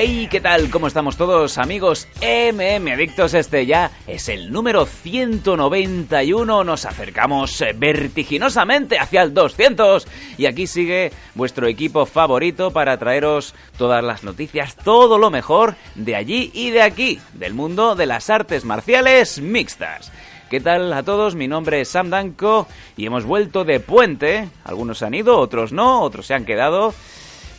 [0.00, 0.70] Hey, ¿qué tal?
[0.70, 3.34] ¿Cómo estamos todos, amigos MM Adictos?
[3.34, 6.62] Este ya es el número 191.
[6.62, 10.06] Nos acercamos eh, vertiginosamente hacia el 200.
[10.36, 16.14] Y aquí sigue vuestro equipo favorito para traeros todas las noticias, todo lo mejor de
[16.14, 20.12] allí y de aquí, del mundo de las artes marciales mixtas.
[20.48, 21.34] ¿Qué tal a todos?
[21.34, 24.48] Mi nombre es Sam Danko y hemos vuelto de puente.
[24.62, 26.94] Algunos han ido, otros no, otros se han quedado.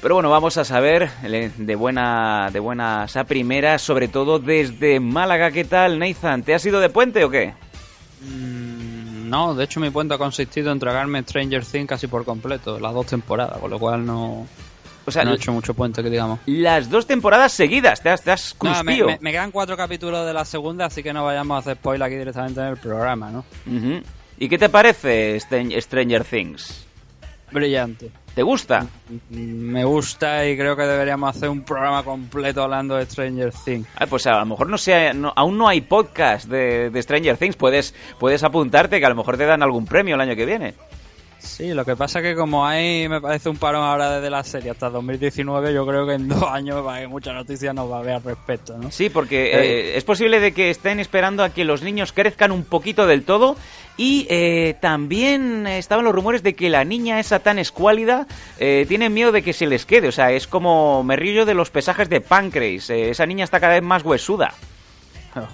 [0.01, 4.99] Pero bueno, vamos a saber le- de buena de buenas a primeras, sobre todo desde
[4.99, 5.51] Málaga.
[5.51, 6.43] ¿Qué tal, Nathan?
[6.43, 7.53] ¿Te has ido de puente o qué?
[8.21, 12.79] Mm, No, de hecho mi puente ha consistido en tragarme Stranger Things casi por completo,
[12.79, 14.47] las dos temporadas, con lo cual no,
[15.05, 16.39] O sea, no he hecho mucho puente, que digamos.
[16.47, 19.05] las dos temporadas seguidas, te has, te has No, me, cruspío.
[19.05, 22.07] me- me quedan cuatro capítulos de la segunda, así que no vayamos a hacer spoiler
[22.07, 23.45] aquí directamente en el programa, ¿no?
[24.39, 26.85] ¿Y qué te parece Stran- Stranger Things?
[27.51, 28.09] Brillante.
[28.39, 28.87] ¿Te gusta?
[29.31, 33.85] Me gusta y creo que deberíamos hacer un programa completo hablando de Stranger Things.
[33.97, 37.35] Ah, pues a lo mejor no sea, no- aún no hay podcast de, de Stranger
[37.35, 37.57] Things.
[37.57, 40.73] Puedes, puedes apuntarte que a lo mejor te dan algún premio el año que viene.
[41.39, 44.43] Sí, lo que pasa es que como hay, me parece un parón ahora desde la
[44.43, 47.89] serie hasta 2019, yo creo que en dos años va a haber mucha noticia nos
[47.89, 48.91] va a haber al respecto, ¿no?
[48.91, 52.63] Sí, porque eh, es posible de que estén esperando a que los niños crezcan un
[52.63, 53.55] poquito del todo
[53.99, 59.09] y eh, también estaban los rumores de que la niña esa tan escuálida eh, tiene
[59.09, 61.69] miedo de que se les quede, o sea, es como me río yo de los
[61.69, 64.53] pesajes de páncreas, eh, esa niña está cada vez más huesuda.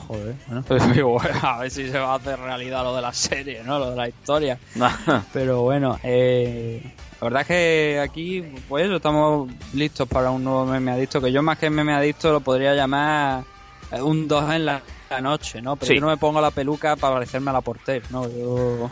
[0.08, 3.14] Joder, bueno, pues digo, a ver si se va a hacer realidad lo de la
[3.14, 3.78] serie, ¿no?
[3.80, 4.58] Lo de la historia.
[5.34, 6.82] Pero bueno, eh,
[7.20, 11.42] la verdad es que aquí, pues estamos listos para un nuevo meme adicto, que yo
[11.44, 13.44] más que meme adicto lo podría llamar
[13.92, 15.76] eh, un 2 en la, la noche, ¿no?
[15.76, 15.96] Pero Sí.
[15.96, 18.28] yo no me pongo la peluca para parecerme a la porter, ¿no?
[18.30, 18.90] Yo...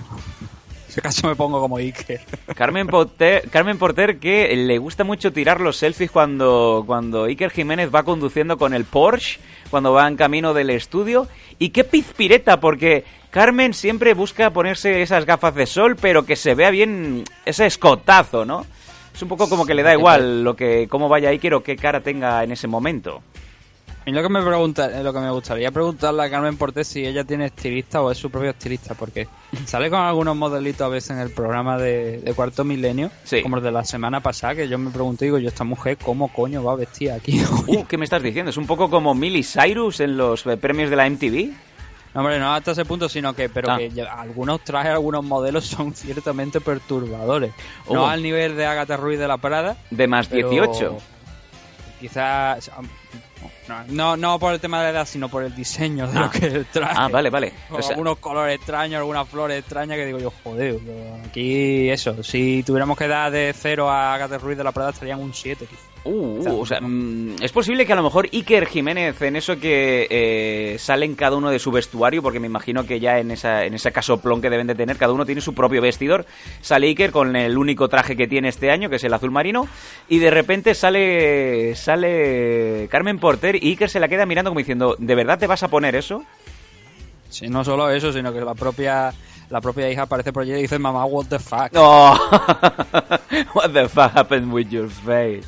[0.97, 2.21] En ese caso me pongo como Iker.
[2.55, 7.89] Carmen Porter, Carmen Porter que le gusta mucho tirar los selfies cuando, cuando Iker Jiménez
[7.93, 9.39] va conduciendo con el Porsche,
[9.71, 11.27] cuando va en camino del estudio.
[11.57, 16.53] Y qué pizpireta, porque Carmen siempre busca ponerse esas gafas de sol, pero que se
[16.53, 18.63] vea bien ese escotazo, ¿no?
[19.15, 21.75] Es un poco como que le da igual lo que cómo vaya Iker o qué
[21.75, 23.23] cara tenga en ese momento.
[24.05, 27.23] Y lo que me pregunta, lo que me gustaría preguntarle a Carmen Portés si ella
[27.23, 29.29] tiene estilista o es su propio estilista, porque
[29.65, 33.41] sale con algunos modelitos a veces en el programa de, de Cuarto Milenio, Sí.
[33.41, 36.27] como el de la semana pasada, que yo me pregunté, digo, yo esta mujer, ¿cómo
[36.33, 37.41] coño va vestida aquí?
[37.43, 37.63] hoy?".
[37.77, 38.49] Uh, ¿qué me estás diciendo?
[38.49, 41.53] Es un poco como Miley Cyrus en los eh, premios de la MTV.
[42.13, 43.77] No, hombre, no hasta ese punto, sino que, pero Ah.
[43.77, 47.53] que algunos trajes, algunos modelos son ciertamente perturbadores.
[47.89, 48.07] No Oh.
[48.07, 49.77] al nivel de Agatha Ruiz de la Prada.
[49.89, 50.97] De más pero 18.
[52.01, 52.69] Quizás.
[53.67, 56.21] No, no, no por el tema de la edad, sino por el diseño de Ah.
[56.23, 56.93] lo que es el traje.
[56.97, 57.53] Ah, vale, vale.
[57.69, 60.77] Con O sea, algunos colores extraños, algunas flores extrañas que digo yo, joder,
[61.25, 65.19] aquí eso, si tuviéramos que dar de 0 a Agatha Ruiz de la Prada estarían
[65.19, 65.65] un 7.
[65.65, 69.59] Uh, uh, o sea, mm, es posible que a lo mejor Iker Jiménez en eso
[69.59, 73.31] que eh, sale en cada uno de su vestuario, porque me imagino que ya en,
[73.31, 76.25] esa, en ese casoplón que deben de tener, cada uno tiene su propio vestidor.
[76.61, 79.67] Sale Iker con el único traje que tiene este año, que es el azul marino,
[80.09, 84.95] y de repente sale, sale Carmen Porter y Iker se la queda mirando como diciendo,
[84.97, 86.23] ¿de verdad te vas a poner eso?
[87.29, 89.13] Sí, no solo eso, sino que la propia
[89.49, 91.71] la propia hija aparece por allí y dice, mamá, what the fuck.
[91.75, 92.17] Oh,
[93.53, 95.45] what the fuck happened with your face?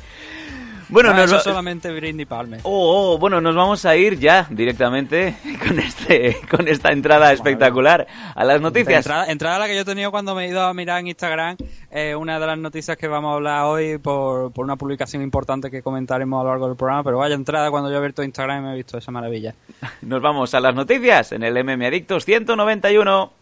[0.88, 1.90] Bueno, Ah, nos eso solamente
[2.26, 2.60] Palmer.
[2.62, 5.36] Oh, oh, bueno, nos vamos a ir ya directamente
[5.66, 9.04] con este con esta entrada espectacular a las noticias.
[9.04, 11.56] Entrada, entrada la que yo he tenido cuando me he ido a mirar en Instagram,
[11.90, 15.70] eh, una de las noticias que vamos a hablar hoy por, por una publicación importante
[15.70, 18.58] que comentaremos a lo largo del programa, pero vaya entrada cuando yo he abierto Instagram
[18.58, 19.54] y me he visto esa maravilla.
[20.02, 23.32] Nos vamos a las noticias en el MM Adictos 191.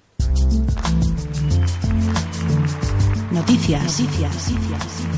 [3.33, 4.01] Noticias.
[4.01, 5.14] Noticias.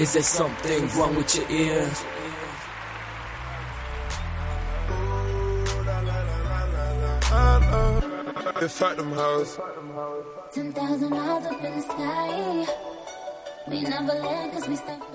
[0.00, 2.04] Is there something wrong with your ears?
[8.68, 9.58] Fuck them hoes.
[10.54, 12.66] 10,000 miles up in the sky.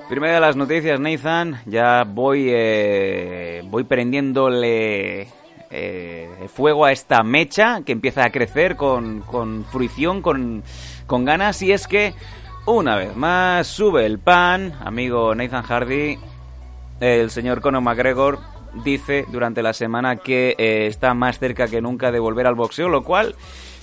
[0.07, 1.59] Primera de las noticias, Nathan.
[1.65, 5.27] Ya voy eh, voy prendiéndole
[5.71, 10.63] eh, fuego a esta mecha que empieza a crecer con, con fruición, con,
[11.07, 11.63] con ganas.
[11.63, 12.13] Y es que,
[12.65, 16.17] una vez más, sube el pan, amigo Nathan Hardy,
[17.00, 18.39] el señor Conor McGregor
[18.83, 22.89] dice durante la semana que eh, está más cerca que nunca de volver al boxeo,
[22.89, 23.35] lo cual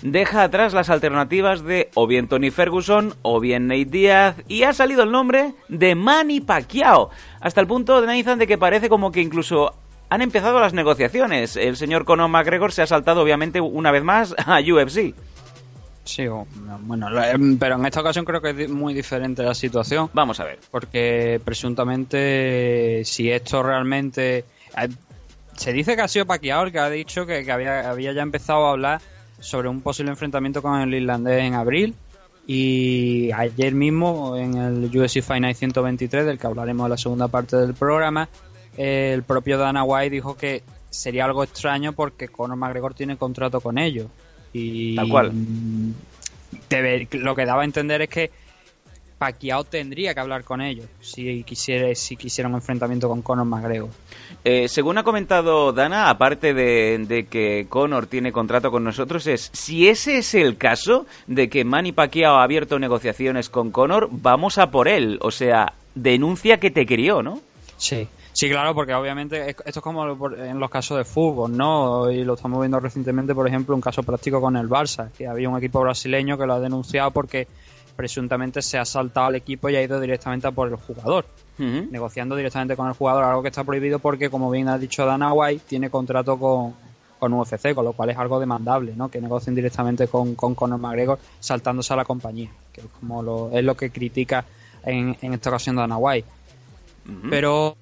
[0.02, 4.73] deja atrás las alternativas de o bien Tony Ferguson o bien Nate Diaz y ha
[4.73, 9.12] salido el nombre de Manny Pacquiao, hasta el punto de Nathan de que parece como
[9.12, 9.75] que incluso
[10.11, 11.56] han empezado las negociaciones.
[11.56, 15.14] El señor Conor McGregor se ha saltado obviamente una vez más a UFC.
[16.04, 16.25] Sí,
[16.81, 20.10] bueno, em, pero en esta ocasión creo que es muy diferente la situación.
[20.12, 20.58] Vamos a ver.
[20.70, 24.44] Porque presuntamente, si esto realmente.
[24.76, 24.88] Eh,
[25.56, 28.66] se dice que ha sido Pacquiao el que ha dicho que, había, había ya empezado
[28.66, 29.00] a hablar
[29.38, 31.94] sobre un posible enfrentamiento con el irlandés en abril.
[32.46, 37.56] Y ayer mismo, en el UFC Fight 123, del que hablaremos en la segunda parte
[37.56, 38.28] del programa,
[38.76, 43.78] el propio Dana White dijo que sería algo extraño porque Conor McGregor tiene contrato con
[43.78, 44.06] ellos.
[44.52, 45.32] Y Tal cual.
[47.12, 48.31] lo que daba a entender es que
[49.22, 53.90] Pacquiao tendría que hablar con ellos si quisiera, si quisiera un enfrentamiento con Conor McGregor.
[54.44, 59.87] Eh, según ha comentado Dana, aparte de, que Conor tiene contrato con nosotros, es si
[59.87, 64.72] ese es el caso de que Manny Pacquiao ha abierto negociaciones con Conor, vamos a
[64.72, 65.20] por él.
[65.22, 67.40] O sea, denuncia que te crió, ¿no?
[67.76, 68.08] Sí.
[68.32, 72.11] Sí, claro, porque obviamente esto es como en los casos de fútbol, ¿no?
[72.11, 75.49] Y lo estamos viendo recientemente, por ejemplo, un caso práctico con el Barça, que había
[75.49, 77.46] un equipo brasileño que lo ha denunciado porque
[77.94, 81.26] presuntamente se ha saltado al equipo y ha ido directamente a por el jugador,
[81.58, 85.32] negociando directamente con el jugador, algo que está prohibido porque, como bien ha dicho Dana
[85.32, 86.75] White, tiene contrato con,
[87.19, 89.11] con UFC, con lo cual es algo demandable, ¿no?
[89.11, 93.50] Que negocien directamente con, con Conor McGregor saltándose a la compañía, que es como lo,
[93.52, 94.44] es lo que critica
[94.84, 96.29] en, en esta ocasión Dana White.
[97.29, 97.76] Pero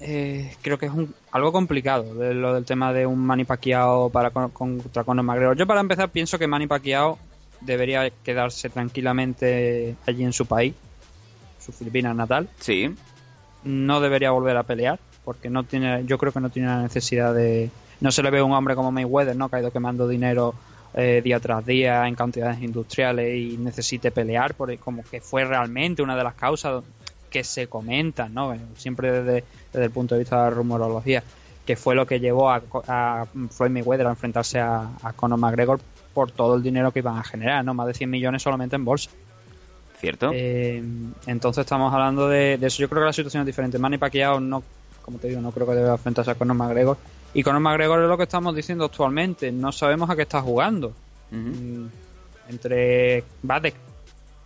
[0.00, 4.10] eh, creo que es un, algo complicado de lo del tema de un Manny Pacquiao
[4.10, 5.56] para contra Conor McGregor.
[5.56, 7.18] Yo para empezar pienso que Manny Pacquiao
[7.60, 10.74] debería quedarse tranquilamente allí en su país,
[11.60, 12.48] su Filipinas natal.
[12.58, 12.94] Sí.
[13.64, 17.34] No debería volver a pelear porque no tiene, yo creo que no tiene la necesidad
[17.34, 17.70] de,
[18.00, 20.54] no se le ve un hombre como Mayweather, no, que ha ido quemando dinero
[20.94, 26.02] eh, día tras día en cantidades industriales y necesite pelear, por, como que fue realmente
[26.02, 26.82] una de las causas
[27.32, 28.54] que se comentan, ¿no?
[28.76, 31.24] Siempre desde, el punto de vista de la rumorología,
[31.66, 35.80] que fue lo que llevó a, Floyd Mayweather a enfrentarse a, Conor McGregor
[36.14, 37.74] por todo el dinero que iban a generar, ¿no?
[37.74, 39.10] Más de 100 millones solamente en bolsa.
[39.98, 40.30] ¿Cierto?
[40.34, 40.82] Eh,
[41.26, 42.82] entonces estamos hablando de, eso.
[42.82, 43.78] Yo creo que la situación es diferente.
[43.78, 44.62] Manny Pacquiao no,
[45.00, 46.98] como te digo, no creo que deba enfrentarse a Conor McGregor.
[47.34, 49.50] Y Conor McGregor es lo que estamos diciendo actualmente.
[49.52, 50.92] No sabemos a qué está jugando.
[51.30, 51.86] Mm,
[52.50, 53.72] entre va de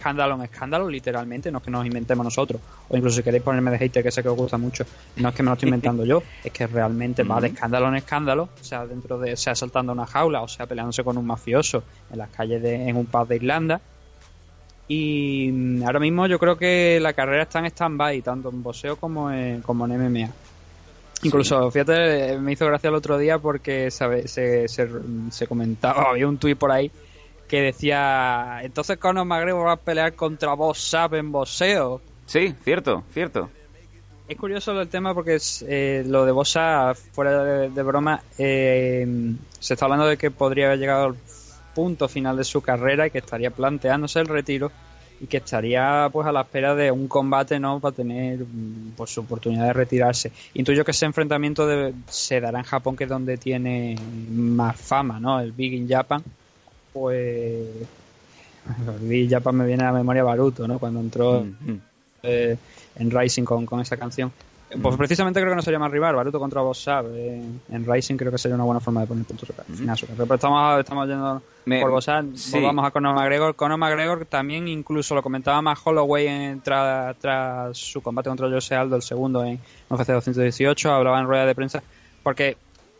[0.06, 3.72] escándalo en escándalo, literalmente, no es que nos inventemos nosotros, o incluso si queréis ponerme
[3.72, 4.84] de hater, que sé que os gusta mucho,
[5.16, 7.96] no es que me lo estoy inventando yo, es que realmente va de escándalo en
[7.96, 11.82] escándalo, o sea, dentro de, sea saltando una jaula, o sea, peleándose con un mafioso
[12.12, 13.80] en las calles de, en un pub de Irlanda.
[14.88, 19.32] Y ahora mismo yo creo que la carrera está en stand-by, tanto en boxeo como
[19.32, 20.28] en, como en MMA.
[21.24, 26.38] Incluso, fíjate, me hizo gracia el otro día porque se, se, se comentaba, había un
[26.38, 26.92] tuit por ahí
[27.48, 32.00] que decía, entonces Conor McGregor va a pelear contra Boss Sapp en boxeo.
[32.26, 33.50] Sí, cierto, cierto.
[34.28, 39.06] Es curioso el tema porque es, eh, lo de Bossa, fuera de, broma, eh,
[39.60, 41.16] se está hablando de que podría haber llegado al
[41.74, 44.72] punto final de su carrera y que estaría planteándose el retiro
[45.20, 48.44] y que estaría pues a la espera de un combate no para tener
[48.96, 50.32] pues su oportunidad de retirarse.
[50.54, 51.68] Intuyo que ese enfrentamiento
[52.08, 53.96] se dará en Japón que es donde tiene
[54.30, 56.22] más fama no el Big in Japan
[56.98, 57.68] pues
[59.28, 60.78] ya me viene a la memoria Baruto, ¿no?
[60.78, 61.80] Cuando entró mm, mm.
[62.22, 62.56] Eh,
[62.96, 64.32] en Rising con, con esa canción.
[64.82, 64.98] Pues mm.
[64.98, 68.38] precisamente creo que no sería más rival, Baruto contra Boss eh, en Rising creo que
[68.38, 69.96] sería una buena forma de poner puntos final.
[70.16, 71.42] Pero estamos, estamos yendo
[71.82, 72.08] por Boss
[72.50, 73.54] volvamos a Conor McGregor.
[73.54, 78.96] Conor McGregor también incluso lo comentaba más Holloway tras, tras su combate contra Jose Aldo,
[78.96, 79.60] el segundo en
[79.90, 81.82] UFC 218, hablaba en rueda de prensa,
[82.22, 82.56] porque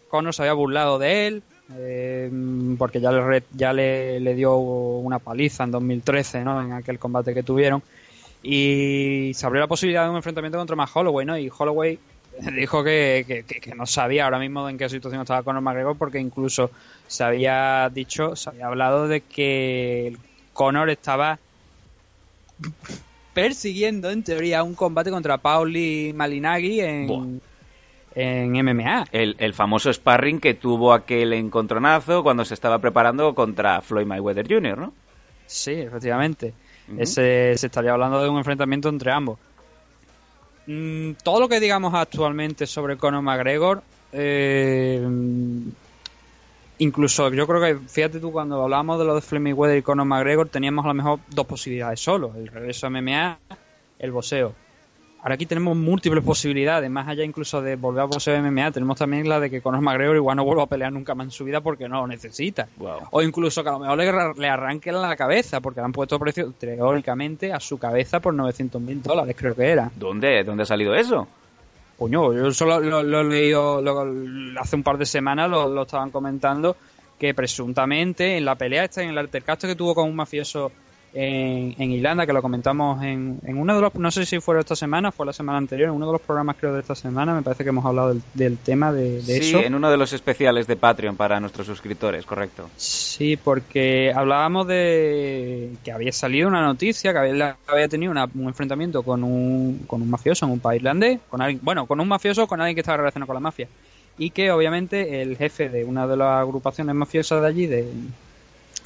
[0.09, 1.43] Conor se había burlado de él,
[1.75, 2.31] eh,
[2.79, 6.63] porque ya, le, ya le, dio una paliza en 2013, ¿no?
[6.63, 7.83] En aquel combate que tuvieron.
[8.43, 11.37] Y se abrió la posibilidad de un enfrentamiento contra más Holloway, ¿no?
[11.37, 11.99] Y Holloway
[12.57, 13.45] dijo que,
[13.77, 16.71] no sabía ahora mismo en qué situación estaba Conor McGregor porque incluso
[17.07, 20.17] se había dicho, se había hablado de que
[20.53, 21.39] Conor estaba
[23.35, 27.43] persiguiendo en teoría un combate contra Pauli Malinagui en,
[28.17, 29.05] en MMA.
[29.13, 34.79] El, famoso sparring que tuvo aquel encontronazo cuando se estaba preparando contra Floyd Mayweather Jr.,
[34.79, 34.93] ¿no?
[35.47, 36.53] Sí, efectivamente.
[36.99, 39.39] Ese, se estaría hablando de un enfrentamiento entre ambos.
[40.67, 43.83] Mm, todo lo que digamos actualmente sobre Conor McGregor
[44.13, 45.07] eh,
[46.79, 50.07] incluso yo creo que, fíjate tú, cuando hablábamos de lo de Fleming Weather y Conor
[50.07, 53.39] McGregor, teníamos a lo mejor dos posibilidades solo, el regreso a MMA,
[53.99, 54.55] el boxeo.
[55.23, 59.29] Ahora aquí tenemos múltiples posibilidades, más allá incluso de volver a boxeo MMA, tenemos también
[59.29, 61.61] la de que Conor McGregor igual no vuelva a pelear nunca más en su vida
[61.61, 62.69] porque no lo necesita.
[63.11, 66.17] O incluso que a lo mejor le, le arranquen la cabeza, porque le han puesto
[66.21, 69.91] precio teóricamente a su cabeza por 900 mil dólares, creo que era.
[69.97, 70.45] ¿Dónde?
[70.45, 71.27] ¿Dónde ha salido eso?
[71.99, 75.83] Coño, yo solo lo, lo he leído lo- hace un par de semanas, lo, lo
[75.83, 76.77] estaban comentando,
[77.19, 80.71] que presuntamente en la pelea esta, en el altercado que tuvo con un mafioso
[81.17, 84.59] en, en Irlanda, que lo comentamos en, en uno de los, no sé si fue
[84.61, 87.35] esta semana, fue la semana anterior, en uno de los programas creo de esta semana,
[87.35, 89.61] me parece que hemos hablado del, del tema de, de sí, eso.
[89.61, 92.69] en uno de los especiales de Patreon para nuestros suscriptores, correcto.
[92.77, 98.49] Sí, porque hablábamos de que había salido una noticia que había, había tenido una- un
[98.49, 102.09] enfrentamiento con un, con un mafioso en un país irlandés, con alguien, bueno, con un
[102.09, 103.69] mafioso con alguien que estaba relacionado con la mafia.
[104.19, 107.87] Y que obviamente el jefe de una de las agrupaciones mafiosas de allí, de,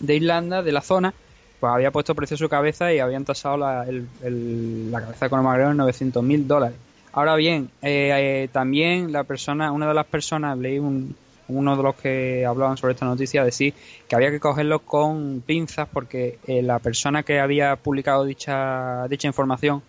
[0.01, 1.15] de Irlanda, de la zona,
[1.61, 5.27] pues había puesto precio a su cabeza y habían tasado la, el- el- la cabeza
[5.27, 6.77] de Conor McGregor en 900 mil dólares.
[7.13, 8.11] Ahora bien, eh,
[8.45, 11.15] eh, también la persona, una de las personas, leí un,
[11.49, 13.75] uno de los que hablaban sobre esta noticia, decir
[14.09, 19.27] que había que cogerlo con pinzas porque eh, la persona que había publicado dicha, dicha
[19.27, 19.83] información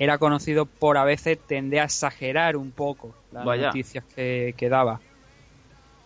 [0.00, 3.66] era conocido por a veces tender a exagerar un poco las Vaya.
[3.68, 5.00] noticias que, que daba.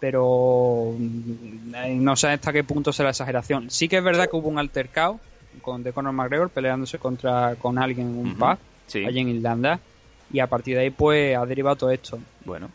[0.02, 3.70] Pero mm, no sé hasta qué punto será exageración.
[3.70, 5.20] Sí que es verdad que hubo un altercado
[5.60, 9.04] con de Conor McGregor peleándose contra con alguien en un Ujú, pub sí.
[9.04, 9.78] allí en Irlanda
[10.32, 12.18] y a partir de ahí pues ha derivado todo esto.
[12.44, 12.68] Bueno.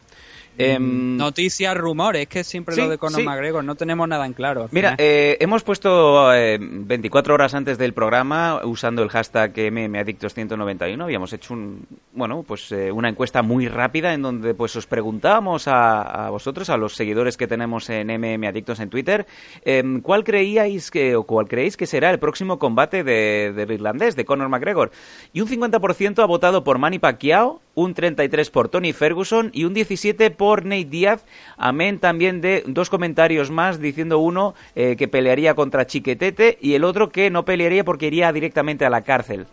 [0.57, 3.25] Em, Noticias, rumores, es que siempre sí, lo de Conor sí.
[3.25, 4.67] McGregor no tenemos nada en claro.
[4.71, 11.03] Mira, eh, hemos puesto eh, 24 horas antes del programa usando el hashtag MMAdictos191.
[11.03, 15.67] Habíamos hecho un, bueno, pues eh, una encuesta muy rápida en donde pues os preguntábamos
[15.67, 19.25] a, a vosotros, a los seguidores que tenemos en MMAdictos en Twitter,
[19.63, 24.25] em, ¿cuál creíais que o cuál creéis que será el próximo combate de, irlandés, de
[24.25, 24.91] Conor McGregor?
[25.33, 29.75] Y un 50% ha votado por Manny Pacquiao, un 33 por Tony Ferguson y un
[29.75, 31.23] 17 por Nate Díaz,
[31.57, 36.83] amén también de dos comentarios más diciendo uno eh, que pelearía contra Chiquetete y el
[36.83, 39.45] otro que no pelearía porque iría directamente a la cárcel.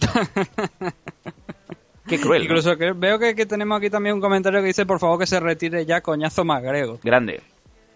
[2.08, 2.40] Qué cruel.
[2.40, 2.44] ¿no?
[2.46, 5.26] Incluso que veo que, que tenemos aquí también un comentario que dice por favor que
[5.26, 7.00] se retire ya coñazo McGregor.
[7.02, 7.42] Grande.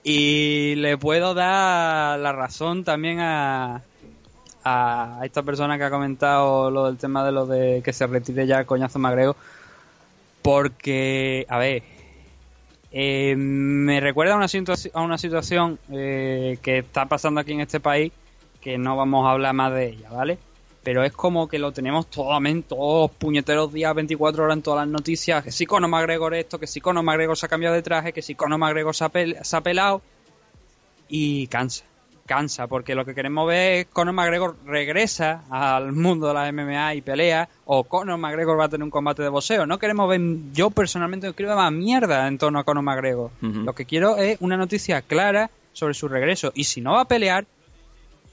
[0.04, 3.80] Y le puedo dar la razón también a,
[4.64, 8.46] a esta persona que ha comentado lo del tema de lo de que se retire
[8.46, 9.36] ya coñazo McGregor.
[10.42, 11.82] Porque, a ver,
[12.90, 14.46] eh, me recuerda a una,
[14.92, 18.12] a una situación eh, que está pasando aquí en este país,
[18.60, 20.38] que no vamos a hablar más de ella, ¿vale?
[20.82, 24.92] Pero es como que lo tenemos todos, todos puñeteros días, 24 horas en todas las
[24.92, 28.12] noticias, que si Conor McGregor esto, que si Conor McGregor se ha cambiado de traje,
[28.12, 30.02] que si Conor McGregor se ha pelado,
[31.08, 31.84] y cansa,
[32.26, 36.94] cansa, porque lo que queremos ver es Conor McGregor regresa al mundo de la MMA
[36.94, 39.66] y pelea, o Conor McGregor va a tener un combate de boxeo.
[39.66, 40.20] No queremos ver,
[40.52, 43.30] yo personalmente no quiero más mierda en torno a Conor McGregor.
[43.40, 46.52] Lo que quiero es una noticia clara sobre su regreso.
[46.54, 47.44] Y si no va a pelear,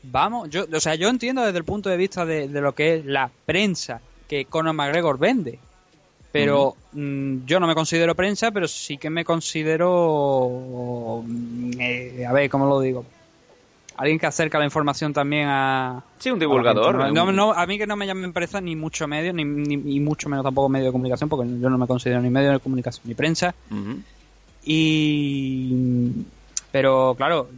[0.03, 2.96] vamos, yo, o sea, yo entiendo desde el punto de vista de, de lo que
[2.96, 5.60] es la prensa que Conor McGregor vende.
[6.31, 11.24] Pero mm, yo no me considero prensa, pero sí que me considero.
[11.25, 13.03] mm, eh, a ver, ¿cómo lo digo?
[14.00, 16.01] Alguien que acerca la información también a.
[16.20, 16.96] Sí, un divulgador.
[16.96, 17.20] a la gente.
[17.20, 19.75] No, un- no, a mí que no me llamen prensa ni mucho medio, ni, ni,
[19.75, 22.60] ni mucho menos tampoco medio de comunicación, porque yo no me considero ni medio de
[22.60, 23.53] comunicación ni prensa.
[24.63, 26.12] Y.
[26.72, 27.50] Pero claro,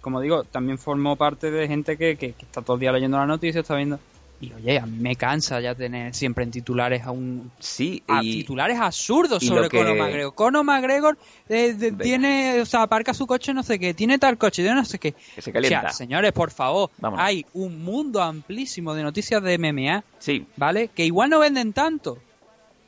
[0.00, 3.16] como digo, también formo parte de gente que, que, que está todo el día leyendo
[3.18, 3.98] las noticias, está viendo.
[4.40, 7.50] Y oye, a mí me cansa ya tener siempre en titulares a un.
[7.60, 10.34] Sí, A y titulares absurdos y sobre que- Conor McGregor.
[10.34, 14.36] Conor McGregor eh, de- tiene, o sea, aparca su coche no sé qué, tiene tal
[14.36, 15.12] coche, tiene no sé qué.
[15.34, 15.78] Que se calienta.
[15.78, 17.24] O sea, señores, por favor, Vámonos.
[17.24, 20.88] hay un mundo amplísimo de noticias de MMA sí, ¿vale?
[20.88, 22.18] Que igual no venden tanto,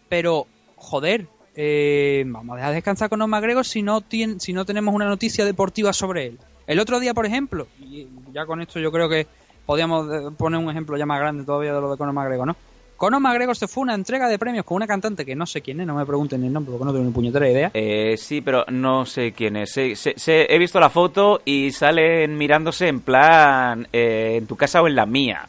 [0.09, 4.65] pero, joder, eh, vamos a dejar descansar con Conor McGregor si no, tien- si no
[4.67, 6.39] tenemos una noticia deportiva sobre él.
[6.67, 9.27] El otro día, por ejemplo, y ya con esto yo creo que
[9.67, 12.57] podríamos eh, poner un ejemplo ya más grande todavía de lo de Conor McGregor, ¿no?
[12.97, 15.61] Conor McGregor se fue a una entrega de premios con una cantante que no sé
[15.61, 17.71] quién es, no me pregunten el nombre porque no tengo ni puñetera idea.
[17.75, 19.77] eh, sí, pero no sé quién es.
[19.77, 24.95] He visto la foto y salen mirándose en plan eh, en tu casa o en
[24.95, 25.47] la mía.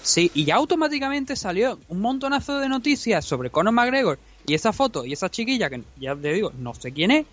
[0.00, 5.04] Sí, y ya automáticamente salió un montonazo de noticias sobre Conor McGregor y esa foto
[5.04, 7.26] y esa chiquilla que ya te digo, no sé quién es,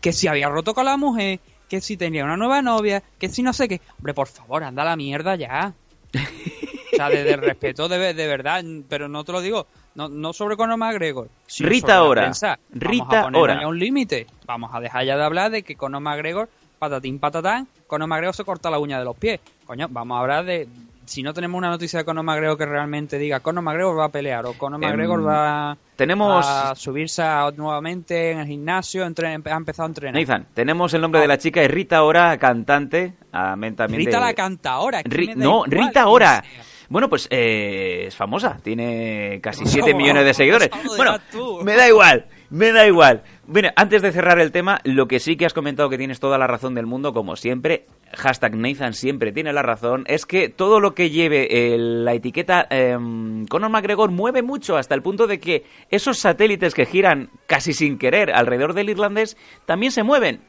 [0.00, 1.40] que si había roto con la mujer,
[1.72, 3.80] que si tenía una nueva novia, que si no sé qué.
[3.96, 5.72] Hombre, por favor, anda a la mierda ya.
[6.14, 10.34] O sea, desde el respeto de, de verdad, pero no te lo digo no, no
[10.34, 11.30] sobre Conor McGregor.
[11.46, 12.22] Sino Rita sobre la Ora.
[12.24, 12.58] prensa.
[12.68, 13.58] Vamos Rita a poner Ora.
[13.58, 14.26] ahí un límite.
[14.44, 18.44] Vamos a dejar ya de hablar de que Conor McGregor, patatín patatán, Conor McGregor se
[18.44, 19.40] corta la uña de los pies.
[19.64, 20.68] Coño, vamos a hablar de.
[21.04, 24.08] Si no tenemos una noticia de Conor McGregor que realmente diga Conor McGregor va a
[24.08, 29.28] pelear o Conor Em, McGregor va tenemos- a subirse a- nuevamente en el gimnasio, entre-
[29.28, 30.20] ha empezado a entrenar.
[30.20, 33.14] Nathan, tenemos el nombre de la chica, es Rita Ora, cantante.
[33.32, 34.98] amén también Rita de- la canta ahora.
[35.00, 36.44] es que Ri- no, igual Rita Ora.
[36.88, 40.68] Bueno, pues eh, es famosa, tiene casi ¿Cómo 7 se millones de seguidores.
[40.68, 41.18] ¿Cómo se Bueno,
[41.64, 43.22] me da igual, me da igual.
[43.46, 46.38] Bueno, antes de cerrar el tema, lo que sí que has comentado que tienes toda
[46.38, 50.78] la razón del mundo, como siempre, hashtag Nathan siempre tiene la razón, es que todo
[50.78, 55.40] lo que lleve el- la etiqueta em, Conor McGregor mueve mucho hasta el punto de
[55.40, 60.40] que esos satélites que giran casi sin querer alrededor del irlandés también se mueven.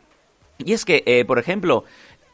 [0.59, 1.83] Y es que, eh, por ejemplo,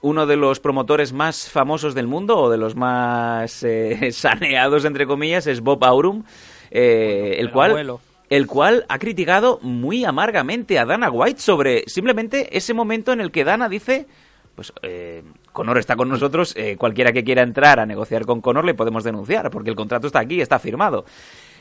[0.02, 5.06] uno de los promotores más famosos del mundo, o de los más eh, saneados, entre
[5.06, 6.24] comillas, es Bob Aurum,
[6.72, 8.02] eh, el, el cual, abuelo.
[8.30, 13.32] El cual ha criticado muy amargamente a Dana White sobre simplemente ese momento en el
[13.32, 14.08] que Dana dice...
[14.56, 18.66] Pues eh, Conor está con nosotros, eh, cualquiera que quiera entrar a negociar con Conor
[18.66, 21.06] le podemos denunciar, porque el contrato está aquí, está firmado.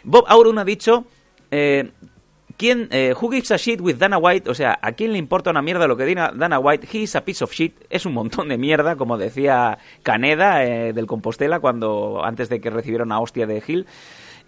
[0.03, 1.05] Bob Aurum ha dicho,
[1.51, 1.91] eh,
[2.57, 4.51] ¿quién, eh, who gives a shit with Dana White?
[4.51, 6.89] O sea, ¿a quién le importa una mierda lo que diga Dana White?
[6.93, 7.77] He is a piece of shit.
[7.89, 12.71] Es un montón de mierda, como decía Caneda eh, del Compostela cuando antes de que
[12.71, 13.87] recibiera una hostia de Hill.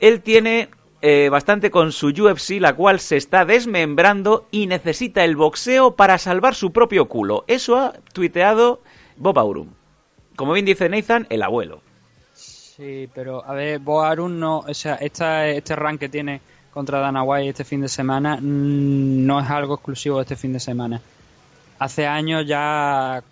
[0.01, 0.71] Él tiene
[1.03, 6.19] eh, bastante con su UFC, la cual se está desmembrando y necesita el boxeo para
[6.19, 7.45] salvar su propio culo.
[7.47, 8.83] Eso ha tuiteado
[9.17, 9.69] Bob Aurum.
[10.37, 11.81] Como bien dice Nathan, el abuelo.
[12.35, 16.41] Sí, pero a ver, Bo Arum no, o sea, esta, este rank que tiene
[16.73, 20.53] contra Dana White este fin de semana mm, no es algo exclusivo de este fin
[20.53, 21.01] de semana.
[21.79, 23.23] Hace años ya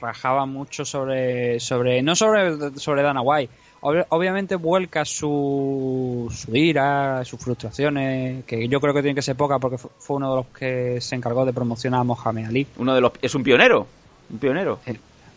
[0.00, 3.52] rajaba mucho sobre, sobre no sobre, sobre Dana White.
[3.80, 9.36] Ob- obviamente vuelca su, su ira, sus frustraciones, que yo creo que tiene que ser
[9.36, 12.66] poca porque fu- fue uno de los que se encargó de promocionar a Mohamed Ali.
[12.78, 13.86] Uno de los es un pionero,
[14.30, 14.80] un pionero.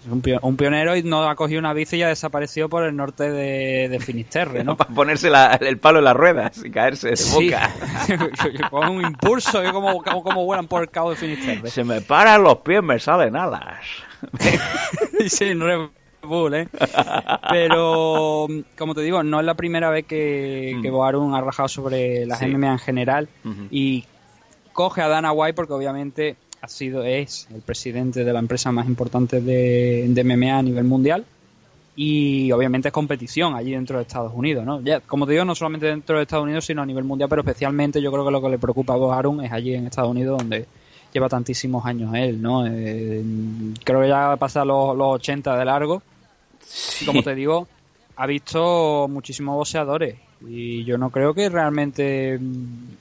[0.09, 2.95] Un, pio- un pionero y no ha cogido una bici y ha desaparecido por el
[2.95, 4.75] norte de, de Finisterre, ¿no?
[4.77, 7.51] para ponerse la- el palo en las ruedas y caerse de Sí.
[7.51, 7.69] boca.
[8.71, 11.69] Con un impulso, yo como, como, como vuelan por el cabo de Finisterre.
[11.69, 13.77] Se me paran los pies, me salen alas.
[15.27, 15.89] Sin Red
[16.23, 16.67] Bull, ¿eh?
[17.49, 22.25] Pero, como te digo, no es la primera vez que, que Boarun ha rajado sobre
[22.25, 22.45] las Sí.
[22.47, 23.27] MMA en general
[23.69, 24.05] y
[24.73, 28.87] coge a Dana White porque obviamente ha sido, es el presidente de la empresa más
[28.87, 31.25] importante de, de MMA a nivel mundial
[31.95, 34.79] y obviamente es competición allí dentro de Estados Unidos, ¿no?
[34.81, 37.41] Ya, como te digo, no solamente dentro de Estados Unidos, sino a nivel mundial, pero
[37.41, 40.11] especialmente yo creo que lo que le preocupa a Bob Arum es allí en Estados
[40.11, 40.65] Unidos donde
[41.13, 42.65] lleva tantísimos años él, ¿no?
[42.67, 43.23] Eh,
[43.83, 46.01] creo que ya va a pasar los, los 80 de largo
[47.01, 47.67] y como te digo,
[48.15, 50.15] ha visto muchísimos boxeadores
[50.47, 52.95] y yo no creo que realmente mm,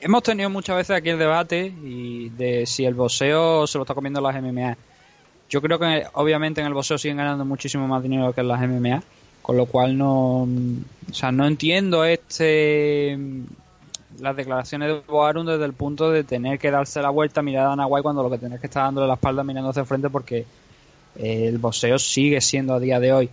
[0.00, 3.94] hemos tenido muchas veces aquí el debate y de si el boxeo se lo está
[3.94, 4.76] comiendo las MMA.
[5.50, 8.60] Yo creo que obviamente en el boxeo siguen ganando muchísimo más dinero que en las
[8.60, 9.02] MMA,
[9.40, 13.18] con lo cual no, o sea, no entiendo este
[14.20, 17.86] las declaraciones de Boarum desde el punto de tener que darse la vuelta, mirar a
[17.86, 20.46] White cuando lo que tenés que estar dándole la espalda mirando hacia el frente porque
[21.16, 23.30] eh, el boxeo sigue siendo a día de hoy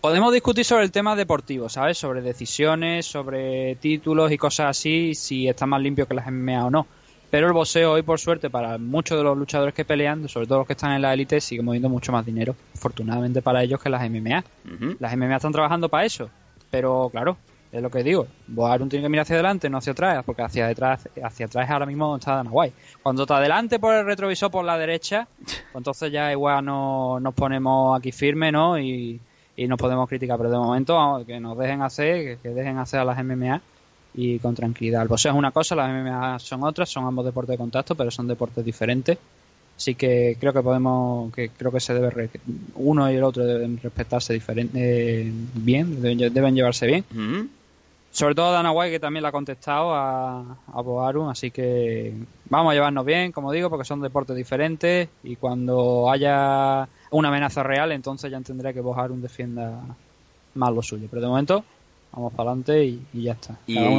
[0.00, 1.98] podemos discutir sobre el tema deportivo, ¿sabes?
[1.98, 6.70] Sobre decisiones, sobre títulos y cosas así, si está más limpio que las MMA o
[6.70, 6.86] no.
[7.30, 10.58] Pero el boxeo hoy, por suerte, para muchos de los luchadores que pelean, sobre todo
[10.58, 13.88] los que están en la élite, sigue moviendo mucho más dinero, afortunadamente para ellos, que
[13.88, 14.44] las MMA.
[14.98, 16.28] Las MMA están trabajando para eso,
[16.70, 17.36] pero claro,
[17.72, 18.26] es lo que digo.
[18.48, 21.86] Boarum tiene que mirar hacia adelante, no hacia atrás, porque hacia detrás, hacia atrás ahora
[21.86, 22.74] mismo donde está Dana White.
[23.02, 27.32] Cuando está adelante por el retrovisor por la derecha, pues entonces ya igual no, nos
[27.34, 28.78] ponemos aquí firmes, ¿no?
[28.78, 29.20] Y,
[29.56, 33.00] y nos podemos criticar, pero de momento vamos, que nos dejen hacer, que, dejen hacer
[33.00, 33.60] a las MMA
[34.14, 35.02] y con tranquilidad.
[35.02, 38.10] El boxeo es una cosa, las MMA son otras, son ambos deportes de contacto, pero
[38.10, 39.16] son deportes diferentes.
[39.76, 42.28] Así que creo que podemos, que creo que se debe,
[42.74, 44.78] uno y el otro deben respetarse diferente,
[45.22, 47.04] eh, bien, deben, lle- deben llevarse bien.
[47.12, 47.48] Ujú.
[48.12, 50.40] Sobre todo Dana White, que también le ha contestado a,
[50.72, 52.12] a Boarum, así que
[52.48, 57.62] vamos a llevarnos bien, como digo, porque son deportes diferentes y cuando haya una amenaza
[57.62, 59.80] real, entonces ya entenderé que Boarum defienda
[60.54, 61.06] más lo suyo.
[61.08, 61.64] Pero de momento,
[62.12, 63.56] vamos para adelante y, y ya está.
[63.68, 63.90] Y, Cada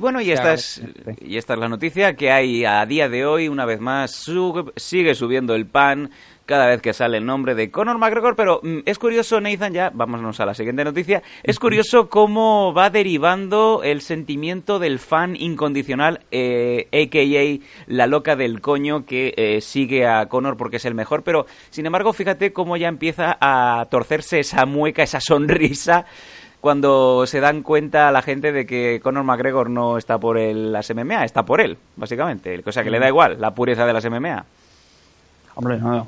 [0.00, 0.82] bueno, y esta, es,
[1.22, 4.72] y esta es la noticia que hay a día de hoy, una vez más, sube-
[4.76, 6.10] sigue subiendo el pan
[6.50, 9.92] cada vez que sale el nombre de Conor McGregor, pero mm, es curioso, Nathan, ya,
[9.94, 16.22] vámonos a la siguiente noticia, es curioso cómo va derivando el sentimiento del fan incondicional,
[16.32, 17.64] eh, a.k.a.
[17.86, 21.86] la loca del coño que eh, sigue a Conor porque es el mejor, pero sin
[21.86, 26.04] embargo, fíjate cómo ya empieza a torcerse esa mueca, esa sonrisa
[26.60, 30.92] cuando se dan cuenta la gente de que Conor McGregor no está por el, las
[30.92, 32.60] MMA, está por él, básicamente.
[32.66, 34.44] O sea, que le da igual la pureza de las MMA.
[35.60, 36.06] Hombre, no,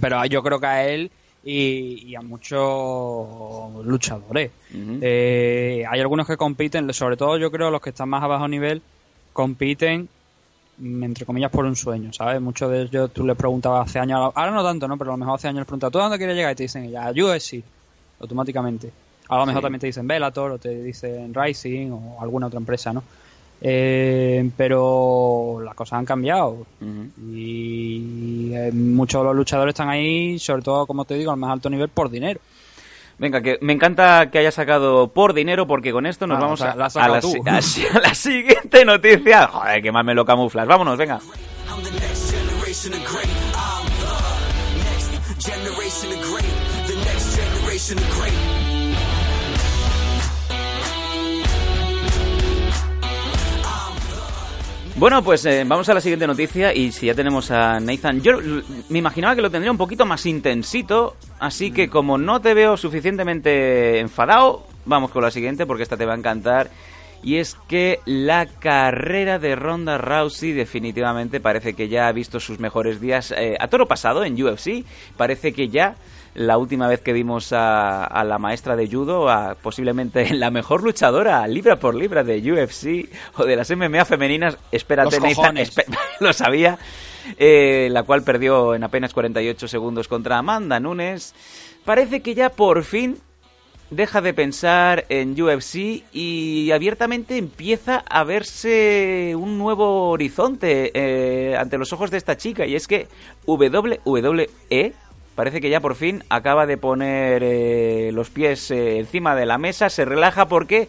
[0.00, 1.10] pero yo creo que a él
[1.44, 4.50] y, a muchos luchadores.
[4.72, 8.48] Eh, hay algunos que compiten, sobre todo yo creo los que están más a bajo
[8.48, 8.80] nivel,
[9.34, 10.08] compiten
[10.82, 12.40] entre comillas por un sueño, ¿sabes?
[12.40, 14.96] Muchos de ellos tú les preguntabas hace años, ahora no tanto, ¿no?
[14.96, 16.52] Pero a lo mejor hace años les preguntabas, ¿tú dónde quieres llegar?
[16.52, 17.62] Y te dicen, ya, UFC,
[18.20, 18.90] automáticamente.
[19.28, 22.92] A lo mejor también te dicen Bellator o te dicen Rising o alguna otra empresa,
[22.92, 23.04] ¿no?
[23.60, 26.66] Eh, pero las cosas han cambiado
[27.32, 31.50] y eh, muchos de los luchadores están ahí, sobre todo, como te digo, al más
[31.50, 32.40] alto nivel por dinero.
[33.16, 36.74] Venga, que me encanta que haya sacado por dinero porque con esto nos vamos a,
[36.74, 36.90] la,
[38.14, 39.46] siguiente noticia.
[39.46, 40.66] Joder, que más me lo camuflas.
[40.66, 41.20] Vámonos, venga.
[54.96, 58.38] Bueno, pues eh, vamos a la siguiente noticia y si ya tenemos a Nathan, yo
[58.88, 62.76] me imaginaba que lo tendría un poquito más intensito, así que como no te veo
[62.76, 66.70] suficientemente enfadado, vamos con la siguiente porque esta te va a encantar.
[67.24, 72.60] Y es que la carrera de Ronda Rousey definitivamente parece que ya ha visto sus
[72.60, 74.84] mejores días eh, a toro pasado en UFC.
[75.16, 75.96] Parece que ya
[76.34, 81.46] la última vez que vimos a, la maestra de judo, a posiblemente la mejor luchadora
[81.46, 85.56] libra por libra de UFC o de las MMA femeninas, espérate, Nathan,
[86.20, 86.78] lo sabía,
[87.38, 91.34] eh, la cual perdió en apenas 48 segundos contra Amanda Nunes.
[91.84, 93.18] Parece que ya por fin
[93.90, 101.78] deja de pensar en UFC y abiertamente empieza a verse un nuevo horizonte eh, ante
[101.78, 102.66] los ojos de esta chica.
[102.66, 103.08] Y es que
[103.46, 104.50] WWE
[105.34, 109.58] parece que ya por fin acaba de poner eh, los pies eh, encima de la
[109.58, 110.88] mesa, se relaja porque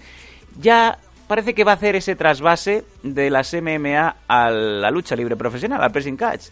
[0.59, 5.35] ya parece que va a hacer ese trasvase de las MMA a la lucha libre
[5.35, 6.47] profesional, al pressing catch.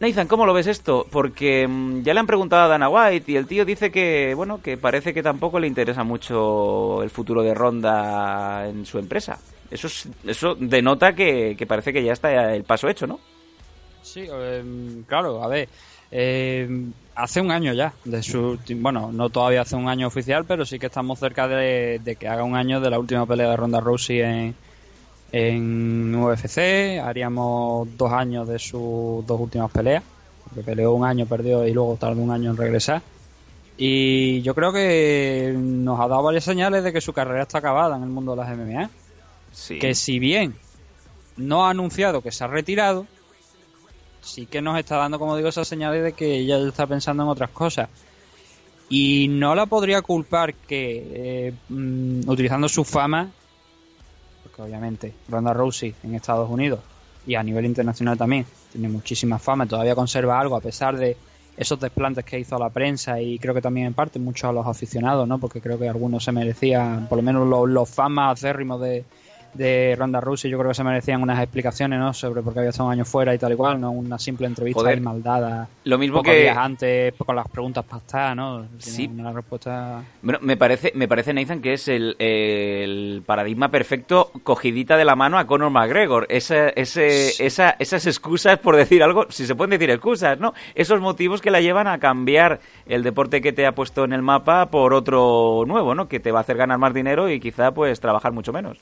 [0.00, 1.06] Nathan, ¿cómo lo ves esto?
[1.10, 4.62] Porque mm, ya le han preguntado a Dana White y el tío dice que, bueno,
[4.62, 9.38] que parece que tampoco le interesa mucho el futuro de Ronda en su empresa.
[9.70, 9.88] Eso,
[10.24, 13.18] eso denota que, que parece que ya está el paso hecho, ¿no?
[14.02, 15.68] Sí, em, claro, a ver,
[16.10, 20.64] eh, hace un año ya, de su, bueno, no todavía hace un año oficial, pero
[20.64, 23.80] sí que estamos cerca de, que haga un año de la última pelea de Ronda
[23.80, 24.54] Rousey en,
[25.32, 27.00] en UFC.
[27.02, 30.02] Haríamos dos años de sus dos últimas peleas,
[30.44, 33.02] porque peleó un año, perdió y luego tardó un año en regresar.
[33.76, 37.96] Y yo creo que nos ha dado varias señales de que su carrera está acabada
[37.96, 38.90] en el mundo de las MMA.
[39.80, 40.54] Que si bien
[41.36, 43.06] no ha anunciado que se ha retirado,
[44.28, 47.28] sí que nos está dando, como digo, esas señales de que ella está pensando en
[47.28, 47.88] otras cosas.
[48.88, 53.30] Y no la podría culpar que, eh, mm, utilizando su fama,
[54.42, 56.80] porque obviamente Ronda Rousey en Estados Unidos
[57.26, 61.16] y a nivel internacional también tiene muchísima fama, todavía conserva algo a pesar de
[61.56, 64.52] esos desplantes que hizo a la prensa y creo que también en parte muchos a
[64.52, 65.38] los aficionados, ¿no?
[65.38, 69.04] Porque creo que algunos se merecían, por lo menos los, los fans más acérrimos de,
[69.54, 72.70] de Ronda Rousey yo creo que se merecían unas explicaciones no sobre por qué había
[72.70, 75.98] estado un año fuera y tal y cual no una simple entrevista Joder, maldada lo
[75.98, 79.10] mismo que antes con las preguntas pastadas no sí.
[79.12, 84.96] una respuesta bueno, me parece me parece Nathan que es el, el, paradigma perfecto cogidita
[84.96, 86.26] de la mano a Conor McGregor.
[86.28, 91.00] Ese, ese, esa, esas excusas por decir algo si se pueden decir excusas no esos
[91.00, 94.66] motivos que la llevan a cambiar el deporte que te ha puesto en el mapa
[94.66, 98.00] por otro nuevo no que te va a hacer ganar más dinero y quizá pues
[98.00, 98.78] trabajar mucho menos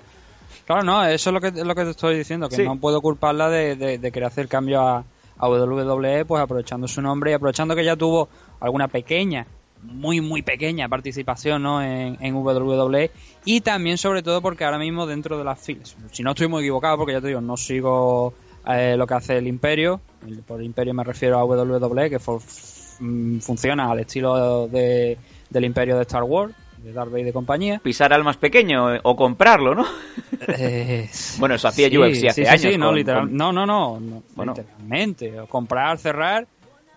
[0.67, 3.49] Claro, no, eso es lo que, lo que te estoy diciendo, que no puedo culparla
[3.49, 5.05] de, de, querer hacer cambio a,
[5.39, 9.47] a, WWE, pues aprovechando su nombre y aprovechando que ya tuvo alguna pequeña,
[9.81, 11.81] muy, muy pequeña participación ¿no?
[11.81, 13.13] en, en WWE
[13.45, 16.63] y también, sobre todo, porque ahora mismo dentro de las filas, si no estoy muy
[16.63, 18.35] equivocado, porque ya te digo, no sigo
[18.67, 20.01] eh, lo que hace el Imperio,
[20.49, 22.19] por Imperio me refiero a WWE, que
[22.99, 25.17] mm, funciona al estilo de,
[25.49, 27.81] del Imperio de Star Wars de Darth Vader de compañía.
[27.83, 29.87] Pisar al más pequeño eh, o comprarlo, ¿no?
[30.49, 31.09] Eh,
[31.39, 32.79] bueno, eso hacía yo UFC hace años.
[32.79, 34.55] no, no, no, no, bueno.
[34.55, 35.33] literalmente.
[35.49, 36.47] comprar, cerrar,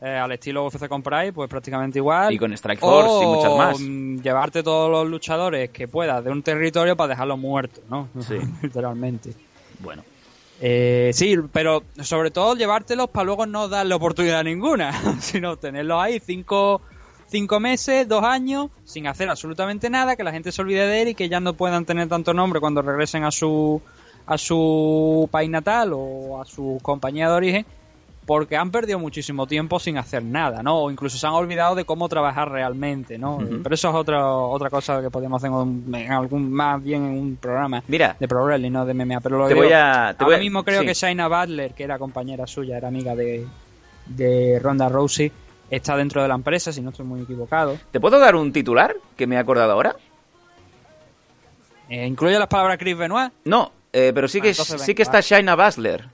[0.01, 2.33] eh, al estilo UFC compráis, pues prácticamente igual.
[2.33, 3.79] Y con Strike Force y muchas más.
[3.79, 8.09] Mm, llevarte todos los luchadores que puedas de un territorio para dejarlos muertos, ¿no?
[8.19, 8.35] Sí.
[8.61, 9.31] Literalmente.
[9.79, 10.03] Bueno.
[10.59, 16.81] sí, pero sobre todo llevártelos para luego no darle oportunidad ninguna, sino tenerlos ahí cinco
[17.29, 21.07] cinco meses, dos años, sin hacer absolutamente nada, que la gente se olvide de él
[21.09, 23.81] y que ya no puedan tener tanto nombre cuando regresen a su,
[24.25, 27.65] a su país natal o a su compañía de origen,
[28.25, 30.77] porque han perdido muchísimo tiempo sin hacer nada, ¿no?
[30.83, 33.39] O incluso se han olvidado de cómo trabajar realmente, ¿no?
[33.63, 35.51] Pero eso es otra otra cosa que podríamos hacer
[35.99, 38.15] en, algún más bien en un programa Mira.
[38.19, 39.19] de Pro Wrestling, no de MMA.
[39.21, 40.85] Pero lo Te digo, voy a- te ahora voy a- mismo creo sí.
[40.85, 43.47] que Shaina Butler, que era compañera suya, era amiga de,
[44.05, 45.31] de Ronda Rousey,
[45.69, 47.77] está dentro de la empresa, si no estoy muy equivocado.
[47.91, 49.95] ¿Te puedo dar un titular que me he acordado ahora?
[51.89, 53.31] Eh, ¿Incluye las palabras Chris Benoit?
[53.45, 55.21] No, eh, pero sí Ah, que, sí que está.
[55.21, 56.05] Shaina Baszler.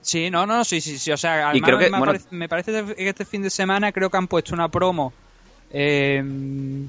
[0.00, 1.12] Sí, no, no, sí, sí, sí.
[1.12, 3.92] O sea, además creo que, me, bueno- parece, me parece que este fin de semana
[3.92, 5.12] creo que han puesto una promo.
[5.70, 6.88] eh, el,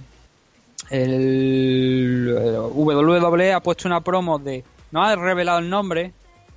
[0.90, 4.64] el WWE ha puesto una promo de.
[4.92, 6.12] No ha revelado el nombre,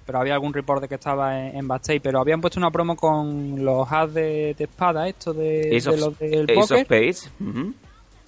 [0.06, 2.00] pero había algún report de que estaba en, en backstage.
[2.00, 5.94] Pero habían puesto una promo con los hats de, de espada, esto de, Ace de
[5.96, 6.80] of, los del Ace of.
[6.82, 7.30] Spades.
[7.40, 7.74] Ujú.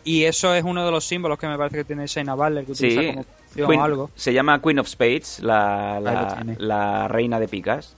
[0.04, 2.72] Y eso es uno de los símbolos que me parece que tiene Shayna Butler, que
[2.72, 4.10] utiliza Sí, como opción Queen- o algo.
[4.14, 6.00] se llama Queen of Spades, la,
[6.58, 7.94] la, reina de picas.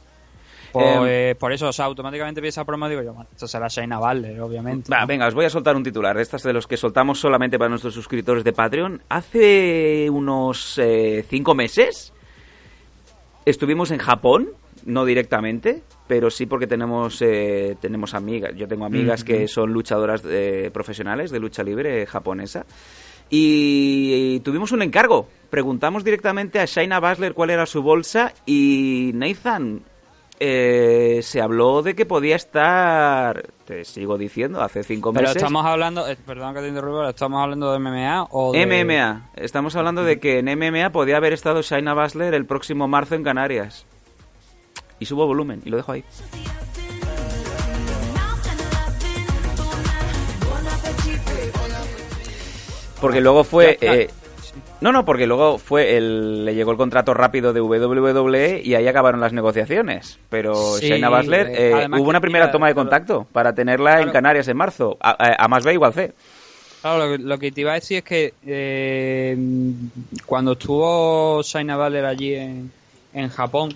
[0.73, 0.87] Pues,
[1.33, 3.67] Em, por eso, o sea, automáticamente vi esa promo y digo yo, bueno, esto será
[3.69, 4.91] Shayna Butler, obviamente.
[4.93, 7.59] Va, venga, os voy a soltar un titular de estas de los que soltamos solamente
[7.59, 9.03] para nuestros suscriptores de Patreon.
[9.09, 12.13] Hace unos eh, cinco meses
[13.45, 14.51] estuvimos en Japón,
[14.85, 18.55] no directamente, pero sí porque tenemos eh, tenemos amigas.
[18.57, 22.67] Yo tengo amigas que son luchadoras eh, profesionales de lucha libre japonesa.
[23.33, 25.29] Y, tuvimos un encargo.
[25.51, 29.83] Preguntamos directamente a Shaina Basler cuál era su bolsa y Nathan
[30.41, 35.37] eh, se habló de que podía estar, te sigo diciendo, hace cinco Pero meses.
[35.37, 38.67] estamos hablando, eh, perdón que te interrumpa, ¿estamos hablando de MMA o de...
[38.67, 39.31] MMA.
[39.37, 43.23] Estamos hablando de que en MMA podía haber estado Shaina Basler el próximo marzo en
[43.23, 43.87] Canarias.
[44.99, 46.05] Y subo volumen y lo dejo ahí.
[53.01, 53.79] Porque luego fue...
[53.81, 54.11] Eh,
[54.81, 58.87] no, no, porque luego fue el, le llegó el contrato rápido de WWE y ahí
[58.89, 60.19] acabaron las negociaciones.
[60.29, 64.11] Pero Sí, Shaina Basler, eh, eh, hubo una primera toma de contacto para tenerla en.
[64.11, 64.97] Canarias en marzo.
[65.01, 66.13] A, a- a más B igual C.
[66.81, 69.37] Claro, lo, que- lo que te iba a decir es que eh,
[70.27, 72.71] cuando estuvo Shaina Butler allí en,
[73.13, 73.75] en Japón,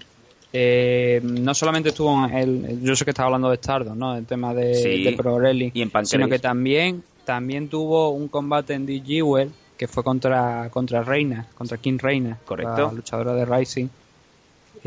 [0.52, 4.16] eh, no solamente estuvo en el, yo sé que estaba hablando de Stardom, ¿no?
[4.16, 8.28] El tema de, Sí, de Pro Wrestling, y en sino que también también tuvo un
[8.28, 12.86] combate en DG Well que fue contra contra Reina, contra King Reina, Correcto.
[12.88, 13.88] la luchadora de Rising.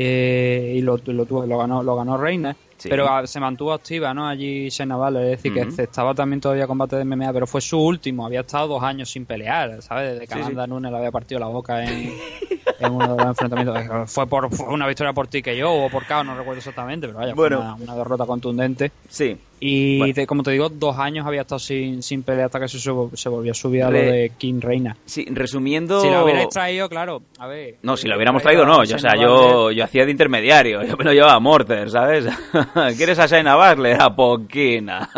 [0.00, 2.88] Eh, y lo, lo, tuvo- lo ganó lo ganó Reina Sí.
[2.88, 6.68] pero ah, se mantuvo activa no allí Shayna Baszler es decir que estaba también todavía
[6.68, 10.28] combate de MMA pero fue su último había estado dos años sin pelear sabes desde
[10.28, 10.40] que Sí, sí.
[10.44, 12.12] Amanda Nunes le había partido la boca en,
[12.80, 15.88] en uno de los enfrentamientos fue por fue una victoria por ti que yo o
[15.90, 17.56] por KO no recuerdo exactamente pero vaya Bueno.
[17.58, 19.36] fue una, una derrota contundente Sí.
[19.60, 20.26] y Bueno.
[20.26, 22.90] como te digo dos años había estado sin, sin pelear hasta que se, se
[23.28, 26.00] volvió a subir a lo de King Reina Sí, resumiendo...
[26.00, 28.84] si la hubierais traído claro a ver No, si eh, lo hubiéramos traído, no.
[28.84, 30.82] Yo, o sea, yo, yo hacía de intermediario.
[30.88, 32.26] Yo me lo llevaba a Morter, ¿sabes?
[32.96, 34.00] ¿Quieres a Shaina Basler?
[34.00, 35.08] A poquina.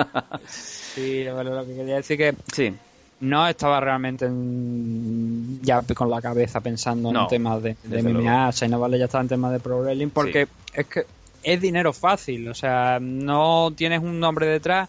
[0.46, 2.72] sí pero lo que quería decir que sí.
[3.20, 8.50] No estaba realmente en- ya con la cabeza pensando No, en temas de, de MMA.
[8.50, 11.04] Shayna Baszler ya estaba en temas de Pro Wrestling porque es que
[11.42, 12.48] es dinero fácil.
[12.48, 14.88] O sea, no tienes un nombre detrás.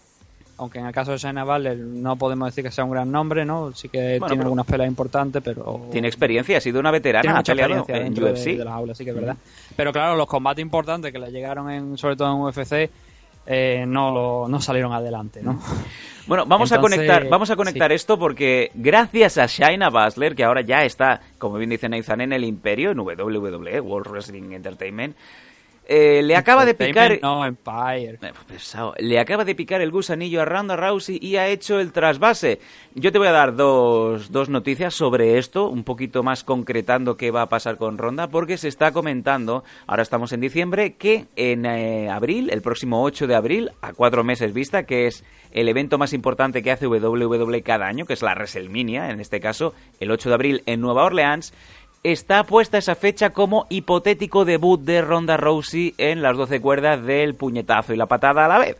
[0.58, 3.44] Aunque en el caso de Shayna Baszler no podemos decir que sea un gran nombre,
[3.44, 3.72] ¿no?
[3.72, 5.86] Sí que Bueno, tiene algunas peleas importantes, pero...
[5.90, 7.22] Tiene experiencia, ha sido una veterana.
[7.22, 8.44] Tiene mucha experiencia en dentro de- UFC.
[8.58, 9.36] de, las aulas, sí que es verdad.
[9.74, 12.90] Pero claro, los combates importantes que le llegaron, en, sobre todo en UFC,
[13.46, 15.58] eh, no, lo- no salieron adelante, ¿no?
[16.26, 17.94] Bueno, vamos Entonces, a conectar, vamos a conectar sí.
[17.94, 22.32] esto porque gracias a Shaina Basler, que ahora ya está, como bien dice Nathan, en
[22.32, 25.16] el imperio, en WWE, World Wrestling Entertainment,
[25.94, 27.18] eh, le acaba de picar...
[27.20, 28.18] No, Empire.
[28.22, 28.32] Eh.
[29.00, 32.60] Le acaba de picar el gusanillo a Ronda Rousey y ha hecho el trasvase.
[32.94, 37.30] Yo te voy a dar dos, dos noticias sobre esto, un poquito más concretando qué
[37.30, 41.66] va a pasar con Ronda, porque se está comentando, ahora estamos en diciembre, que en
[41.66, 45.98] eh, abril, el próximo 8 de abril, a cuatro meses vista, que es el evento
[45.98, 50.10] más importante que hace WWE cada año, que es la WrestleMania, en este caso, el
[50.10, 51.52] 8 de abril en Nueva Orleans,
[52.02, 57.34] está puesta esa fecha como hipotético debut de Ronda Rousey en las 12 cuerdas del
[57.34, 58.76] puñetazo y la patada a la vez.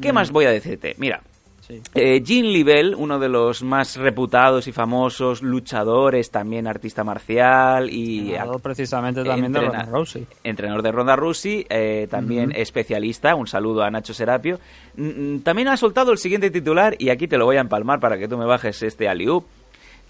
[0.00, 0.94] ¿Qué más voy a decirte?
[0.98, 1.20] Mira,
[1.60, 1.80] Sí.
[1.94, 8.32] eh, Jean Livell, uno de los más reputados y famosos luchadores, también artista marcial y
[8.32, 10.26] Ganador precisamente también de Ronda Rousey.
[10.42, 14.58] entrenador de Ronda Rousey, eh, también especialista, un saludo a Nacho Serapio.
[14.96, 18.00] Mm, mm, También ha soltado el siguiente titular y aquí te lo voy a empalmar
[18.00, 19.44] para que tú me bajes este aliup.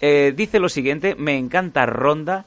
[0.01, 2.45] Eh, dice lo siguiente, me encanta Ronda,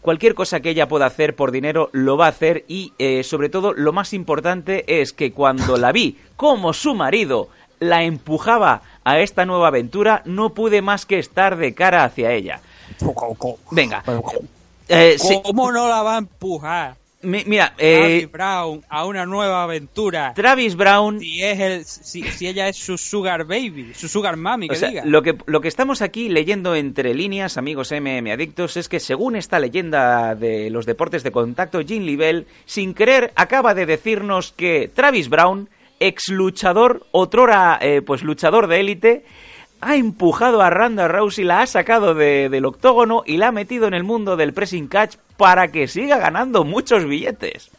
[0.00, 3.48] cualquier cosa que ella pueda hacer por dinero lo va a hacer y eh, sobre
[3.48, 7.48] todo lo más importante es que cuando la vi como su marido
[7.80, 12.60] la empujaba a esta nueva aventura no pude más que estar de cara hacia ella.
[13.70, 14.04] Venga.
[14.88, 16.94] Eh, sí, ¿Cómo no la va a empujar?
[17.26, 20.32] Mira, Travis eh, Brown a una nueva aventura.
[20.34, 24.66] Travis Brown Si, es el, si, si ella es su sugar baby, su sugar mami,
[24.66, 25.02] O que sea, diga.
[25.04, 29.36] lo que, lo que estamos aquí leyendo entre líneas, amigos MM Adictos, es que según
[29.36, 34.90] esta leyenda de los deportes de contacto, Jim Livell, sin querer, acaba de decirnos que
[34.94, 35.68] Travis Brown,
[36.00, 39.24] ex luchador, otrora eh, pues luchador de élite,
[39.80, 43.86] ha empujado a Ronda Rousey, la ha sacado de- del octógono y la ha metido
[43.86, 47.70] en el mundo del pressing catch para que siga ganando muchos billetes.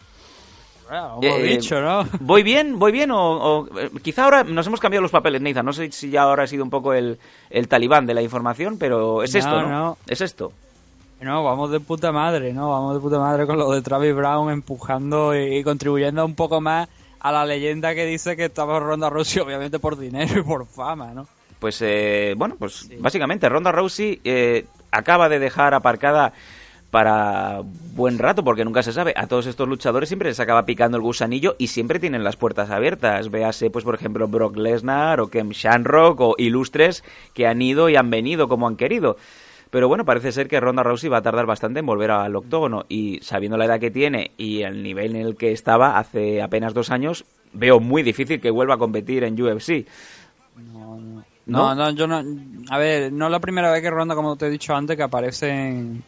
[0.89, 2.07] Bueno, como Eh, dicho, ¿no?
[2.21, 2.79] ¿Voy bien?
[2.79, 3.11] ¿Voy bien?
[3.11, 5.65] O, o, eh, quizá ahora nos hemos cambiado los papeles, Nathan.
[5.65, 8.77] No sé si ya ahora ha sido un poco el, el talibán de la información,
[8.77, 9.69] pero es No, esto, ¿no?
[9.69, 9.97] no.
[10.07, 10.53] Es esto.
[11.19, 12.69] No, vamos de puta madre, ¿no?
[12.69, 16.87] Vamos de puta madre con lo de Travis Brown empujando y contribuyendo un poco más
[17.19, 21.07] a la leyenda que dice que estaba Ronda Rousey obviamente por dinero y por fama,
[21.15, 21.27] ¿no?
[21.59, 26.31] Pues, eh, bueno, pues básicamente Ronda Rousey eh, acaba de dejar aparcada
[26.91, 27.61] para
[27.95, 29.13] buen rato, porque nunca se sabe.
[29.15, 32.69] A todos estos luchadores siempre les acaba picando el gusanillo y siempre tienen las puertas
[32.69, 33.29] abiertas.
[33.29, 37.95] Véase, pues, por ejemplo, Brock Lesnar o Kem Shamrock o ilustres que han ido y
[37.95, 39.17] han venido como han querido.
[39.69, 42.85] Pero bueno, parece ser que Ronda Rousey va a tardar bastante en volver al octógono.
[42.87, 46.73] Y sabiendo la edad que tiene y el nivel en el que estaba hace apenas
[46.73, 49.85] dos años, veo muy difícil que vuelva a competir en UFC.
[50.71, 50.97] No.
[50.97, 51.23] ¿No?
[51.45, 52.21] No, no, yo no.
[52.69, 55.03] A ver, no es la primera vez que Ronda, como te he dicho antes, que
[55.03, 56.03] aparece en,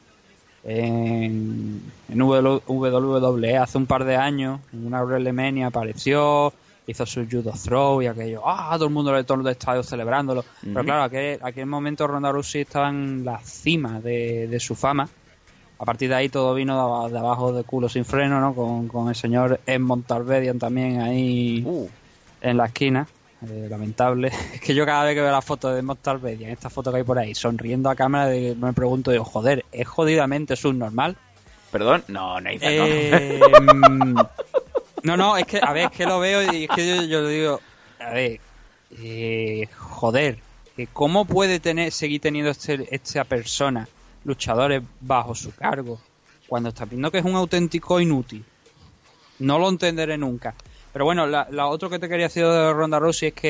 [0.64, 4.60] en, en WWE hace un par de años.
[4.74, 6.54] En una WrestleMania apareció,
[6.88, 8.42] hizo su judo throw y aquello.
[8.46, 8.72] ¡Ah!
[8.74, 10.44] Todo el mundo en torno del estadio celebrándolo.
[10.62, 15.08] Pero claro, aquel, aquel momento Ronda Rousey estaba en la cima de, de su fama.
[15.82, 18.54] A partir de ahí todo vino de, aba- de abajo de culo sin freno, ¿no?
[18.54, 21.88] Con, con el señor Edmond Tarvedian también ahí Uh.
[22.42, 23.08] en la esquina.
[23.48, 24.32] Eh, lamentable.
[24.54, 26.98] Es que yo cada vez que veo la foto de Mortal en esta foto que
[26.98, 31.16] hay por ahí, sonriendo a cámara, de- me pregunto, digo, joder, ¿es jodidamente subnormal?
[31.72, 32.04] ¿Perdón?
[32.08, 32.86] No, Nathan, no.
[32.88, 34.16] Eh, mm,
[35.04, 37.28] no, no, es que, a ver, es que lo veo y es que yo, yo
[37.28, 37.62] digo,
[38.00, 38.40] a ver,
[38.98, 40.40] eh, joder,
[40.76, 43.88] que ¿cómo puede tener seguir teniendo este, esta persona
[44.26, 46.00] luchadores bajo su cargo
[46.48, 48.44] cuando está viendo que es un auténtico inútil?
[49.38, 50.56] No lo entenderé nunca.
[50.92, 53.50] Pero bueno, la, la otro que te quería decir de Ronda Rousey es que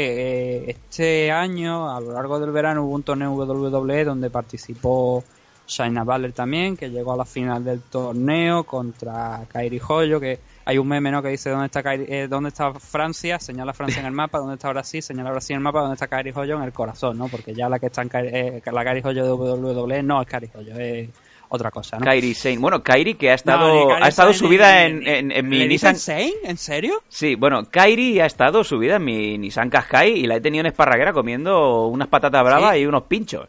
[0.58, 5.24] eh, este año, a lo largo del verano, hubo un torneo WWE donde participó
[5.68, 10.78] Shaina Butler también, que llegó a la final del torneo contra Kairi Joyo, que hay
[10.78, 11.22] un meme ¿no?
[11.22, 13.40] que dice ¿dónde está, Kairi- eh, ¿dónde está Francia?
[13.40, 15.02] Señala Francia en el mapa, ¿dónde está Brasil?
[15.02, 16.58] Señala Brasil en el mapa, ¿dónde está Kairi Joyo?
[16.58, 17.28] En el corazón, ¿no?
[17.28, 20.50] Porque ya la que está en eh, la Kairi Joyo de WWE no es Kairi
[20.54, 21.10] Joyo, es
[21.50, 22.06] otra cosa, ¿no?
[22.06, 22.58] Kairi Sane.
[22.60, 25.50] Bueno, Kairi que ha No, estado, Kairi ha estado Sane subida en, ni- en, en
[25.50, 25.96] mi ¿Le Nissan.
[25.96, 26.34] Sane?
[26.44, 27.02] ¿En serio?
[27.10, 30.68] Sí, bueno, Kairi ha estado subida en mi Nissan Qashqai y la he tenido en
[30.68, 32.82] Esparraguera comiendo unas patatas bravas ¿Sí?
[32.82, 33.48] y unos pinchos.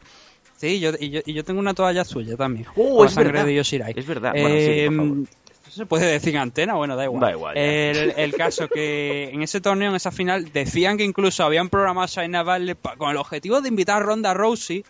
[0.57, 2.67] Sí, yo, y, yo, y yo tengo una toalla suya también.
[2.77, 3.47] Oh, con la es sangre verdad.
[3.47, 3.95] de Yoshirai.
[3.97, 4.33] Es verdad.
[4.33, 5.17] Bueno, sí, por favor.
[5.19, 6.75] Eh, ¿esto ¿Se puede decir en antena?
[6.75, 7.21] Bueno, da igual.
[7.21, 7.57] Da igual.
[7.57, 12.05] El, el caso que en ese torneo, en esa final, decían que incluso habían programado
[12.05, 14.85] a Shaina Butler con el objetivo de invitar a Ronda Rousey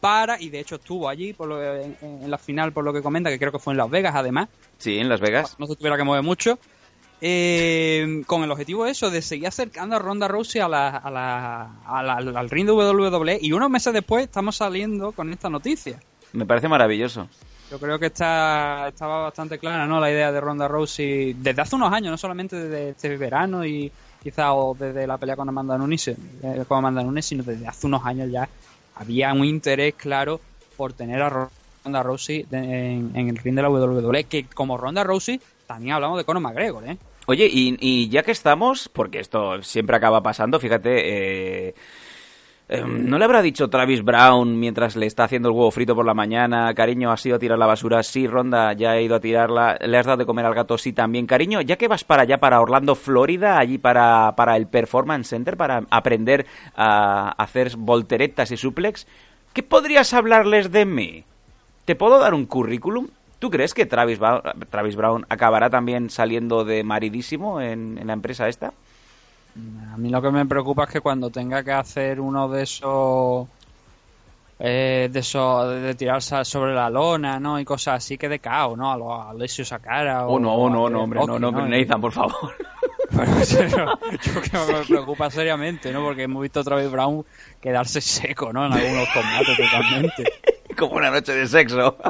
[0.00, 3.02] para, y de hecho estuvo allí por lo, en, en la final, por lo que
[3.02, 5.56] comenta, que creo que fue en Las Vegas además, Sí, en Las Vegas.
[5.58, 6.58] no se tuviera que mover mucho,
[7.20, 11.62] eh, con el objetivo eso, de seguir acercando a Ronda Rousey a la, a la,
[11.84, 15.50] a la- al, al ring de WWE, y unos meses después estamos saliendo con esta
[15.50, 15.98] noticia.
[16.32, 17.28] Me parece maravilloso.
[17.70, 20.00] Yo creo que está, estaba bastante clara ¿no?
[20.00, 23.92] la idea de Ronda Rousey desde hace unos años, no solamente desde este verano y
[24.22, 26.16] quizá o desde la pelea con Amanda Nunes, eh,
[26.66, 28.48] con Amanda Nunes, sino desde hace unos años ya
[28.98, 30.40] había un interés claro
[30.76, 31.48] por tener a
[31.84, 36.18] Ronda Rousey en, en el ring de la WWE, que como Ronda Rousey también hablamos
[36.18, 36.96] de Conor McGregor, ¿eh?
[37.26, 41.74] Oye, y, y ya que estamos, porque esto siempre acaba pasando, fíjate, eh,
[42.68, 46.04] eh, ¿no le habrá dicho Travis Brown mientras le está haciendo el huevo frito por
[46.04, 48.02] la mañana, cariño, has ido a tirar la basura?
[48.02, 49.78] Sí, Ronda, ya he ido a tirarla.
[49.80, 50.76] ¿Le has dado de comer al gato?
[50.76, 51.26] Sí, también.
[51.26, 55.56] Cariño, ya que vas para allá, para Orlando, Florida, allí para, para el Performance Center,
[55.56, 59.06] para aprender a hacer volteretas y suplex,
[59.54, 61.24] ¿qué podrías hablarles de mí?
[61.84, 63.08] ¿Te puedo dar un currículum?
[63.38, 68.12] ¿Tú crees que Travis, Ba- Travis Brown acabará también saliendo de maridísimo en, en la
[68.12, 68.72] empresa esta?
[69.92, 73.48] A mí lo que me preocupa es que cuando tenga que hacer uno de esos
[74.60, 77.60] eh, de eso de tirarse sobre la lona, ¿no?
[77.60, 78.92] Y cosas así que de caos, ¿no?
[78.92, 81.48] A los a Alessio Sakara Oh, no, o no, a no, hombre, no, Rocky, no,
[81.48, 82.54] hombre, Nathan, por favor.
[83.10, 86.02] Pero yo creo que me preocupa seriamente, ¿no?
[86.02, 87.24] Porque hemos visto otra vez Brown
[87.60, 88.66] quedarse seco, ¿no?
[88.66, 90.24] En algunos combates totalmente.
[90.88, 91.96] Como una noche de sexo.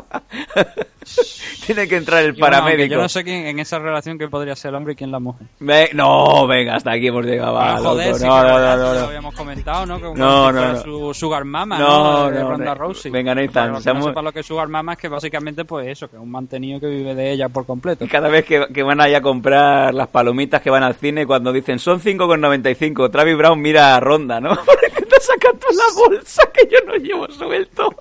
[1.66, 2.94] Tiene que entrar el Y bueno, aunque paramédico.
[2.96, 5.18] yo no sé quién en esa relación quién podría ser el hombre y quién la
[5.18, 5.46] mujer.
[5.60, 7.54] Ve- no, venga, hasta aquí hemos llegado.
[7.54, 9.06] va, joder, sí, no, no, no, no, lo no.
[9.06, 9.96] habíamos comentado, ¿no?
[9.96, 10.80] Que No, no, no.
[10.82, 12.30] Su Sugar Mama, No, ¿no?
[12.30, 12.74] De no, Ronda no.
[12.74, 13.10] Rousey.
[13.10, 16.08] Venga, Nathan, Para seamos- no lo que es Sugar Mama es que básicamente pues eso,
[16.08, 18.04] que es un mantenido que vive de ella por completo.
[18.04, 21.26] Y cada vez que, que van ahí a comprar las palomitas que van al cine,
[21.26, 24.50] cuando dicen son 5,95, Travis Brown mira a Ronda, ¿no?
[24.64, 27.94] ¿Por qué te sacas tú la bolsa que yo no llevo suelto?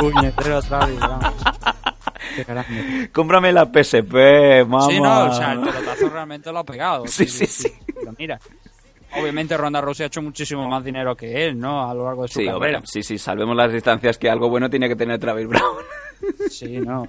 [0.00, 1.20] Puñetero Travis Brown.
[2.36, 3.10] Qué grande.
[3.12, 4.86] Cómprame la PSP, mamá.
[4.86, 7.06] Sí, no, o sea, el pelotazo realmente lo ha pegado.
[7.06, 7.72] Sí, sí, sí.
[7.94, 8.40] Pero mira,
[9.16, 11.88] obviamente Ronda Rousey ha hecho muchísimo más dinero que él, ¿no?
[11.88, 12.82] A lo largo de su Sí, carrera.
[12.84, 15.76] sí, sí, salvemos las distancias que algo bueno tiene que tener Travis Brown.
[16.50, 17.06] Sí, no.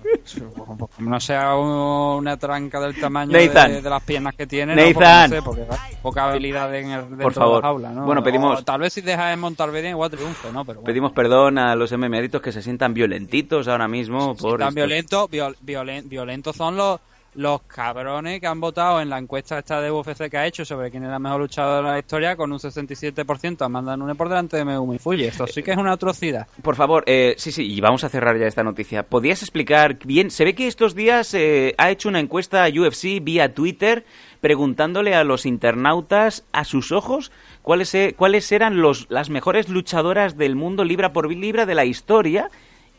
[0.99, 3.47] No sea un- una tranca del tamaño de,
[3.81, 5.31] de las piernas que tiene, Nathan.
[5.31, 7.55] no, porque, no sé, porque poca habilidad en el, dentro Por favor.
[7.57, 8.05] de la jaula, ¿no?
[8.05, 10.65] Bueno, pedimos- O tal vez si deja de montar bien igual triunfe, ¿no?
[10.65, 10.85] Pero bueno.
[10.85, 14.75] Pedimos perdón a los MMAditos que se sientan violentitos ahora mismo por tan esto.
[14.75, 16.99] violentos, viol- violen- violentos son los
[17.35, 20.89] los cabrones que han votado en la encuesta esta de UFC que ha hecho sobre
[20.89, 24.57] quién es la mejor luchadora de la historia con un 67% Amanda Nunes por delante
[24.57, 25.25] de Megumi Fuji.
[25.25, 26.47] Esto sí que es una atrocidad.
[26.61, 29.03] Por favor, eh, sí, sí, y vamos a cerrar ya esta noticia.
[29.03, 30.31] ¿Podrías explicar bien?
[30.31, 34.05] Se ve que estos días eh, ha hecho una encuesta a UFC vía Twitter
[34.41, 37.31] preguntándole a los internautas a sus ojos
[37.63, 41.85] cuáles, e- cuáles eran los, las mejores luchadoras del mundo libra por libra de la
[41.85, 42.49] historia.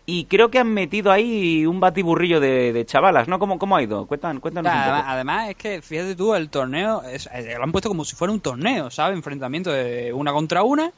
[0.09, 3.41] Y creo que han metido ahí un batiburrillo de, de chavalas, ¿no?
[3.41, 4.07] ¿Cómo, cómo ha ido?
[4.07, 5.11] Cuéntanos, cuéntanos un Además, poco.
[5.11, 8.33] además, es que, fíjate tú, el torneo, es- eh, lo han puesto como si fuera
[8.33, 9.17] un torneo, ¿sabes?
[9.17, 10.93] Enfrentamiento de una contra una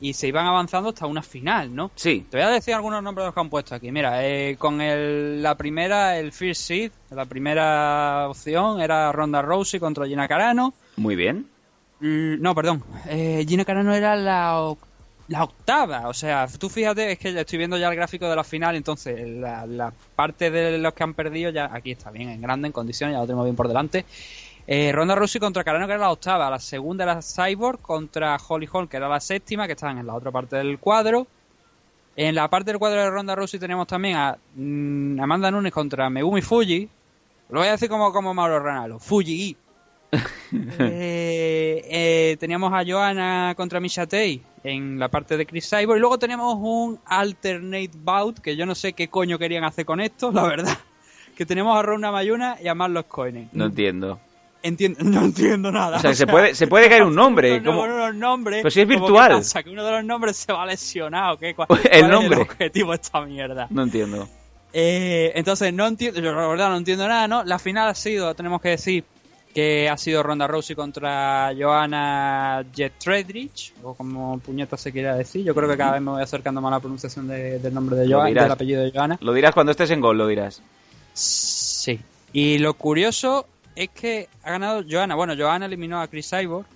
[0.00, 1.90] y se iban avanzando hasta una final, ¿no?
[1.96, 3.92] Sí, Te voy a decir algunos nombres de los que han puesto aquí.
[3.92, 9.78] Mira, eh, con el, la primera, el First Seed, la primera opción era Ronda Rousey
[9.80, 10.72] contra Gina Carano.
[10.96, 11.46] muy bien.
[12.00, 12.82] Mm, No, perdón.
[13.06, 14.74] Eh, Gina Carano era la,
[15.28, 16.08] la octava.
[16.08, 19.28] O sea, tú fíjate, es que estoy viendo ya el gráfico de la final, entonces
[19.28, 23.14] la, parte de los que han perdido ya aquí está bien, en grande, en condiciones,
[23.14, 24.04] ya lo tenemos bien por delante.
[24.68, 26.50] Eh, Ronda Rousey contra Carano, que era la octava.
[26.50, 30.14] La segunda era Cyborg contra Holly Holm, que era la séptima, que estaban en la
[30.14, 31.26] otra parte del cuadro.
[32.16, 36.10] En la parte del cuadro de Ronda Rousey tenemos también a mm, Amanda Nunes contra
[36.10, 36.88] Megumi Fuji.
[37.50, 38.98] Lo voy a decir como, como Mauro Ranallo.
[38.98, 39.56] Fuji.
[40.78, 45.96] Eh, eh, teníamos a Joanna contra Misha Tate en la parte de Chris Cyborg.
[45.98, 50.00] Y luego tenemos un alternate bout, que yo no sé qué coño querían hacer con
[50.00, 50.78] esto, la verdad.
[51.36, 53.48] Que tenemos a Rona Mayuna y a Marlos Coinen.
[53.52, 54.18] No entiendo.
[54.62, 55.98] Entiendo, no entiendo nada.
[55.98, 57.60] O sea, se puede, se puede caer un nombre.
[57.60, 58.62] No, como- no, no, nombres.
[58.62, 59.30] Pero si es virtual.
[59.32, 59.62] ¿qué pasa?
[59.62, 61.54] Que uno de los nombres se va a lesionar o qué.
[61.54, 62.40] ¿Cuál, El cuál nombre.
[62.40, 63.66] Es el objetivo de esta mierda.
[63.70, 64.28] No entiendo.
[64.72, 67.44] Eh, entonces, no entiendo, yo la verdad no entiendo nada, ¿no?
[67.44, 69.04] La final ha sido, tenemos que decir,
[69.56, 75.42] que ha sido Ronda Rousey contra Joanna Jetredic, o como puñeta se quiera decir.
[75.46, 77.96] Yo creo que cada vez me voy acercando más a la pronunciación de- del nombre
[77.96, 79.16] de Joanna, del apellido de Joanna.
[79.22, 80.60] Lo dirás cuando estés en gol, lo dirás.
[81.14, 81.98] Sí.
[82.34, 85.14] Y lo curioso es que ha ganado Joanna.
[85.14, 86.66] Bueno, Joanna eliminó a Chris Cyborg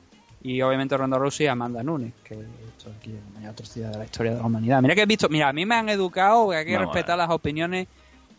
[0.43, 3.99] y obviamente Ronda Rousey a Amanda Nunes, que esto aquí es la mayor atrocidad de
[3.99, 4.81] la historia de la humanidad.
[4.81, 7.28] Mira que he visto, mira, a mí me han educado que hay que respetar las
[7.28, 7.89] opiniones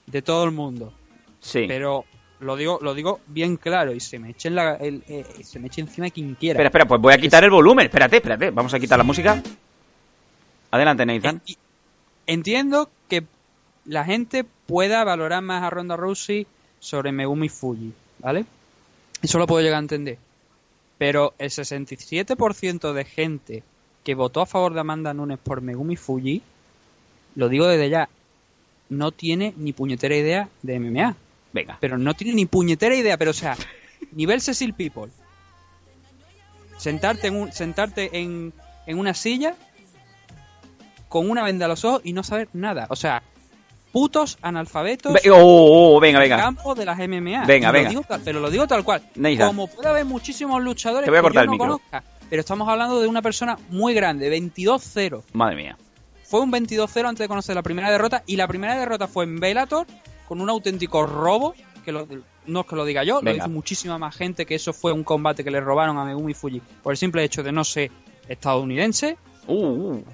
[0.07, 0.91] de todo el mundo.
[1.39, 1.65] Sí.
[1.67, 2.05] Pero
[2.41, 5.59] lo digo, lo digo bien claro y se me eche en la, el- eh, se
[5.59, 6.57] me eche encima quien quiera.
[6.57, 7.85] Espera, espera, pues voy a quitar el volumen.
[7.85, 8.51] Espérate, espérate.
[8.51, 9.41] Vamos a quitar la música.
[10.71, 11.41] Adelante, Nathan.
[12.27, 13.23] Entiendo que
[13.85, 16.47] la gente pueda valorar más a Ronda Rousey
[16.79, 18.45] sobre Megumi Fuji, ¿vale?
[19.21, 20.17] Eso lo puedo llegar a entender.
[20.97, 23.63] Pero el 67% de gente
[24.03, 26.41] que votó a favor de Amanda Nunes por Megumi Fuji,
[27.35, 28.09] lo digo desde ya,
[28.89, 31.15] no tiene ni puñetera idea de MMA.
[31.53, 31.77] Venga.
[31.81, 33.57] Pero no tiene ni puñetera idea, pero o sea,
[34.11, 35.11] nivel Cecil People.
[36.77, 38.53] Sentarte en, un, sentarte en,
[38.87, 39.55] en una silla
[41.09, 42.87] con una venda a los ojos y no saber nada.
[42.89, 43.21] O sea,
[43.91, 46.41] putos analfabetos Ve- oh, oh, oh, venga, en el venga.
[46.43, 47.45] campo de las MMA.
[47.45, 47.89] Venga, lo venga.
[47.89, 49.03] digo pero lo digo tal cual.
[49.37, 51.67] Como puede haber muchísimos luchadores Te voy a que cortar yo el no micro.
[51.77, 55.23] conozca, pero estamos hablando de una persona muy grande, 22-0.
[55.33, 55.77] Madre mía.
[56.23, 59.39] Fue un 22-0 antes de conocer la primera derrota y la primera derrota fue en
[59.39, 59.85] Bellator
[60.27, 61.53] con un auténtico robo,
[61.85, 62.07] que lo-
[62.47, 63.31] no es que lo diga yo, Venga.
[63.31, 66.33] lo dice muchísima más gente que eso fue un combate que le robaron a Megumi
[66.33, 67.91] Fuji por el simple hecho de no ser
[68.27, 69.17] estadounidense.
[69.47, 70.05] Uh, uh.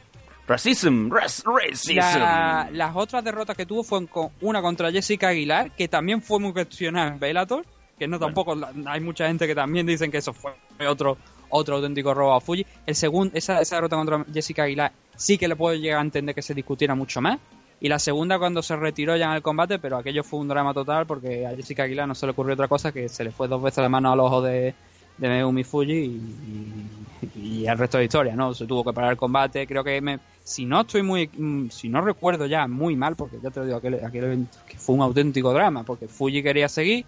[0.48, 1.98] Racism, ras- racism.
[1.98, 6.40] La- las otras derrotas que tuvo fueron con, una contra Jessica Aguilar, que también fue
[6.40, 7.66] muy cuestionada en Bellator,
[8.00, 8.56] que no tampoco
[8.86, 10.54] hay mucha gente que también dicen que eso fue
[10.88, 11.18] otro
[11.50, 12.66] otro auténtico robo a Fuji.
[12.86, 16.36] El segundo, esa, esa derrota contra Jessica Aguilar sí que le puedo llegar a entender
[16.36, 17.40] que se discutiera mucho más.
[17.80, 20.74] Y la segunda cuando se retiró ya en el combate, pero aquello fue un drama
[20.74, 23.48] total porque a Jessica Aguilar no se le ocurrió otra cosa que se le fue
[23.48, 24.74] dos veces la mano al ojo de,
[25.18, 28.54] de Megumi Fuji y, y, el resto de historia, ¿no?
[28.54, 31.90] Se tuvo que parar el combate, creo que me, si no estoy muy, mm, si
[31.90, 34.96] no recuerdo ya muy mal, porque ya te lo digo, aquel, aquel evento que fue
[34.96, 37.06] un auténtico drama, porque Fuji quería seguir,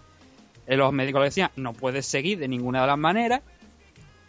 [0.66, 3.40] eh, los médicos le decían, no puedes seguir de ninguna de las maneras,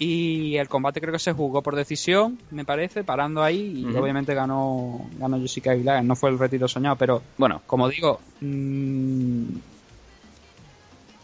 [0.04, 4.34] y el combate creo que se jugó por decisión, me parece, parando ahí, y obviamente
[4.34, 9.44] ganó, ganó Jessica Aguilar, no fue el retiro soñado, pero Bueno, como digo, mm,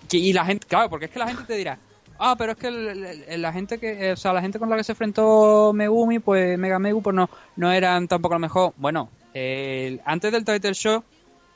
[0.07, 1.79] que- y la gente, claro, porque es que la gente te dirá,
[2.19, 4.77] ah, pero es que el- la gente que, eh, o sea, la gente con la
[4.77, 9.09] que se enfrentó Megumi, pues Mega Megu, pues no, no eran tampoco lo mejor, bueno,
[9.33, 11.03] el- antes del title show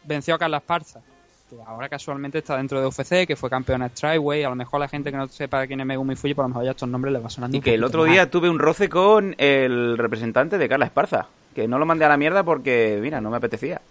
[0.05, 1.01] venció a Carla Esparza,
[1.57, 4.87] que ahora casualmente está dentro de UFC, que fue campeona Strikeway, a lo mejor la
[4.87, 7.19] gente que no sepa quién es Megumi Fuji, por lo mejor ya estos nombres le
[7.19, 10.85] va sonando y que el otro día tuve un roce con el representante de Carla
[10.85, 11.27] Esparza.
[11.53, 13.81] Que no lo mandé a la mierda porque, mira, no me apetecía.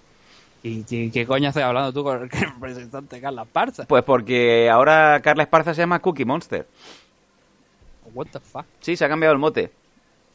[0.63, 3.85] ¿Y, y qué coño estás hablando tú con el representante Carla Esparza?
[3.87, 6.67] Pues porque ahora Carla Esparza se llama Cookie Monster.
[8.15, 8.65] What the fuck?
[8.81, 9.71] Sí, se ha cambiado el mote.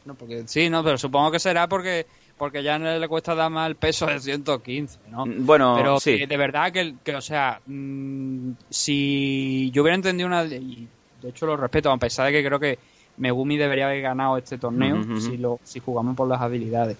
[0.04, 2.06] No, porque sí, no, pero supongo que será porque
[2.38, 5.24] porque ya no le cuesta dar más el peso de 115, ¿no?
[5.26, 6.18] Mm, Bueno, pero sí.
[6.18, 10.86] que de verdad que, que, o sea, mm, si yo hubiera entendido una y
[11.22, 12.78] de hecho lo respeto a pesar de que creo que
[13.18, 16.96] Megumi debería haber ganado este torneo si lo si jugamos por las habilidades.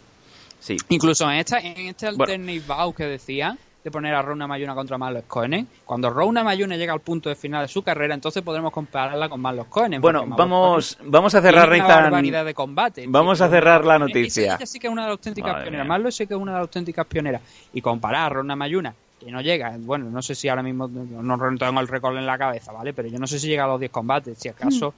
[0.59, 0.76] Sí.
[0.89, 2.24] Incluso en esta en este Bueno.
[2.32, 3.57] alternate bout que decía
[3.87, 7.37] de poner a Rona Mayuna contra Marlos Cohen, cuando Rona Mayuna llega al punto de
[7.37, 10.01] final de su carrera, entonces podremos compararla con Marlos Cohen.
[10.01, 11.87] Bueno, Marlos vamos, vamos a cerrar, Nathan.
[12.03, 13.05] barbaridad de combate.
[13.07, 14.43] Vamos a cerrar la una- noticia.
[14.43, 15.84] Ella, ella sí que es una de las auténticas Madre pioneras.
[15.87, 15.89] mía.
[15.89, 17.43] Marlo sí que es una de las auténticas pioneras.
[17.72, 21.57] Y comparar a Rona Mayuna, que no llega, bueno, no sé si ahora mismo no
[21.57, 22.93] tengo el récord en la cabeza, ¿vale?
[22.93, 24.37] Pero yo no sé si llega a los 10 combates.
[24.37, 24.95] Si acaso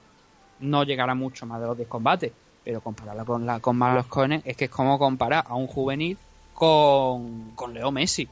[0.61, 2.31] no llegará mucho más de los 10 combates.
[2.65, 6.17] Pero compararla con la con Marlos Cohen es que es como comparar a un juvenil
[6.53, 8.27] con, con Leo Messi.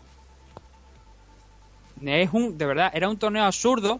[2.05, 3.99] Es un, de verdad, era un torneo absurdo,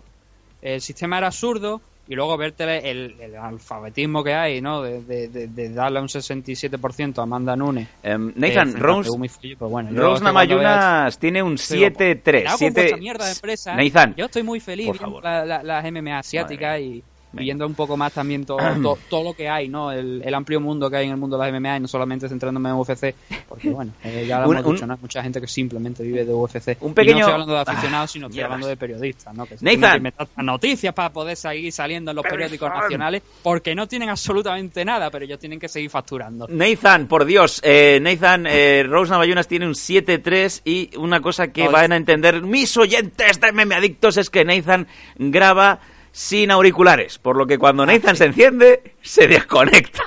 [0.62, 4.82] el sistema era absurdo, y luego verte el, el alfabetismo que hay, ¿no?
[4.82, 7.88] De, de- de- de darle un 67% a Amanda Nunes.
[8.02, 9.10] Em, Nathan, Eh, Rose,
[9.58, 12.24] pues bueno, Rose Namayunas tiene un Digo, 7-3.
[12.24, 13.76] Cuidado con siete- vuestra mierda de empresa.
[13.76, 17.44] Nathan, Yo estoy muy feliz viendo la- la- las MMA asiáticas y Venga.
[17.44, 19.92] viendo un poco más también todo, todo, todo lo que hay, ¿no?
[19.92, 22.30] El, el amplio mundo que hay en el mundo de las MMA y no solamente
[22.30, 23.14] centrándome en UFC,
[23.50, 24.94] porque bueno, eh, ya lo Un- hemos dicho, un- ¿no?
[24.96, 26.78] Hay mucha gente que simplemente vive de UFC.
[26.82, 29.46] Un Y pequeño- no estoy hablando de aficionados, sino estoy hablando de periodistas, ¿no?
[29.46, 30.04] Que Nathan.
[30.04, 35.10] que noticias para poder seguir saliendo en los periódicos nacionales porque no tienen absolutamente nada,
[35.12, 36.48] pero ellos tienen que seguir facturando.
[36.50, 41.64] Nathan, por Dios, eh, Nathan, eh, Rose Namayunas tiene un 7-3 y una cosa que
[41.64, 41.72] Oye.
[41.72, 45.80] van a entender mis oyentes de meme adictos es que Nathan graba
[46.18, 50.02] sin auriculares, por lo que cuando Nathan se enciende, se desconecta.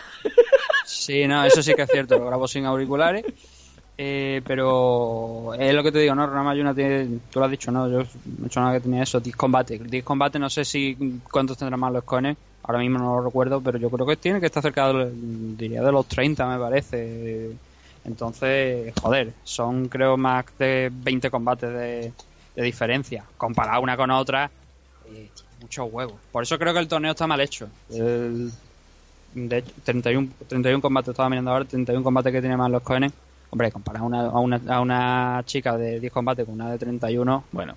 [0.85, 3.25] Sí, no, eso sí que es cierto, lo grabo sin auriculares.
[3.97, 6.27] Eh, pero es lo que te digo, ¿no?
[6.27, 7.89] Rama Yuna tiene, tú lo has dicho, ¿no?
[7.89, 9.79] Yo he hecho nada que tenía eso, 10 combate.
[9.79, 13.61] 10 combate, no sé si cuántos tendrá más los cones, ahora mismo no lo recuerdo,
[13.61, 17.53] pero yo creo que tiene que estar cerca de, diría de los 30, me parece.
[18.05, 22.13] Entonces, joder, son creo más de 20 combates de,
[22.57, 23.23] de diferencia.
[23.37, 24.51] Comparado una con otra,
[25.61, 26.15] muchos huevos.
[26.33, 27.69] Por eso creo que el torneo está mal hecho.
[27.91, 28.51] El-
[29.35, 33.13] de hecho, 31, 31 combates, estaba mirando ahora, 31 combates que tiene más los Cohenes.
[33.51, 36.79] Hombre, comparar a una, a, una, a una chica de 10 combates con una de
[36.79, 37.77] 31, Bueno.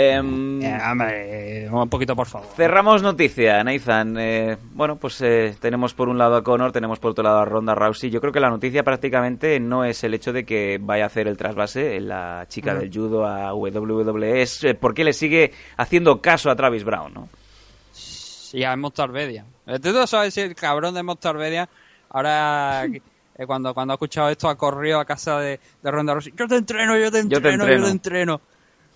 [0.00, 2.46] Em, eh, hombre, eh, un poquito por favor.
[2.54, 4.16] Cerramos noticia, Nathan.
[4.16, 7.44] Eh, bueno, pues eh, tenemos por un lado a Conor, tenemos por otro lado a
[7.44, 8.08] Ronda Rousey.
[8.08, 11.26] Yo creo que la noticia prácticamente no es el hecho de que vaya a hacer
[11.26, 16.22] el trasvase la chica del judo a WWE, es eh, por qué le sigue haciendo
[16.22, 17.28] caso a Travis Brown, ¿no?
[17.90, 19.46] Sí, a Mostarvedia.
[19.82, 21.68] Tú no sabes si el cabrón de Mostarvedia
[22.10, 22.84] ahora
[23.36, 26.32] eh, cuando, cuando ha escuchado esto ha corrido a casa de, de Ronda Rousey.
[26.36, 28.40] Yo te entreno, yo te Yo te entreno, yo te entreno.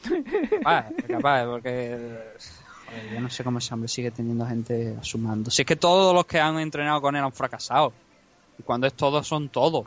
[0.03, 2.18] Capaz, capaz, porque
[2.86, 5.50] joder, yo no sé cómo ese hombre sigue teniendo gente a su mando.
[5.50, 7.92] Si es que todos los que han entrenado con él han fracasado.
[8.59, 9.86] Y cuando es todos son todos.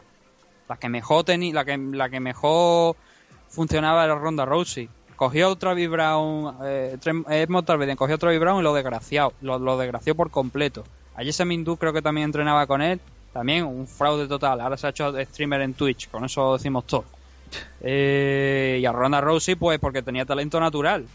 [0.67, 2.95] La que mejor teni- la que la que mejor
[3.49, 4.89] funcionaba era Ronda Rousey.
[5.15, 6.97] Cogió otra Brown, eh,
[7.29, 10.83] eh, Tarvedian cogió otra Brown y lo desgraciado, lo, lo desgració por completo.
[11.15, 12.99] Allí ese Mindu creo que también entrenaba con él,
[13.31, 14.59] también un fraude total.
[14.59, 17.05] Ahora se ha hecho streamer en Twitch, con eso decimos todo.
[17.81, 21.05] Eh, y a Ronda Rousey, pues porque tenía talento natural.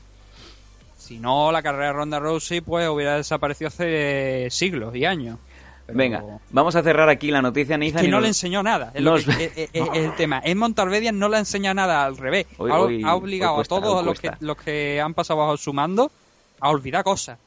[0.96, 5.38] Si no, la carrera de Ronda Rousey, pues hubiera desaparecido hace siglos y años.
[5.86, 8.02] Pero- Venga, vamos a cerrar aquí la noticia, es Nathan.
[8.02, 8.92] que y no nos- le enseñó nada.
[8.94, 10.40] Es, lo nos- que- es- es- es el tema.
[10.44, 12.46] En Montarvedia no le enseña nada al revés.
[12.58, 15.56] Hoy- ha, hoy- ha obligado cuesta, a todos los que, los que han pasado bajo
[15.56, 16.12] su mando
[16.60, 17.38] a olvidar cosas.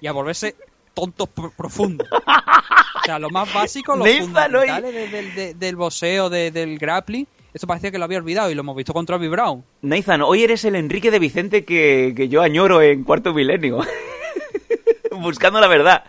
[0.00, 0.56] Y a volverse
[0.94, 2.08] tontos pro- profundos.
[2.12, 7.26] O sea, lo más básico, hoy- fundamentales de- del- de- del boxeo, de- del grappling.
[7.52, 9.64] Esto parecía que lo había olvidado y lo hemos visto contra Travis Brown.
[9.82, 13.80] Nathan, hoy eres el Enrique de Vicente que, que yo añoro en Cuarto Milenio.
[15.20, 16.04] buscando la verdad.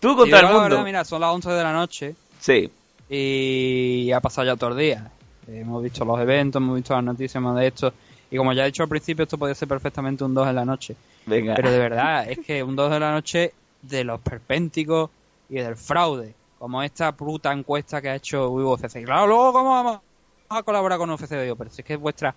[0.00, 0.68] Tú contra el la mundo.
[0.68, 2.70] verdad, mira, son las 11 de la noche Sí.
[3.08, 5.10] y ha pasado ya todo el día.
[5.46, 7.92] Hemos visto los eventos, hemos visto las noticias, hemos de esto.
[8.30, 10.64] Y como ya he dicho al principio, esto podría ser perfectamente un 2 en la
[10.64, 10.94] noche.
[11.26, 11.54] Venga.
[11.54, 15.10] Pero de verdad, es que un 2 de la noche de los perpénticos
[15.48, 16.34] y del fraude.
[16.58, 19.04] Como esta puta encuesta que ha hecho UFC.
[19.04, 20.00] Claro, luego, ¿cómo vamos
[20.48, 21.30] a colaborar con UFC?
[21.42, 22.34] Digo, pero si es que vuestras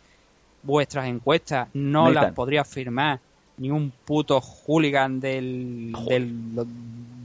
[0.63, 2.23] vuestras encuestas no Nathan.
[2.23, 3.19] las podría firmar
[3.57, 6.33] ni un puto hooligan del, del,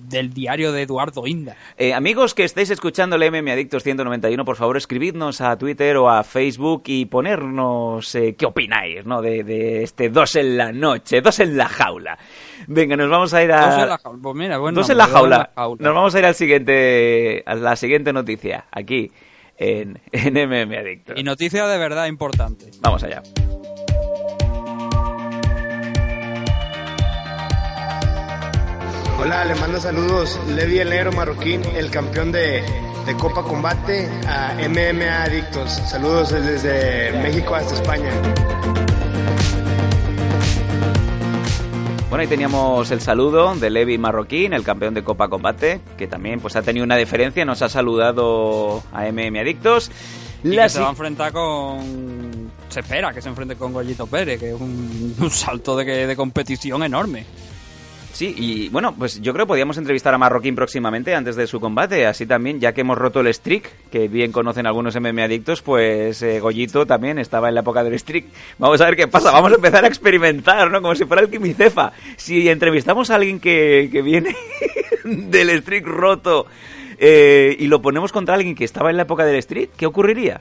[0.09, 1.57] del diario de Eduardo Inda.
[1.79, 6.11] Eh, amigos que estéis escuchando el MM Adictos 191, por favor escribidnos a Twitter o
[6.11, 9.23] a Facebook y ponernos eh, qué opináis ¿no?
[9.23, 12.19] de, de este dos en la noche, dos en la jaula.
[12.67, 13.67] Venga, nos vamos a ir a...
[13.71, 14.19] Dos en la jaula.
[14.23, 15.39] Pues mira, buen Dos nombre, en la dos en jaula.
[15.39, 15.85] la jaula.
[15.85, 19.11] Nos vamos a ir al siguiente, a la siguiente noticia, aquí
[19.59, 21.19] en, en MM Adictos.
[21.19, 22.71] Y noticia de verdad importante.
[22.81, 23.23] Vamos allá.
[29.19, 32.63] Hola, le mando saludos Levi el Negro Marroquín, el campeón de,
[33.07, 35.73] de Copa Combate a MMA Adictos.
[35.87, 38.11] Saludos desde México hasta España.
[42.09, 46.39] Bueno, ahí teníamos el saludo de Levi Marroquín, el campeón de Copa Combate, que también
[46.41, 49.91] pues ha tenido una diferencia, nos ha saludado a MM Adictos.
[50.45, 52.51] Y se va a enfrentar con...
[52.69, 56.07] Se espera que se enfrente con Goyito Pérez, que es un, un salto de, que-
[56.07, 57.25] de competición enorme.
[58.17, 61.61] Sí, y bueno, pues yo creo que podíamos entrevistar a Marroquín próximamente antes de su
[61.61, 65.61] combate, así también, ya que hemos roto el streak, que bien conocen algunos MMA adictos,
[65.61, 68.25] pues eh, Goyito también estaba en la época del streak.
[68.57, 70.81] Vamos a ver qué pasa, vamos a empezar a experimentar, ¿no?
[70.81, 71.93] Como si fuera el Quimicefa.
[72.17, 74.35] Si entrevistamos a alguien que, que viene
[75.05, 76.47] del streak roto
[76.97, 80.41] eh, y lo ponemos contra alguien que estaba en la época del streak, ¿qué ocurriría?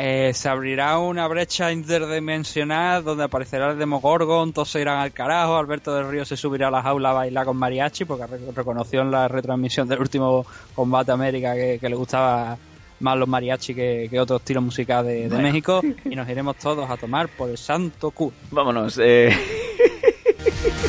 [0.00, 5.56] Eh, se abrirá una brecha interdimensional donde aparecerá el Demogorgon, todos se irán al carajo,
[5.56, 9.00] Alberto del Río se subirá a la jaula a bailar con mariachi porque re- reconoció
[9.00, 10.46] en la retransmisión del último
[10.76, 12.56] combate América que, que le gustaba
[13.00, 15.42] más los mariachi que, que otros tiros musicales de, de Bueno.
[15.42, 18.32] México y nos iremos todos a tomar por el santo cu.
[18.52, 19.00] Vámonos.
[19.02, 19.30] eh.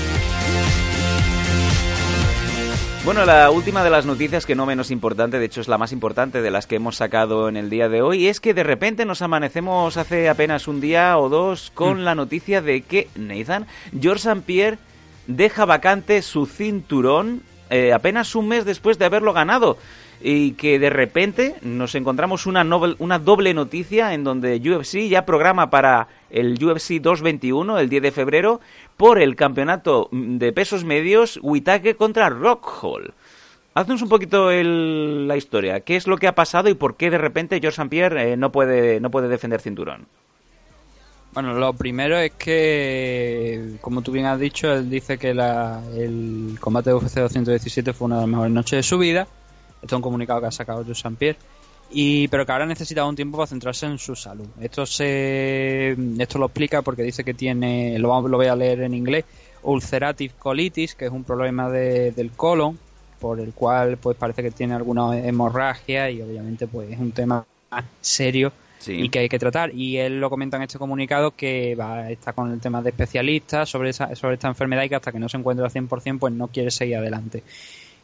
[3.05, 5.93] Bueno, la última de las noticias, que no menos importante, de hecho es la más
[5.93, 9.05] importante de las que hemos sacado en el día de hoy, es que de repente
[9.05, 13.67] nos amanecemos hace apenas un día o dos con la noticia de que Nathan,
[13.99, 14.43] George St.
[14.45, 14.77] Pierre
[15.27, 19.77] deja vacante su cinturón eh, apenas un mes después de haberlo ganado.
[20.21, 25.25] Y que de repente nos encontramos una, novel- una doble noticia en donde UFC ya
[25.25, 28.59] programa para el UFC 221, el 10 de febrero,
[28.97, 33.11] por el campeonato de pesos medios Witake contra Rockhold.
[33.75, 35.79] Haznos un poquito el- la historia.
[35.79, 37.89] ¿Qué es lo que ha pasado y por qué de repente George St.
[37.89, 40.05] Pierre eh, no, puede, no puede defender cinturón?
[41.31, 46.57] Bueno, lo primero es que, como tú bien has dicho, él dice que la- el
[46.59, 49.27] combate de UFC 217 fue una de las mejores noches de su vida.
[49.81, 51.15] Esto es un comunicado que ha sacado Jules St.
[51.17, 51.37] Pierre.
[51.91, 54.45] Y, pero que ahora necesitaba un tiempo para centrarse en su salud.
[54.61, 58.93] Esto se esto lo explica porque dice que tiene, lo, lo voy a leer en
[58.93, 59.25] inglés,
[59.63, 62.77] ulcerative colitis, que es un problema de- del colon,
[63.19, 67.45] por el cual pues parece que tiene alguna hemorragia y obviamente pues es un tema
[68.01, 68.93] serio Sí.
[68.93, 69.73] y que hay que tratar.
[69.75, 73.67] Y él lo comenta en este comunicado que va está con el tema de especialistas
[73.67, 76.33] sobre, esa, sobre esta enfermedad y que hasta que no se encuentre al 100% pues
[76.33, 77.43] no quiere seguir adelante.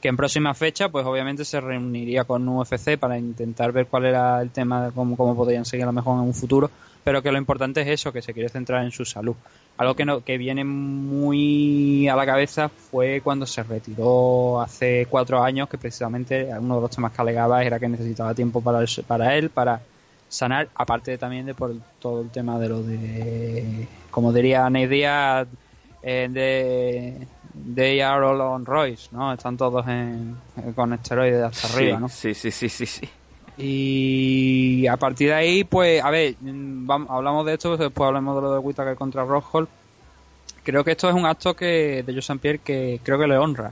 [0.06, 4.40] Que en próxima fecha pues obviamente se reuniría con UFC para intentar ver cuál era
[4.40, 6.70] el tema, cómo, cómo podrían seguir a lo mejor en un futuro,
[7.04, 9.34] pero que lo importante es eso, que se quiere centrar en su salud.
[9.78, 15.42] Algo que, no, que viene muy a la cabeza fue cuando se retiró hace cuatro
[15.44, 19.04] años, que precisamente uno de los temas que alegaba era que necesitaba tiempo para, el-
[19.08, 19.82] para él, para
[20.30, 25.48] sanar, aparte también de por todo el tema de lo de, como diría Nate Diaz,
[26.04, 27.28] eh, de
[27.76, 29.32] They are all on Royce, ¿no?
[29.34, 30.36] Están todos en,
[30.76, 32.10] con esteroides hasta arriba, ¿no?
[32.10, 33.10] sí, sí, sí, sí, sí.
[33.58, 38.36] Y a partir de ahí, pues, a ver, mm, vamos, hablamos de esto, después hablamos
[38.36, 39.68] de lo de Whittaker contra Rockhold.
[40.64, 43.72] Creo que esto es un acto que de Joe Pierre que creo que le honra.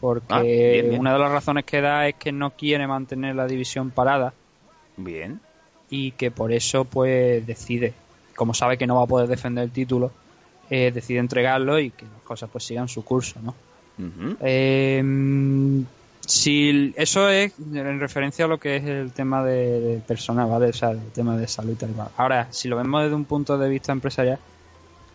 [0.00, 1.00] Porque Ah, bien, bien.
[1.00, 4.32] una de las razones que da es que no quiere mantener la división parada
[4.96, 5.40] Bien.
[5.90, 7.94] y que por eso, pues, decide,
[8.36, 10.12] como sabe que no va a poder defender el título,
[10.70, 13.54] eh, decide entregarlo y que las cosas pues sigan su curso, ¿no?
[14.40, 15.02] Eh,
[16.20, 20.66] si eso es en referencia a lo que es el tema de, de personal, ¿vale?
[20.68, 21.90] O sea, el tema de salud y tal.
[21.90, 22.08] cual.
[22.16, 24.38] Ahora, si lo vemos desde un punto de vista empresarial,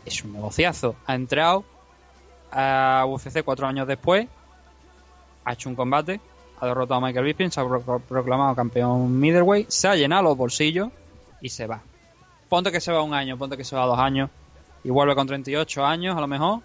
[0.06, 0.95] es un negociazo.
[1.06, 1.64] Ha entrado
[2.51, 4.28] a UFC cuatro años después,
[5.45, 6.20] ha hecho un combate,
[6.60, 10.38] ha derrotado a Michael Bisping, se ha pro- proclamado campeón middleweight, se ha llenado los
[10.38, 10.89] bolsillos
[11.41, 11.82] y se va.
[12.49, 14.30] Ponte que se va un año, ponte que se va dos años
[14.84, 16.60] y vuelve con 38 años a lo mejor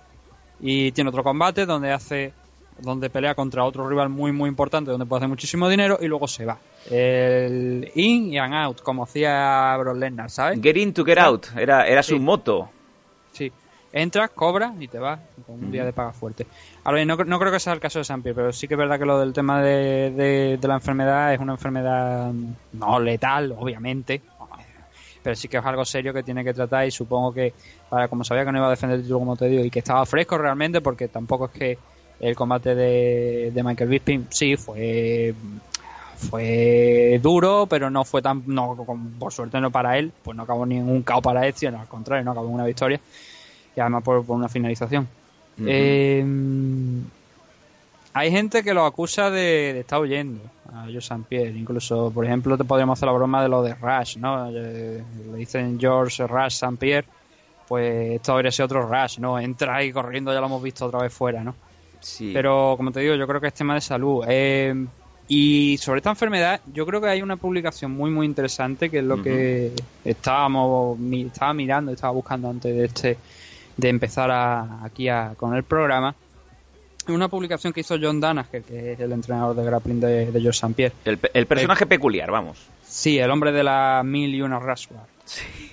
[0.61, 2.33] Y tiene otro combate donde hace
[2.81, 6.29] donde pelea contra otro rival muy muy importante donde puede hacer muchísimo dinero y luego
[6.29, 6.59] se va.
[6.91, 10.61] El in y out, como hacía Brock Lesnar, ¿sabes?
[10.63, 12.69] Get in to get out, era, era su moto.
[13.33, 13.51] Sí.
[13.93, 16.47] Entras, cobras y te vas con un día de paga fuerte.
[16.85, 18.99] Ahora, no, no creo que sea el caso de Sampier, pero sí que es verdad
[18.99, 22.31] que lo del tema de, de- de la enfermedad es una enfermedad
[22.75, 24.21] no letal, obviamente,
[25.23, 27.53] pero sí que es algo serio que tiene que tratar y supongo que,
[27.89, 29.81] para como sabía que no iba a defender el título, como te digo, y que
[29.81, 31.79] estaba fresco realmente, porque tampoco es que
[32.21, 35.35] el combate de, de Michael Bisping sí fue
[36.19, 38.77] fue duro, pero no fue tan, no,
[39.19, 41.81] por suerte no para él, pues no acabó ni en un KO para él, sino
[41.81, 43.01] al contrario, no acabó en una victoria
[43.77, 45.07] y además por, por una finalización.
[45.65, 46.25] Eh,
[48.19, 50.41] hay gente que lo acusa de, de estar huyendo
[50.73, 51.25] a Joe St.
[51.29, 51.57] Pierre.
[51.59, 54.49] Incluso, por ejemplo, te podríamos hacer la broma de lo de Rush, ¿no?
[54.51, 55.03] Eh,
[55.33, 56.77] Le dicen George Rush St.
[56.79, 57.07] Pierre,
[57.67, 59.39] pues esto habría sido otro Rush, ¿no?
[59.39, 61.55] Entra ahí corriendo, ya lo hemos visto otra vez fuera, ¿no?
[62.01, 62.31] Sí.
[62.35, 64.25] Pero, como te digo, yo creo que es tema de salud.
[64.29, 64.87] Eh,
[65.31, 69.05] y sobre esta enfermedad, yo creo que hay una publicación muy, muy interesante que es
[69.05, 69.73] lo que
[70.05, 73.19] estábamos estaba mirando, estaba buscando antes de este
[73.77, 76.15] de empezar a- aquí a- con el programa.
[77.09, 80.59] Una publicación que hizo John Danaher, que es el entrenador de grappling de, de George
[80.59, 80.75] St.
[80.75, 80.95] Pierre.
[81.05, 82.59] El, el personaje peculiar, vamos.
[82.87, 85.05] Sí, el hombre de la mil y una Rashbar.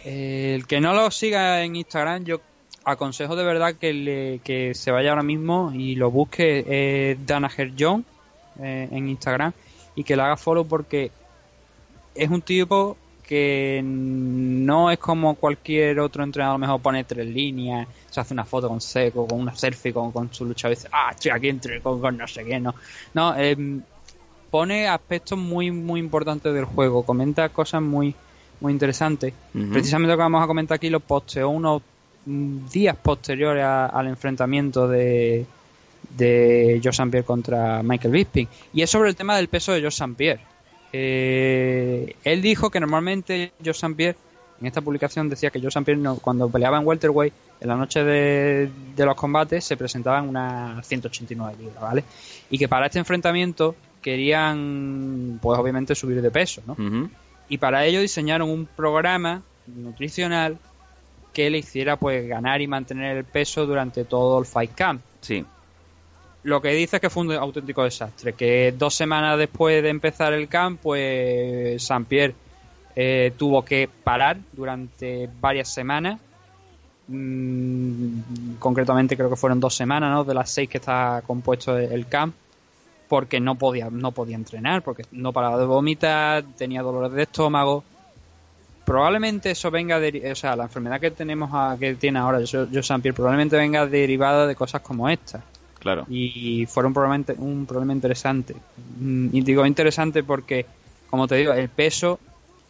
[0.04, 2.42] El que no lo siga en Instagram, yo
[2.84, 7.72] aconsejo de verdad que, le- que se vaya ahora mismo y lo busque eh, Danaher
[7.78, 8.06] John
[8.62, 9.54] eh, en Instagram
[9.96, 11.12] y que le haga follow porque
[12.14, 17.26] es un tipo que no es como cualquier otro entrenador, a lo mejor pone tres
[17.28, 20.71] líneas, se hace una foto con seco, con una selfie con, con su lucha y
[20.71, 22.73] dice, ah, estoy aquí entre, con, con no sé qué, no.
[23.13, 23.82] No, em,
[24.51, 28.15] pone aspectos muy muy importantes del juego, comenta cosas muy
[28.61, 29.34] muy interesantes.
[29.71, 31.82] Precisamente lo que vamos a comentar aquí lo posteó unos
[32.26, 35.45] mm, días posteriores a- al enfrentamiento de
[36.17, 37.09] de Joe St.
[37.09, 40.13] Pierre contra Michael Bisping y es sobre el tema del peso de Joe St.
[40.15, 40.39] Pierre.
[40.98, 43.93] Eh, él dijo que normalmente Joe St.
[43.96, 44.18] Pierre
[44.62, 45.84] en esta publicación decía que Joe St.
[45.84, 50.30] Pierre no- cuando peleaba en welterweight en la noche de, de los combates se presentaban
[50.30, 52.04] unas 189 libras, ¿vale?
[52.50, 56.76] Y que para este enfrentamiento querían, pues obviamente subir de peso, ¿no?
[57.50, 60.58] Y para ello diseñaron un programa nutricional
[61.34, 65.02] que le hiciera pues ganar y mantener el peso durante todo el fight camp.
[65.22, 65.43] Sí.
[66.46, 70.32] Lo que dice es que fue un auténtico desastre, que dos semanas después de empezar
[70.32, 72.36] el camp, pues Saint Pierre
[72.96, 76.20] eh, tuvo que parar durante varias semanas.
[77.08, 80.24] Mm, concretamente creo que fueron dos semanas, ¿no?
[80.24, 82.36] De las seis que está compuesto el- camp,
[83.10, 87.84] porque no podía, no podía entrenar, porque no paraba de vomitar, tenía dolores de estómago.
[88.86, 92.70] Probablemente eso venga de, o sea, la enfermedad que tenemos a- que tiene ahora yo,
[92.70, 95.43] yo Saint Pierre probablemente venga derivada de cosas como esta
[95.86, 96.04] Claro.
[96.10, 98.56] y fue un inte- un problema interesante.
[99.00, 100.66] Mm, Y digo interesante porque,
[101.12, 102.20] como te digo, el peso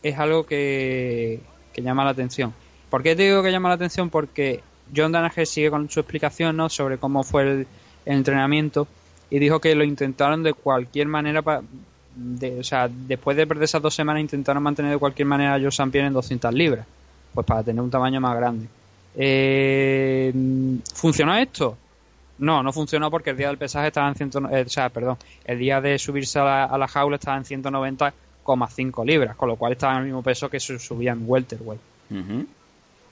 [0.03, 1.39] es algo que,
[1.71, 2.53] que llama la atención.
[2.89, 4.09] ¿Por qué te digo que llama la atención?
[4.09, 4.59] Porque
[4.93, 6.67] John Danaher sigue con su explicación ¿no?
[6.67, 7.67] sobre cómo fue el,
[8.05, 8.85] entrenamiento
[9.29, 11.59] y dijo que lo intentaron de cualquier manera para...
[11.61, 15.69] o sea, después de perder esas dos semanas intentaron mantener de cualquier manera a Joe
[15.69, 15.89] St.
[15.89, 16.85] Pierre en 200 libras,
[17.33, 18.67] pues para tener un tamaño más grande.
[19.15, 20.33] Eh,
[20.93, 21.77] ¿Funcionó esto?
[22.37, 25.17] No, no funcionó porque el día del pesaje estaba en 100, eh, o sea, perdón,
[25.45, 29.55] el día de subirse a la, a la jaula estaba en 190,5 libras, con lo
[29.55, 31.81] cual estaba en el mismo peso que se subía en welterweight.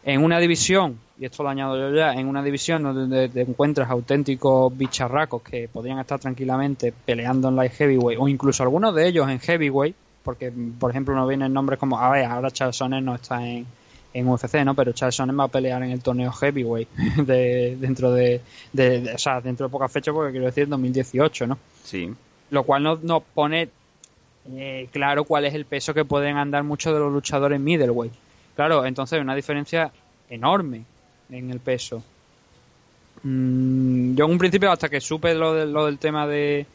[0.06, 3.90] En una división, y esto lo añado yo ya, en una división donde te encuentras
[3.90, 9.30] auténticos bicharracos que podrían estar tranquilamente peleando en light heavyweight, o incluso algunos de ellos
[9.30, 13.48] en heavyweight, porque por ejemplo no vienen nombres como, a ver, ahora Charles no está
[13.48, 13.66] en,
[14.14, 14.76] en UFC, ¿no?
[14.76, 16.90] Pero Charles Sonnen va a pelear en el torneo heavyweight
[17.26, 18.42] de, dentro de,
[18.72, 21.58] de- de- o sea, dentro de pocas fechas, porque quiero decir 2018, ¿no?
[21.84, 22.14] Sí.
[22.52, 23.70] Lo cual nos, nos pone
[24.56, 28.14] eh, claro cuál es el peso que pueden andar muchos de los luchadores middleweight.
[28.56, 29.92] Claro, entonces hay una diferencia
[30.30, 30.84] enorme
[31.32, 32.04] en el peso.
[33.24, 36.66] Mm, yo en un principio, hasta que supe lo, de- lo del tema de,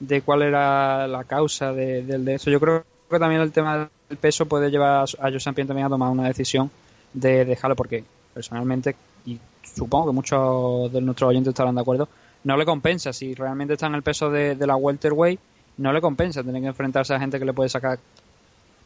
[0.00, 3.88] de cuál era la causa de, del de eso, yo creo que también el tema
[4.08, 6.70] del peso puede llevar a Joe Sampier también a tomar una decisión
[7.16, 8.94] de dejarlo, porque personalmente,
[9.24, 12.08] y supongo que muchos de nuestros oyentes estarán de acuerdo,
[12.44, 13.12] no le compensa.
[13.12, 15.40] Si realmente está en el peso de, de la welterweight,
[15.78, 17.98] no le compensa tener que enfrentarse a gente que le puede sacar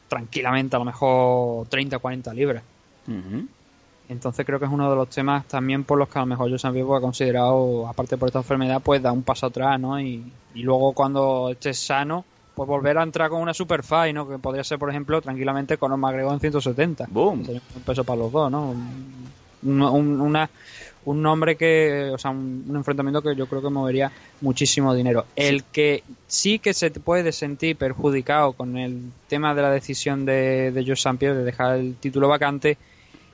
[0.08, 2.62] tranquilamente a lo mejor 30 o 40 libras.
[4.08, 6.50] Entonces creo que es uno de los temas también por los que a lo mejor
[6.50, 10.00] yo siempre ha considerado, aparte por esta enfermedad, pues dar un paso atrás, ¿no?
[10.00, 10.24] Y,
[10.54, 12.24] y luego cuando estés sano,
[12.54, 14.28] pues volver a entrar con una super fight, ¿no?
[14.28, 17.06] Que podría ser, por ejemplo, tranquilamente con McGregor en 170.
[17.10, 17.44] Boom.
[17.44, 18.74] Sería un peso para los dos, ¿no?
[19.62, 20.50] un, una,
[21.04, 25.26] un nombre que, o sea, un, enfrentamiento que yo creo que movería muchísimo dinero.
[25.36, 30.72] El que sí que se puede sentir perjudicado con el tema de la decisión de,
[30.72, 32.76] de Josh Pierre de dejar el título vacante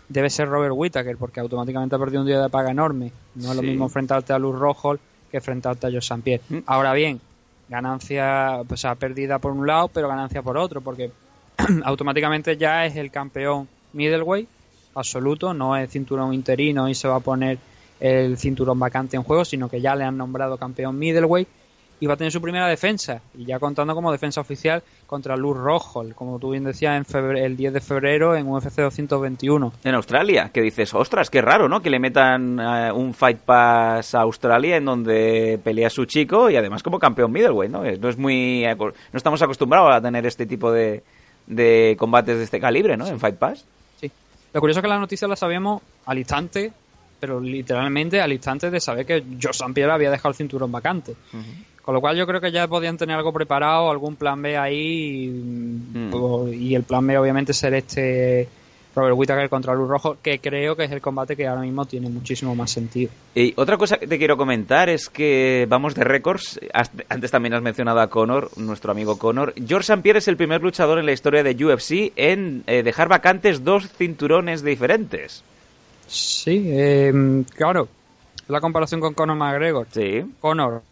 [0.09, 3.11] debe ser Robert Whittaker, porque automáticamente ha perdido un día de paga enorme.
[3.35, 4.97] No es lo mismo enfrentarte a Luz Rojo
[5.31, 6.43] que enfrentarte a Josh Pierre.
[6.49, 6.59] Mm.
[6.67, 7.21] Ahora bien,
[7.69, 11.11] ganancia, pues ha perdida por un lado, pero ganancia por otro, porque
[11.85, 14.49] automáticamente ya es el campeón middleweight
[14.95, 17.59] absoluto, no es cinturón interino y se va a poner
[18.01, 21.49] el cinturón vacante en juego, sino que ya le han nombrado campeón middleweight
[21.99, 25.57] y va a tener su primera defensa, y ya contando como defensa oficial contra Luz
[25.57, 29.73] Rojo, como tú bien decías, en el 10 de febrero en UFC 221.
[29.85, 31.81] En Australia, que dices, ostras, qué raro, ¿no?
[31.81, 36.57] Que le metan eh, un Fight Pass a Australia en donde pelea su chico y
[36.57, 37.83] además como campeón middleweight, ¿no?
[37.83, 38.65] No es muy...
[38.77, 41.03] No estamos acostumbrados a tener este tipo de,
[41.47, 43.07] de combates de este calibre, ¿no?
[43.07, 43.65] En Fight Pass.
[44.01, 44.11] Sí.
[44.53, 46.73] Lo curioso es que la noticia la sabíamos al instante,
[47.21, 51.15] pero literalmente al instante de saber que Joe Pierre había dejado el cinturón vacante.
[51.87, 55.29] Con lo cual yo creo que ya podían tener algo preparado, algún plan B ahí,
[55.29, 56.53] mm.
[56.53, 58.49] y el plan B obviamente ser este
[58.97, 62.09] Robert Whittaker contra Luz Rojo, que creo que es el combate que ahora mismo tiene
[62.09, 63.13] muchísimo más sentido.
[63.37, 66.59] Y otra cosa que te quiero comentar es que vamos de récords.
[67.09, 69.55] Antes también has mencionado a Conor, nuestro amigo Conor.
[69.55, 70.03] George St.
[70.03, 73.89] Pierre es el primer luchador en la historia de UFC en eh, dejar vacantes dos
[73.93, 75.45] cinturones diferentes.
[76.09, 77.87] Sí, eh, claro.
[78.49, 79.87] La comparación con Conor McGregor.
[79.93, 80.25] Sí.
[80.41, 80.83] Conor,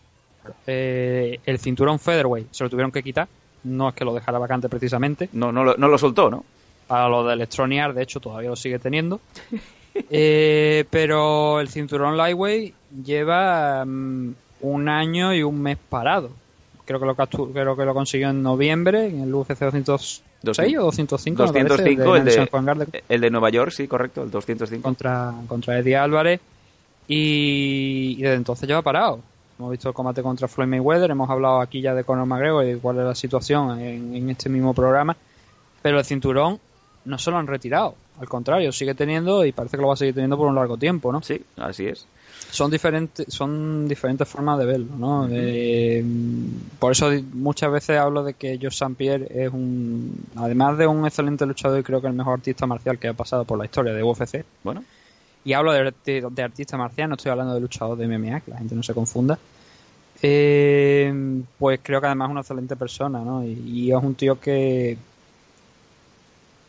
[0.67, 3.29] eh, el cinturón featherweight se lo tuvieron que quitar.
[3.65, 5.29] No es que lo dejara vacante precisamente.
[5.33, 6.45] No, no, lo, no lo soltó, ¿no?
[6.87, 9.21] Para lo de Electroniar, de hecho, todavía lo sigue teniendo.
[10.11, 12.75] Eh, pero el cinturón Lightweight
[13.05, 16.31] lleva mm, un año y un mes parado.
[16.85, 21.43] Creo que lo creo que lo consiguió en noviembre en el UFC 206 o 205.
[21.43, 24.83] 205, el, de, el de Nueva York, sí, correcto, el 205.
[24.83, 26.41] Contra, contra Eddie Álvarez.
[27.07, 29.21] Y, desde entonces lleva parado.
[29.59, 32.77] Hemos visto el combate contra Floyd Mayweather, hemos hablado aquí ya de Conor McGregor y
[32.77, 35.17] cuál es la situación en este mismo programa.
[35.83, 36.59] Pero el cinturón
[37.05, 37.95] no se lo han retirado.
[38.21, 40.77] Al contrario, sigue teniendo y parece que lo va a seguir teniendo por un largo
[40.77, 41.21] tiempo, ¿no?
[41.23, 42.07] Sí, así es.
[42.51, 45.29] Son diferentes, son diferentes formas de verlo, ¿no?
[46.79, 48.95] por eso muchas veces hablo de que Josh St.
[48.97, 52.99] Pierre es un, además de un excelente luchador y creo que el mejor artista marcial
[52.99, 54.45] que ha pasado por la historia de UFC.
[54.63, 54.85] Bueno.
[55.45, 58.59] Y hablo de, de, artista marcial, no estoy hablando de luchador de MMA, que la
[58.59, 59.39] gente no se confunda.
[60.23, 63.45] Eh, pues creo que además es una excelente persona, ¿no?
[63.45, 64.97] y es un tío que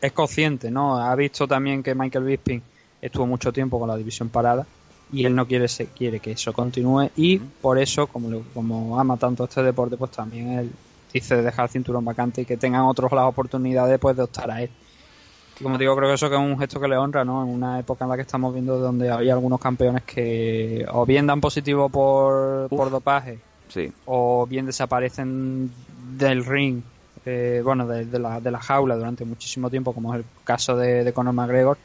[0.00, 0.98] es consciente, ¿no?
[0.98, 2.62] Ha visto también que Michael Bisping
[3.00, 4.66] estuvo mucho tiempo con la división parada
[5.12, 9.16] y él no quiere se, quiere que eso continúe y por eso como como ama
[9.16, 10.70] tanto este deporte pues también él
[11.12, 14.50] dice de dejar el cinturón vacante y que tengan otros las oportunidades pues de optar
[14.50, 14.70] a él
[15.58, 17.48] y como digo creo que eso que es un gesto que le honra no en
[17.48, 21.40] una época en la que estamos viendo donde hay algunos campeones que o bien dan
[21.40, 23.38] positivo por, por dopaje
[23.68, 23.92] sí.
[24.04, 25.70] o bien desaparecen
[26.16, 26.82] del ring
[27.28, 31.02] eh, bueno, de, la, de la jaula durante muchísimo tiempo, como es el caso de,
[31.02, 31.76] de Conor McGregor,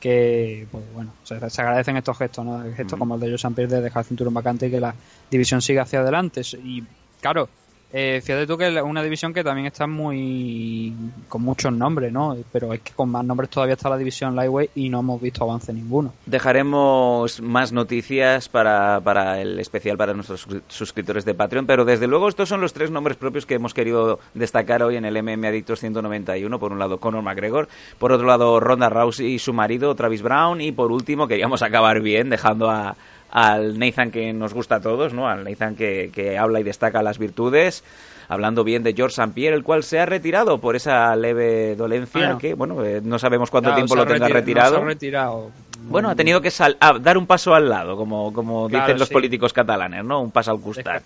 [0.00, 2.62] que, pues bueno, se, agradecen estos gestos, ¿no?
[2.74, 4.94] Gestos como el de Joe Pierre de dejar el cinturón vacante y que la
[5.30, 6.40] división siga hacia adelante.
[6.64, 6.82] Y
[7.20, 7.50] claro,
[7.90, 10.94] eh, fíjate tú que es una división que también está muy
[11.28, 12.36] con muchos nombres, ¿no?
[12.52, 15.44] Pero es que con más nombres todavía está la división Lightweight y no hemos visto
[15.44, 16.12] avance ninguno.
[16.26, 22.28] Dejaremos más noticias para, para el especial para nuestros suscriptores de Patreon, pero desde luego
[22.28, 25.80] estos son los tres nombres propios que hemos querido destacar hoy en el MM Adictos
[25.80, 26.58] 191.
[26.58, 27.68] Por un lado Conor McGregor,
[27.98, 32.02] por otro lado Ronda Rousey y su marido Travis Brown y por último queríamos acabar
[32.02, 32.96] bien dejando a
[33.30, 35.28] al Nathan que nos gusta a todos, ¿no?
[35.28, 37.84] Al Nathan que, que habla y destaca las virtudes,
[38.28, 39.34] hablando bien de George St.
[39.34, 43.50] Pierre, el cual se ha retirado por esa leve dolencia que, bueno, eh, no sabemos
[43.50, 44.84] cuánto tiempo lo tenga retirado.
[44.84, 45.50] retirado.
[45.80, 46.50] Bueno, ha tenido que
[47.00, 50.20] dar un paso al lado, como, como dicen los políticos catalanes, ¿no?
[50.20, 51.02] Un paso al costat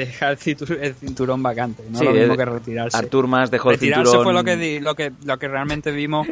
[0.00, 0.38] dejar
[0.80, 2.96] el cinturón vacante, no lo mismo que retirarse.
[2.96, 4.24] Artur Mas dejó el cinturón.
[4.24, 6.26] fue lo que, lo que, lo que realmente vimos.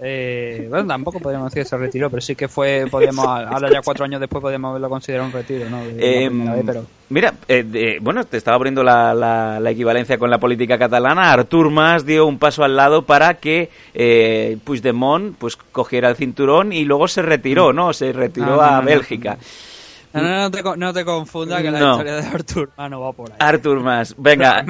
[0.00, 3.80] Eh, bueno, tampoco podríamos decir que se retiró, pero sí que fue, podemos, ahora ya
[3.82, 5.82] cuatro años después podemos haberlo considerado un retiro, ¿no?
[5.82, 6.86] Em, pero...
[7.10, 11.32] Mira, eh, bueno, te estaba abriendo la, la, equivalencia con la política catalana.
[11.32, 16.72] Artur Mas dio un paso al lado para que eh, Puigdemont pues cogiera el cinturón
[16.72, 17.92] y luego se retiró, ¿no?
[17.92, 19.30] Se retiró ah, a Bélgica.
[19.30, 19.67] No, no,
[20.12, 23.36] no te, no te confundas que la historia de Artur Mas no va por ahí.
[23.38, 24.64] Artur Mas, venga.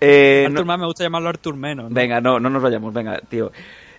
[0.00, 1.92] Eh, Artur Mas me gusta llamarlo Artur Menos.
[1.92, 3.50] Venga, no, no nos vayamos, venga, tío.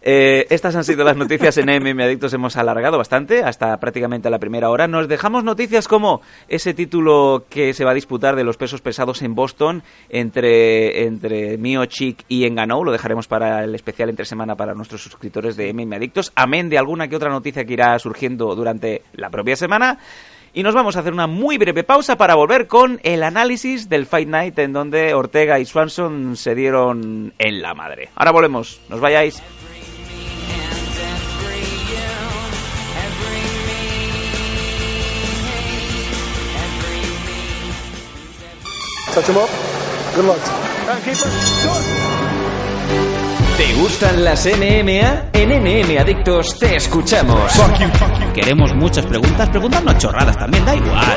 [0.03, 2.33] Eh, estas han sido las noticias en MM Adictos.
[2.33, 4.87] Hemos alargado bastante, hasta prácticamente la primera hora.
[4.87, 9.21] Nos dejamos noticias como ese título que se va a disputar de los pesos pesados
[9.21, 12.83] en Boston entre, entre Mio Chic y Enganou.
[12.83, 16.31] Lo dejaremos para el especial entre semana para nuestros suscriptores de MM Adictos.
[16.35, 19.99] Amén de alguna que otra noticia que irá surgiendo durante la propia semana.
[20.53, 24.05] Y nos vamos a hacer una muy breve pausa para volver con el análisis del
[24.05, 28.09] Fight Night en donde Ortega y Swanson se dieron en la madre.
[28.15, 29.41] Ahora volvemos, nos vayáis.
[43.61, 45.29] ¿Te gustan las NMA?
[45.33, 47.51] En NM Adictos te escuchamos.
[48.33, 51.15] Queremos muchas preguntas, preguntarnos chorradas también, da igual.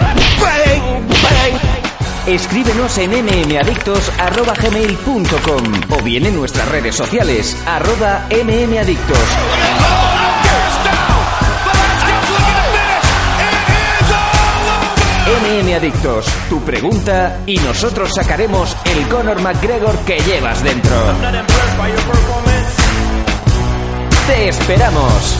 [2.27, 9.17] Escríbenos en mmadictos.gmail.com o bien en nuestras redes sociales, arroba mmadictos.
[15.27, 20.95] MM Adictos, tu pregunta y nosotros sacaremos el Conor McGregor que llevas dentro.
[24.27, 25.39] Te esperamos.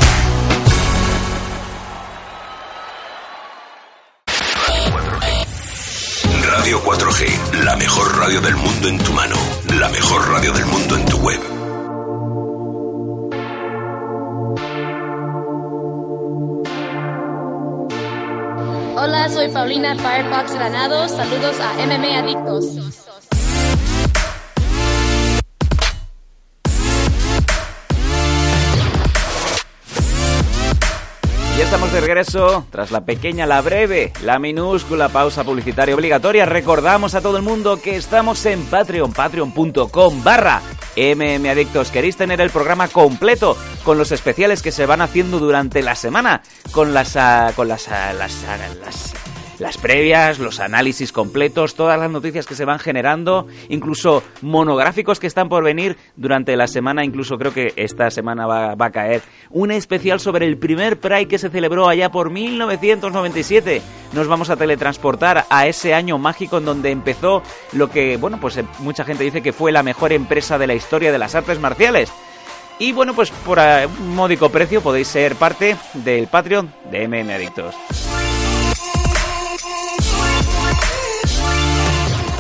[6.51, 9.37] Radio 4G, la mejor radio del mundo en tu mano,
[9.79, 11.54] la mejor radio del mundo en tu web.
[19.05, 21.11] Hola, soy Paulina Firefox Granados.
[21.11, 23.14] Saludos a MM Adictos.
[31.57, 36.47] Ya estamos de regreso tras la pequeña, la breve, la minúscula pausa publicitaria obligatoria.
[36.47, 40.61] Recordamos a todo el mundo que estamos en Patreon, patreon.com barra
[40.97, 41.93] mmadictos.
[41.93, 46.43] ¿Queréis tener el programa completo con los especiales que se van haciendo durante la semana?
[46.73, 51.99] Con las, ah, con las, ah, las, ah, las las previas, los análisis completos, todas
[51.99, 57.05] las noticias que se van generando, incluso monográficos que están por venir durante la semana,
[57.05, 61.39] incluso creo que esta semana va, a caer un especial sobre el primer Pride que
[61.39, 63.83] se celebró allá por 1997.
[64.13, 67.43] Nos vamos a teletransportar a ese año mágico en donde empezó
[67.73, 70.75] lo que, bueno, pues eh, mucha gente dice que fue la mejor empresa de la
[70.75, 72.13] historia de las artes marciales.
[72.79, 77.31] Y bueno, pues por eh, un módico precio podéis ser parte del Patreon de MM
[77.31, 77.75] Adictos.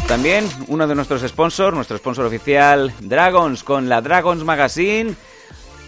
[0.08, 5.14] También uno de nuestros sponsors, nuestro sponsor oficial Dragons, con la Dragons Magazine,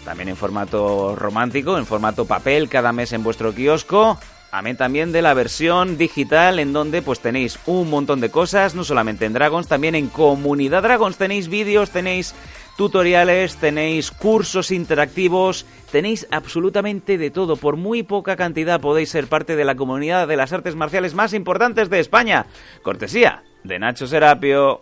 [0.03, 4.19] también en formato romántico, en formato papel, cada mes en vuestro kiosco.
[4.51, 8.83] Amén también de la versión digital en donde pues tenéis un montón de cosas, no
[8.83, 12.33] solamente en Dragons, también en Comunidad Dragons tenéis vídeos, tenéis
[12.75, 17.55] tutoriales, tenéis cursos interactivos, tenéis absolutamente de todo.
[17.55, 21.33] Por muy poca cantidad podéis ser parte de la comunidad de las artes marciales más
[21.33, 22.47] importantes de España.
[22.81, 24.81] Cortesía de Nacho Serapio.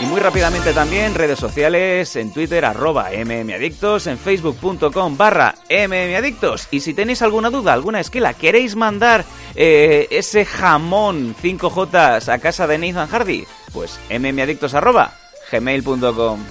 [0.00, 6.68] Y muy rápidamente también redes sociales, en Twitter arroba mmadictos, en facebook.com barra mmadictos.
[6.70, 9.24] Y si tenéis alguna duda, alguna esquela, queréis mandar
[9.56, 15.14] eh, ese jamón 5J a casa de Nathan Hardy, pues mmadictos arroba
[15.50, 16.44] gmail.com.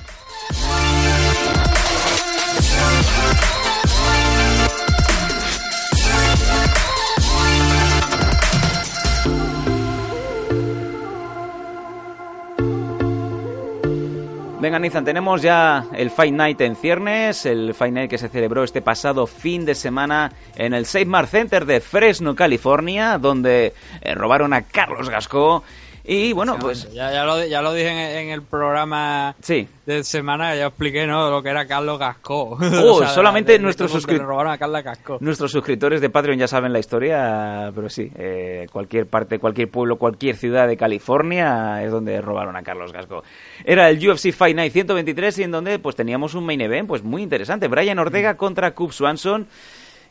[14.60, 18.64] Venga, Nizan, tenemos ya el Fight Night en ciernes, el Fight Night que se celebró
[18.64, 24.16] este pasado fin de semana en el Save Mar Center de Fresno, California, donde eh,
[24.16, 25.64] robaron a Carlos Gasco
[26.08, 26.92] y bueno, pues...
[26.94, 29.68] Ya, ya, lo, ya lo dije en, el programa sí.
[29.86, 31.30] de semana, ya expliqué ¿no?
[31.30, 32.58] lo que era Carlos Gasco.
[32.90, 38.68] Oh, solamente nuestros, suscriptores nuestros suscriptores de Patreon ya saben la historia, pero sí, eh,
[38.72, 43.24] cualquier parte, cualquier pueblo, cualquier ciudad de California es donde robaron a Carlos Gasco.
[43.66, 47.04] Era el UFC Fight Night 123 y en donde pues teníamos un main event pues
[47.04, 47.68] muy interesante.
[47.68, 48.38] Brian Ortega mm.
[48.38, 49.48] contra Cub Swanson.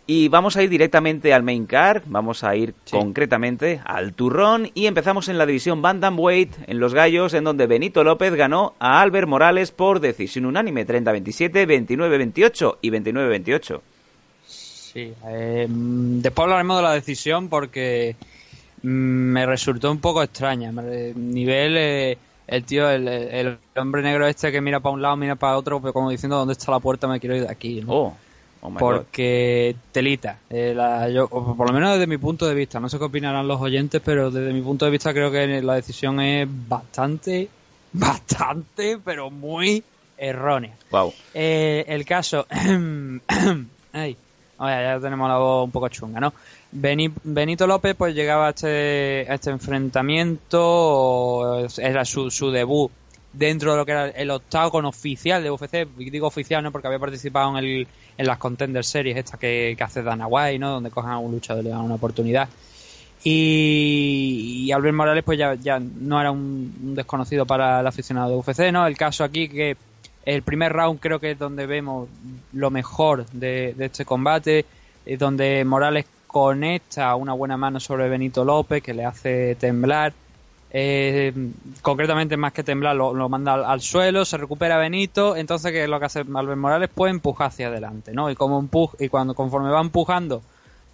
[0.09, 4.87] Y vamos a ir directamente al main car, vamos a ir concretamente al turrón y
[4.87, 9.27] empezamos en la división Bantamweight, en los gallos, en donde Benito López ganó a Albert
[9.27, 13.81] Morales por decisión unánime, 30-27, 29-28 y 29-28.
[14.47, 18.15] Sí, eh, después hablaremos de la decisión porque
[18.83, 20.71] mm, me resultó un poco extraña.
[20.71, 25.57] Nivel, eh, el tío, el, hombre negro este que mira para un lado, mira para
[25.57, 27.83] otro, pero como diciendo dónde está la puerta, me quiero ir de aquí.
[27.89, 28.15] Oh.
[28.67, 30.39] Oh porque telita.
[30.51, 30.75] Eh,
[31.31, 34.33] por lo menos desde mi punto de vista, no sé qué opinarán los oyentes, pero
[34.33, 37.49] desde mi punto de vista creo que la decisión es bastante
[37.93, 39.85] bastante, pero muy
[40.19, 40.75] errónea.
[40.91, 41.15] Wow.
[41.33, 42.45] Eh, el caso.
[43.93, 44.17] Ay,
[44.59, 46.33] ya tenemos la voz un poco chunga, ¿no?
[46.73, 52.91] Benito López pues llegaba a este, a este enfrentamiento, era su, su debut
[53.37, 56.99] dentro de lo que era el octágono oficial de UFC, digo oficial no porque había
[56.99, 60.71] participado en, el, en las Contender Series estas que, que hace Dana White, ¿no?
[60.71, 62.49] Donde cojan a un luchador y le dan una oportunidad.
[63.29, 68.73] Y, Albert Morales pues ya, ya no era un, desconocido para el aficionado de UFC,
[68.73, 68.87] ¿no?
[68.87, 69.77] El caso aquí que
[70.25, 72.09] el primer round creo que es donde vemos
[72.53, 74.65] lo mejor de, este combate,
[75.19, 80.13] donde Morales conecta una buena mano sobre Benito López que le hace temblar
[80.79, 81.33] eh,
[81.81, 86.05] concretamente más que temblar lo, manda al, suelo, se recupera Benito, entonces que lo que
[86.05, 88.31] hace Albert Morales pues empuja hacia adelante, ¿no?
[88.31, 90.43] Y como empuja, y cuando conforme va empujando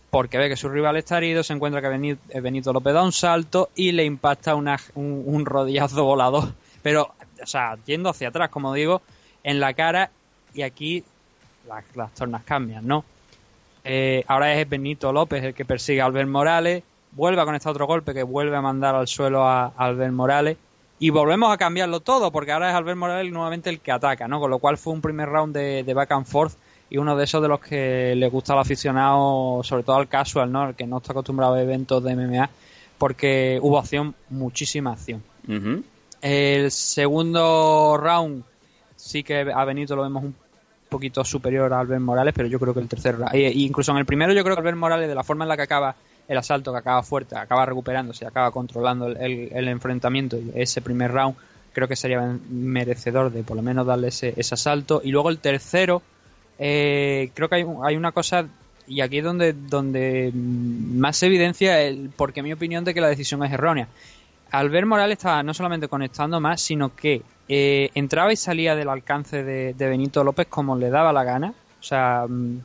[0.08, 3.10] porque ve que su rival está herido, se encuentra que eh, Benito, López da un
[3.10, 6.52] salto y le impacta un, rodillazo volador,
[6.82, 9.02] pero o sea, yendo hacia atrás, como digo,
[9.42, 10.10] en la cara
[10.54, 11.02] y aquí
[11.96, 13.04] las, tornas cambian, ¿no?
[13.82, 17.86] Eh, ahora es Benito López el que persigue a Albert Morales vuelve a conectar otro
[17.86, 20.56] golpe que vuelve a mandar al suelo a, Albert Morales
[20.98, 24.40] y volvemos a cambiarlo todo porque ahora es Albert Morales nuevamente el que ataca, ¿no?
[24.40, 26.54] Con lo cual fue un primer round de, back and forth
[26.90, 30.52] y uno de esos de los que le gusta al aficionado, sobre todo al casual,
[30.52, 30.68] ¿no?
[30.68, 32.50] El que no está acostumbrado a eventos de MMA
[32.98, 35.22] porque hubo acción, muchísima acción.
[36.20, 38.44] El segundo round
[38.94, 40.36] sí que a Benito lo vemos un
[40.88, 43.98] poquito superior a Albert Morales, pero yo creo que el tercer round, e incluso en
[43.98, 45.96] el primero yo creo que Albert Morales de la forma en la que acaba
[46.28, 51.36] el asalto que acaba fuerte, acaba recuperándose, acaba controlando el, enfrentamiento y ese primer round
[51.72, 55.00] creo que sería merecedor de por lo menos darle ese, asalto.
[55.02, 56.02] Y luego el tercero,
[56.58, 58.46] eh, creo que hay, hay, una cosa,
[58.86, 63.42] y aquí es donde, donde más evidencia el, porque mi opinión de que la decisión
[63.44, 63.88] es errónea.
[64.50, 69.42] Albert Morales estaba no solamente conectando más, sino que eh, entraba y salía del alcance
[69.42, 71.54] de, de, Benito López como le daba la gana.
[71.80, 72.60] O sea, mm,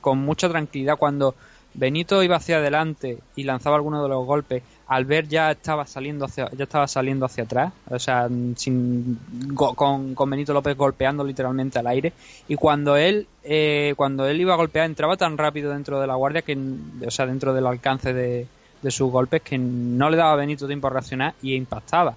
[0.00, 1.36] con mucha tranquilidad cuando
[1.74, 4.62] Benito iba hacia adelante y lanzaba alguno de los golpes.
[4.88, 9.18] Al ver ya estaba saliendo hacia, ya estaba saliendo hacia atrás, o sea, sin,
[9.54, 12.12] con, con Benito López golpeando literalmente al aire.
[12.48, 16.16] Y cuando él, eh, cuando él iba a golpear, entraba tan rápido dentro de la
[16.16, 16.58] guardia que,
[17.06, 18.48] o sea, dentro del alcance de,
[18.82, 22.16] de sus golpes que no le daba a Benito tiempo a reaccionar y impactaba.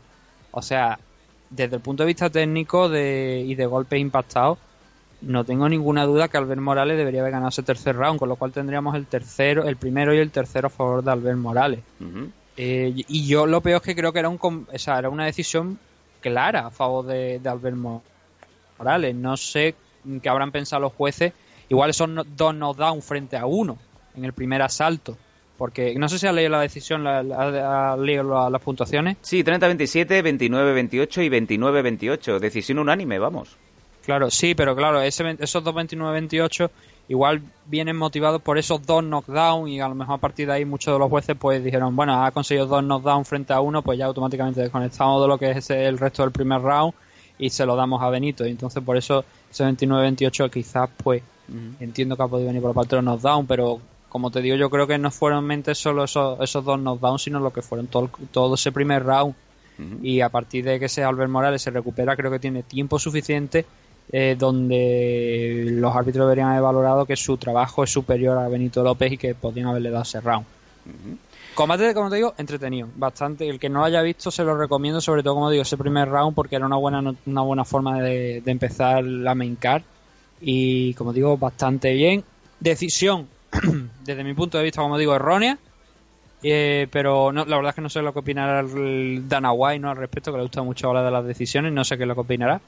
[0.51, 0.97] O sea,
[1.49, 4.57] desde el punto de vista técnico de, y de golpes impactados,
[5.25, 8.35] no tengo ninguna duda que Albert Morales debería haber ganado ese tercer round, con lo
[8.35, 11.79] cual tendríamos el tercero, el primero y el tercero a favor de Albert Morales.
[12.57, 15.25] Eh, y yo lo peor es que creo que era un o sea, era una
[15.25, 15.79] decisión
[16.19, 17.77] clara a favor de, Albert
[18.77, 19.15] Morales.
[19.15, 19.75] No sé
[20.21, 21.33] qué habrán pensado los jueces.
[21.69, 23.77] Igual son dos knockdown frente a uno
[24.15, 25.17] en el primer asalto.
[25.57, 29.17] Porque no sé si ha leído la decisión, ha leído las puntuaciones.
[29.21, 32.39] Sí, 30-27, 29-28 y 29-28.
[32.39, 33.57] Decisión unánime, vamos.
[34.05, 36.69] Claro, sí, pero claro, ese, esos dos 29-28
[37.07, 40.65] igual vienen motivados por esos dos knockdowns y a lo mejor a partir de ahí
[40.65, 43.97] muchos de los jueces pues dijeron, bueno, ha conseguido dos knockdowns frente a uno, pues
[43.97, 46.93] ya automáticamente desconectamos de lo que es el resto del primer round
[47.39, 48.45] y se lo damos a Benito.
[48.45, 51.23] Y entonces por eso ese 29-28 quizás pues
[51.79, 53.79] entiendo que ha podido venir por parte de los knockdowns, pero
[54.09, 57.39] como te digo, yo creo que no fueron mente solo esos, esos dos knockdowns, sino
[57.39, 59.33] lo que fueron todo, todo ese primer round.
[60.03, 63.65] Y a partir de que ese Albert Morales se recupera, creo que tiene tiempo suficiente
[64.11, 69.13] eh, donde los árbitros deberían haber valorado que su trabajo es superior a Benito López
[69.13, 70.45] y que podrían haberle dado ese round.
[71.53, 73.47] Combate, como te digo, entretenido, bastante.
[73.47, 76.09] El que no lo haya visto se lo recomiendo, sobre todo, como digo, ese primer
[76.09, 79.83] round, porque era una buena, una buena forma de, empezar la main card.
[80.41, 82.23] Y, como digo, bastante bien.
[82.59, 83.27] Decisión,
[84.03, 85.57] desde mi punto de vista, como digo, errónea.
[86.45, 89.79] Eh, pero no, la verdad es que no sé lo que opinará el Dana White
[89.79, 89.89] ¿no?
[89.89, 92.15] al respecto, que le gusta mucho hablar de las decisiones, no sé qué es lo
[92.15, 92.59] que opinará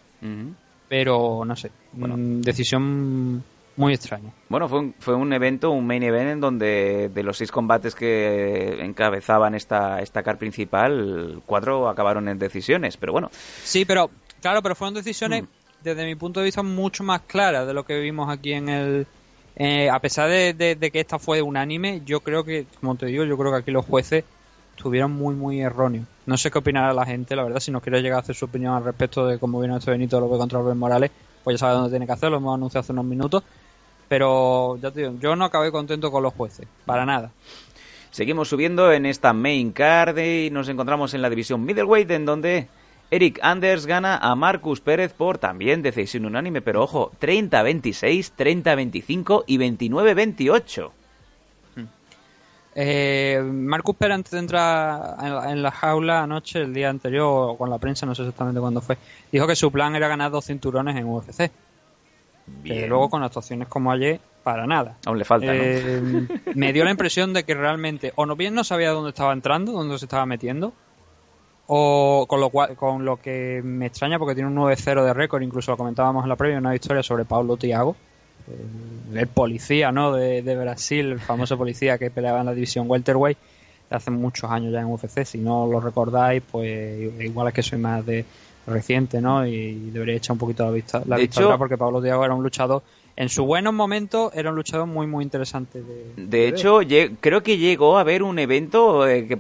[0.88, 3.44] pero no sé, una decisión
[3.78, 4.32] muy extraña.
[4.50, 7.94] Bueno, fue un, fue un evento, un main event en donde de los seis combates
[7.94, 13.30] que encabezaban esta, esta car principal, cuatro acabaron en decisiones, pero bueno.
[13.64, 14.10] Sí, pero
[14.42, 15.48] claro, pero fueron decisiones mm.
[15.84, 19.08] desde mi punto de vista mucho más claras de lo que vimos aquí en el...
[19.58, 23.24] Eh, a pesar de, de, que esta fue unánime, yo creo que, como te digo,
[23.24, 24.26] yo creo que aquí los jueces
[24.76, 26.06] estuvieron muy, muy erróneos.
[26.26, 28.46] No sé qué opinará la gente, la verdad, si nos quiere llegar a hacer su
[28.46, 31.12] opinión al respecto de cómo vino este Benito López contra Albert Morales,
[31.44, 33.44] pues ya sabe dónde tiene que hacerlo, lo hemos anunciado hace unos minutos.
[34.08, 37.32] Pero ya te digo, yo no acabé contento con los jueces, para nada.
[38.12, 42.68] Seguimos subiendo en esta main card y nos encontramos en la división middleweight en donde
[43.12, 49.58] Eric Anders gana a Marcus Pérez por también decisión unánime, pero ojo, 30-26, 30-25 y
[49.58, 50.92] 29-28.
[52.78, 57.52] Eh, Marcus Pérez antes de entrar en la, en la jaula anoche, el día anterior,
[57.52, 58.98] o con la prensa, no sé exactamente cuándo fue,
[59.32, 61.50] dijo que su plan era ganar dos cinturones en UFC.
[62.64, 64.98] Que luego con actuaciones como ayer, para nada.
[65.06, 65.54] Aún le falta, ¿no?
[65.54, 69.34] Eh, me dio la impresión de que realmente, o no bien no sabía dónde estaba
[69.34, 70.74] entrando, dónde se estaba metiendo,
[71.68, 75.42] o con lo cual, con lo que me extraña porque tiene un 9-0 de récord,
[75.42, 77.96] incluso lo comentábamos en la previa, una historia sobre Paulo Tiago,
[79.16, 80.14] el, policía, ¿no?
[80.14, 83.38] De, de Brasil, el famoso policía que peleaba en la división welterweight
[83.90, 85.24] hace muchos años ya en UFC.
[85.26, 88.26] Si no lo recordáis, pues igual es que soy más de
[88.68, 89.46] reciente, ¿no?
[89.46, 92.26] Y debería echar un poquito la vista, la De vista hecho- atrás porque Pablo Tiago
[92.26, 92.82] era un luchador,
[93.16, 95.82] en su buenos momentos era un luchador muy, muy interesante.
[95.82, 96.80] De, De hecho,
[97.22, 99.38] creo que llegó a haber un evento eh, que,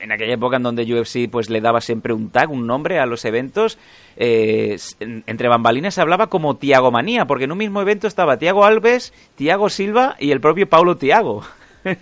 [0.00, 3.06] en aquella época en donde UFC pues le daba siempre un tag, un nombre a
[3.06, 3.78] los eventos.
[4.16, 8.64] eh, entre bambalinas se hablaba como Tiago Manía, porque en un mismo evento estaba Tiago
[8.64, 11.42] Alves, Tiago Silva y el propio Paulo Tiago.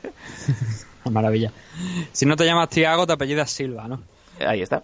[1.11, 1.53] Maravilla.
[2.13, 4.03] Si no te llamas Tiago, te apellidas Silva, ¿no?
[4.41, 4.83] Ahí está.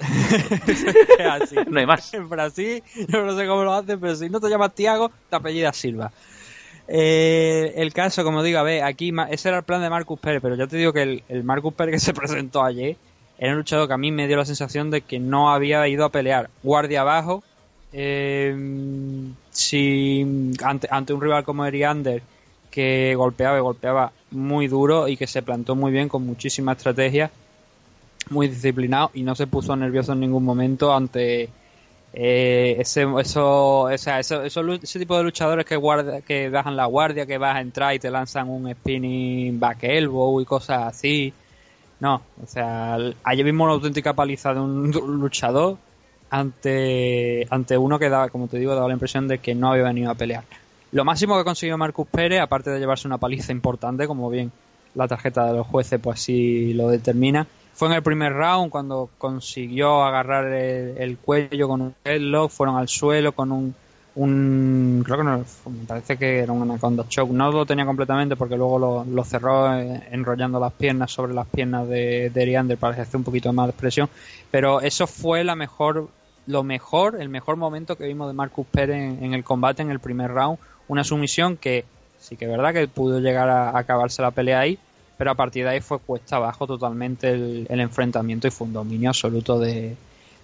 [1.30, 1.56] Así.
[1.68, 2.12] No hay más.
[2.14, 5.36] En Brasil, yo no sé cómo lo hacen, pero si no te llamas Tiago, te
[5.36, 6.10] apellidas Silva.
[6.92, 10.42] Eh, el caso, como digo, a ver, aquí ese era el plan de Marcus Pérez,
[10.42, 12.96] pero ya te digo que el, Marcus Pérez que se presentó ayer
[13.38, 16.04] era un luchador que a mí me dio la sensación de que no había ido
[16.04, 17.44] a pelear guardia abajo.
[17.92, 18.52] eh,
[20.64, 22.22] ante, ante un rival como Eriander
[22.72, 27.30] que golpeaba y golpeaba muy duro y que se plantó muy bien con muchísima estrategia
[28.30, 31.48] muy disciplinado y no se puso nervioso en ningún momento ante
[32.12, 36.76] eh, ese eso, o sea, eso, eso ese tipo de luchadores que guarda, que bajan
[36.76, 40.82] la guardia, que vas a entrar y te lanzan un spinning back elbow y cosas
[40.84, 41.32] así.
[42.00, 45.76] No, o sea, ayer vimos una auténtica paliza de un luchador
[46.30, 49.84] ante, ante uno que daba, como te digo, daba la impresión de que no había
[49.84, 50.44] venido a pelear.
[50.92, 54.50] Lo máximo que consiguió Marcus Pérez, aparte de llevarse una paliza importante, como bien
[54.94, 59.10] la tarjeta de los jueces pues así lo determina, fue en el primer round cuando
[59.18, 63.74] consiguió agarrar el, el cuello con un headlock, fueron al suelo con un,
[64.16, 68.36] un creo que no, me parece que era un anaconda choke, no lo tenía completamente
[68.36, 72.94] porque luego lo, cerró eh, enrollando las piernas sobre las piernas de, de Eriander para
[72.94, 74.08] que hacer un poquito más de presión,
[74.50, 76.08] pero eso fue la mejor
[76.46, 80.00] lo mejor, el mejor momento que vimos de Marcus Pérez en, el combate en el
[80.00, 81.84] primer round, una sumisión que
[82.18, 84.78] sí que es verdad que pudo llegar a acabarse la pelea ahí,
[85.20, 88.72] pero a partir de ahí fue cuesta abajo totalmente el, el enfrentamiento y fue un
[88.72, 89.94] dominio absoluto de,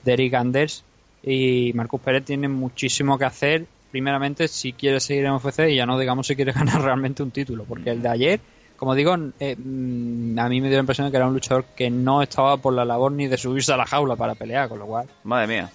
[0.04, 0.84] de Eric Anders.
[1.22, 3.64] Y Marcus Pérez tiene muchísimo que hacer.
[3.90, 7.30] Primeramente si quiere seguir en UFC y ya no digamos si quiere ganar realmente un
[7.30, 8.40] título porque el de ayer
[8.76, 11.64] como digo eh, mm, a mí me dio la impresión de que era un luchador
[11.74, 14.80] que no estaba por la labor ni de subirse a la jaula para pelear con
[14.80, 15.70] lo cual Madre mía.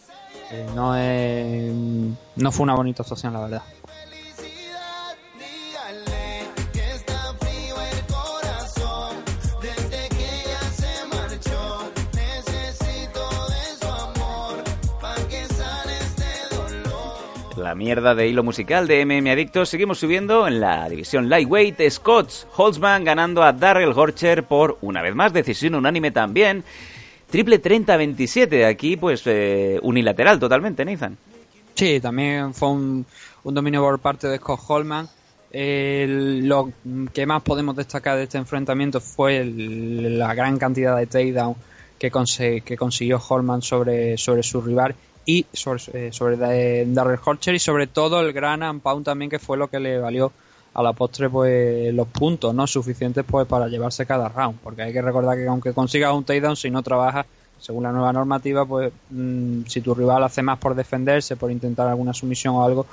[0.51, 1.73] eh, no es,
[2.35, 3.63] no fue una bonita actuación la verdad
[17.61, 19.69] La mierda de hilo musical de MM Adictos.
[19.69, 21.79] Seguimos subiendo en la división Lightweight.
[21.89, 25.31] Scott Holtzman ganando a Darrell Horcher por una vez más.
[25.31, 26.63] Decisión unánime también.
[27.29, 28.65] Triple 30-27.
[28.65, 31.17] Aquí, pues, eh, unilateral totalmente, Nathan.
[31.75, 33.05] Sí, también fue un,
[33.43, 35.07] un dominio por parte de Scott Holman.
[35.53, 36.71] Lo
[37.13, 41.55] que más podemos destacar de este enfrentamiento fue el- la gran cantidad de takedown
[41.99, 42.11] que,
[42.65, 46.49] que consiguió Holman sobre, sobre su rival y sobre, eh, sobre Da-
[46.93, 50.31] Darrell Horcher y sobre todo el gran unpound también que fue lo que le valió
[50.73, 54.93] a la postre pues los puntos no suficientes pues para llevarse cada round porque hay
[54.93, 57.25] que recordar que aunque consigas un takedown si no trabajas
[57.59, 61.87] según la nueva normativa pues mm, si tu rival hace más por defenderse por intentar
[61.87, 62.85] alguna sumisión o algo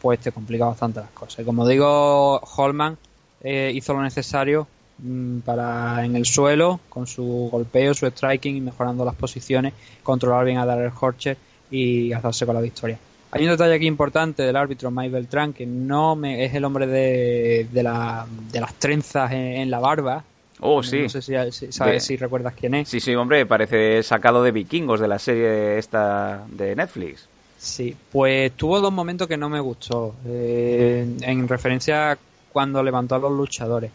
[0.00, 1.40] pues te complica bastante las cosas.
[1.40, 2.98] Y como digo Holman
[3.40, 4.66] eh, hizo lo necesario
[4.98, 9.72] mm, para en el suelo con su golpeo su striking y mejorando las posiciones
[10.02, 11.36] controlar bien a Darrell Horcher
[11.70, 12.98] y hacerse con la victoria
[13.32, 16.86] hay un detalle aquí importante del árbitro Mike Beltrán que no me, es el hombre
[16.86, 20.24] de, de, la- de las trenzas en, en la barba.
[20.60, 21.06] Oh, No sí.
[21.10, 22.88] sé si, si sabes De- si recuerdas quién es.
[22.88, 27.26] Sí, sí, hombre, parece sacado de vikingos de la serie esta de Netflix.
[27.58, 30.14] Sí, pues tuvo dos momentos que no me gustó.
[30.24, 32.18] eh, en referencia a
[32.52, 33.90] cuando levantó a los luchadores.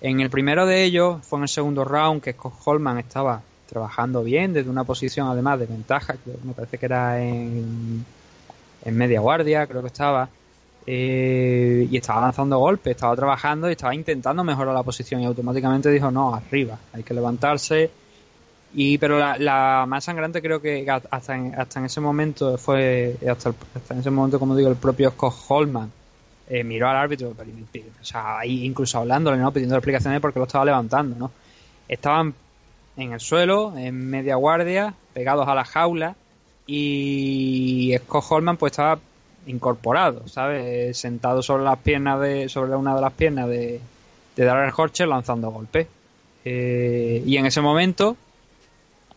[0.00, 4.22] En el primero de ellos fue en el segundo round que Scott Holman estaba trabajando
[4.22, 8.06] bien desde una posición además de ventaja, que me parece que era en,
[8.82, 10.30] en media guardia, creo que estaba.
[10.86, 15.90] eh, y estaba lanzando golpes, estaba trabajando y estaba intentando mejorar la posición y automáticamente
[15.90, 17.96] dijo no, arriba, hay que levantarse.
[18.70, 23.50] Y, pero la, más sangrante creo que hasta en, hasta en ese momento fue, hasta,
[23.50, 25.92] el- hasta en ese momento, como digo, el propio Scott Holman
[26.46, 29.52] eh, miró al árbitro, o sea, incluso hablándole, ¿no?
[29.52, 31.32] Pidiendo explicaciones porque lo estaba levantando, ¿no?
[31.88, 32.34] Estaban
[32.96, 36.16] en el suelo, en media guardia, pegados a la jaula
[36.66, 38.98] y Scott Holman pues estaba
[39.46, 40.98] incorporado, ¿sabes?
[40.98, 43.80] Sentado sobre las piernas de, sobre una de las piernas de,
[44.34, 45.86] de Darrell Horcher lanzando golpes.
[46.44, 48.16] Eh, y en ese momento,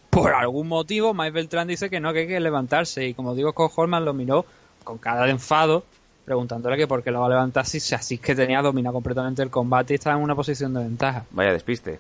[0.09, 3.07] por algún motivo, Mike Beltrán dice que no, que hay que levantarse.
[3.07, 4.45] Y como digo, Scott Holman lo miró
[4.83, 5.83] con cara de enfado,
[6.25, 9.49] preguntándole que por qué lo va a levantar si así que tenía dominado completamente el
[9.49, 11.25] combate y estaba en una posición de ventaja.
[11.31, 11.99] Vaya despiste.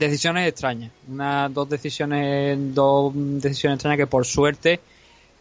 [0.00, 0.90] Decisiones extrañas.
[1.08, 4.80] Unas dos decisiones, dos decisiones extrañas que por suerte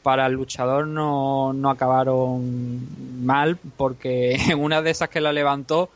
[0.04, 5.90] para el luchador no, no acabaron mal, porque en una de esas que la levantó,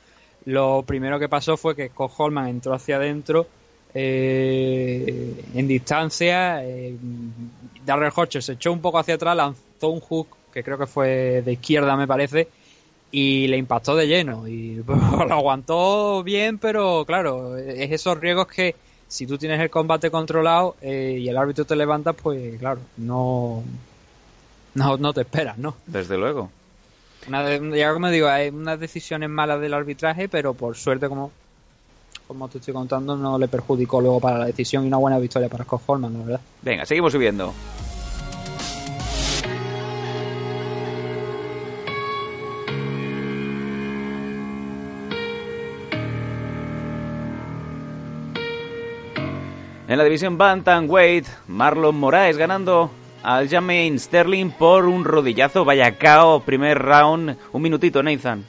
[0.46, 3.48] lo primero que pasó fue que Scott Holman entró hacia adentro
[3.94, 6.64] eh, en distancia.
[6.64, 6.96] Eh,
[7.86, 11.42] Darrell Horcher se echó un poco hacia atrás, lanzó un hook que creo que fue
[11.42, 12.48] de izquierda, me parece,
[13.16, 14.48] y le impactó de lleno.
[14.48, 18.76] Y lo aguantó bien, pero claro, es esos riesgos que
[19.08, 23.64] si tú tienes el combate controlado eh, y el árbitro te levanta, pues claro, no,
[24.74, 25.76] no, no te esperas, ¿no?
[25.86, 26.50] Desde luego.
[27.28, 31.32] Una de- ya como digo, hay unas decisiones malas del arbitraje, pero por suerte, como,
[32.28, 35.48] como te estoy contando, no le perjudicó luego para la decisión y una buena victoria
[35.48, 36.42] para Scott Holman, la verdad.
[36.64, 37.54] Venga, seguimos subiendo.
[49.88, 52.90] En la división Bantamweight, Marlon Moraes ganando
[53.22, 55.66] al Jermaine Sterling por un rodillazo.
[55.66, 57.38] Vaya cao, primer round.
[57.52, 58.46] Un minutito, Nathan.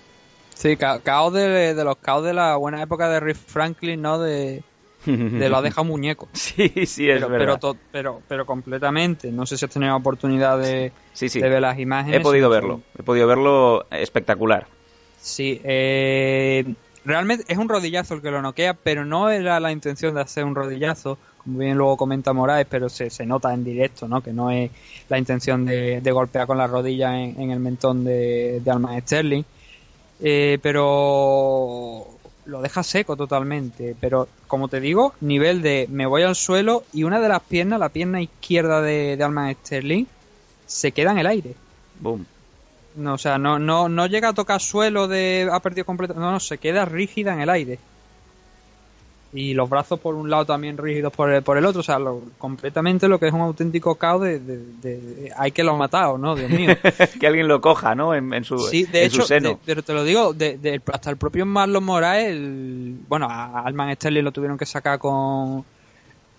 [0.54, 4.18] Sí, ca- caos de, de los caos de la buena época de Rick Franklin, ¿no?
[4.20, 4.62] De,
[5.06, 6.28] de lo ha dejado muñeco.
[6.32, 7.38] Sí, sí, es pero, verdad.
[7.46, 9.32] Pero, to- pero, pero completamente.
[9.32, 11.40] No sé si has tenido oportunidad de, Sí, sí.
[11.40, 12.20] de ver las imágenes.
[12.20, 12.80] He podido verlo.
[12.96, 14.68] He podido verlo espectacular.
[15.20, 16.64] Sí, eh,
[17.04, 20.44] realmente es un rodillazo el que lo noquea, pero no era la intención de hacer
[20.44, 24.22] un rodillazo, como bien luego comenta Moraes, pero se, se nota en directo, ¿no?
[24.22, 24.70] Que no es
[25.08, 29.42] la intención de, golpear con la rodilla en, el mentón de, de Alman Sterling.
[30.20, 32.06] Eh, pero
[32.46, 33.94] lo deja seco totalmente.
[34.00, 37.80] Pero como te digo, nivel de me voy al suelo y una de las piernas,
[37.80, 40.06] la pierna izquierda de, de Alman Sterling,
[40.66, 41.54] se queda en el aire.
[42.00, 42.26] Boom.
[42.96, 46.14] No, o sea, no, no, no llega a tocar suelo de ha perdido completo.
[46.14, 47.78] No, no, se queda rígida en el aire.
[49.32, 51.80] Y los brazos por un lado también rígidos por el, por el otro.
[51.80, 55.50] O sea, lo- completamente lo que es un auténtico caos de, de- de- de- hay
[55.50, 56.36] que lo ha matado, ¿no?
[56.36, 56.70] Dios mío.
[57.20, 58.14] que alguien lo coja, ¿no?
[58.14, 59.58] En, en su, Sí, de en hecho, su seno.
[59.66, 63.92] pero te lo digo, de- de- hasta el propio Marlon Moraes, el- bueno, a Alman
[63.96, 65.64] Sterling lo tuvieron que sacar con,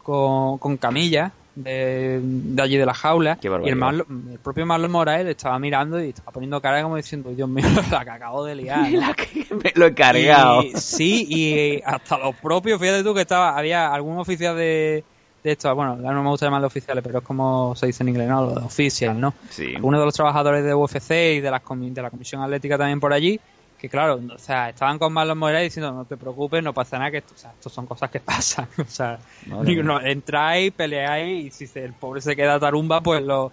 [0.02, 3.38] con, con camilla de, de allí de la jaula.
[3.42, 3.78] Y el.
[3.78, 7.48] Marlon- el propio Marlon Moraes le estaba mirando y estaba poniendo cara como diciendo, Dios
[7.50, 8.92] mío, la que acabo de liar.
[8.92, 9.02] ¿no?".
[9.64, 10.64] Me lo he cargado.
[10.64, 15.04] Y- sí, y hasta los propios, fíjate tú que estaba, había algún oficial de,
[15.44, 18.10] de esto, bueno, ya no me gusta llamarlo oficiales, pero es como se dice en
[18.10, 18.46] inglés, ¿no?
[18.46, 19.34] Los oficial, ¿no?
[19.50, 19.76] Sí.
[19.82, 23.14] Uno de los trabajadores de UFC y de, las de la Comisión Atlética también por
[23.14, 23.40] allí,
[23.86, 27.12] que claro, o sea, estaban con Marlon Moraes diciendo, no te preocupes, no pasa nada,
[27.12, 31.62] que esto, o sea, esto son cosas que pasan, o sea, Madre no, entráis, peleáis
[31.62, 33.52] y si el pobre se queda tarumba, pues lo,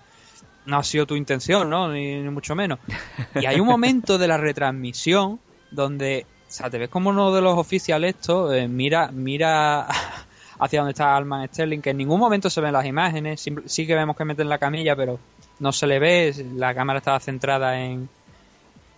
[0.65, 1.93] no ha sido tu intención, ¿no?
[1.93, 2.79] Ni, ni mucho menos.
[3.35, 5.39] Y hay un momento de la retransmisión
[5.71, 9.87] donde, o sea, te ves como uno de los oficiales estos eh, mira, mira
[10.59, 13.95] hacia donde está Alman Sterling, que en ningún momento se ven las imágenes, sí que
[13.95, 15.19] vemos que meten la camilla, pero
[15.59, 18.09] no se le ve, la cámara estaba centrada en,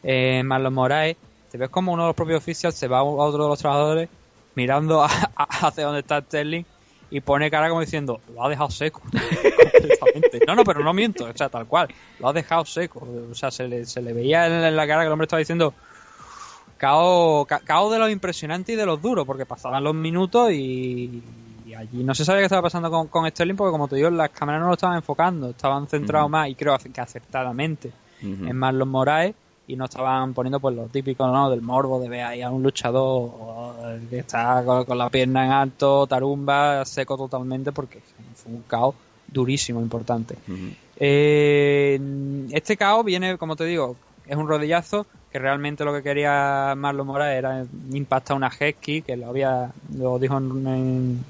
[0.04, 1.16] en Marlon Moraes.
[1.50, 4.08] Te ves como uno de los propios oficiales se va a otro de los trabajadores
[4.54, 6.62] mirando a- a- hacia donde está Sterling
[7.10, 9.00] y pone cara como diciendo, lo ha dejado seco.
[10.46, 13.06] No, no, pero no miento, o sea, tal cual, lo ha dejado seco.
[13.30, 15.74] O sea, se le, se le veía en la- cara que el hombre estaba diciendo,
[16.76, 21.22] cao, ca- cao de los impresionantes y de los duros, porque pasaban los minutos y,
[21.66, 24.10] y allí no se sabía qué estaba pasando con, con Sterling, porque como te digo,
[24.10, 27.92] las cámaras no lo estaban enfocando, estaban centrados más, y creo que acertadamente,
[28.48, 29.34] en Marlon Moraes
[29.66, 31.50] y no estaban poniendo pues lo típico ¿no?
[31.50, 33.30] del morbo de ver ahí a un luchador
[34.10, 38.00] que está con, con la pierna en alto, tarumba, seco totalmente porque
[38.34, 38.94] fue un caos
[39.26, 40.36] durísimo, importante.
[40.96, 41.98] Eh,
[42.52, 43.96] este caos viene, como te digo,
[44.26, 49.16] es un rodillazo que realmente lo que quería Marlon Moraes era impactar una Hesky, que
[49.16, 51.24] lo había lo dijo en, en,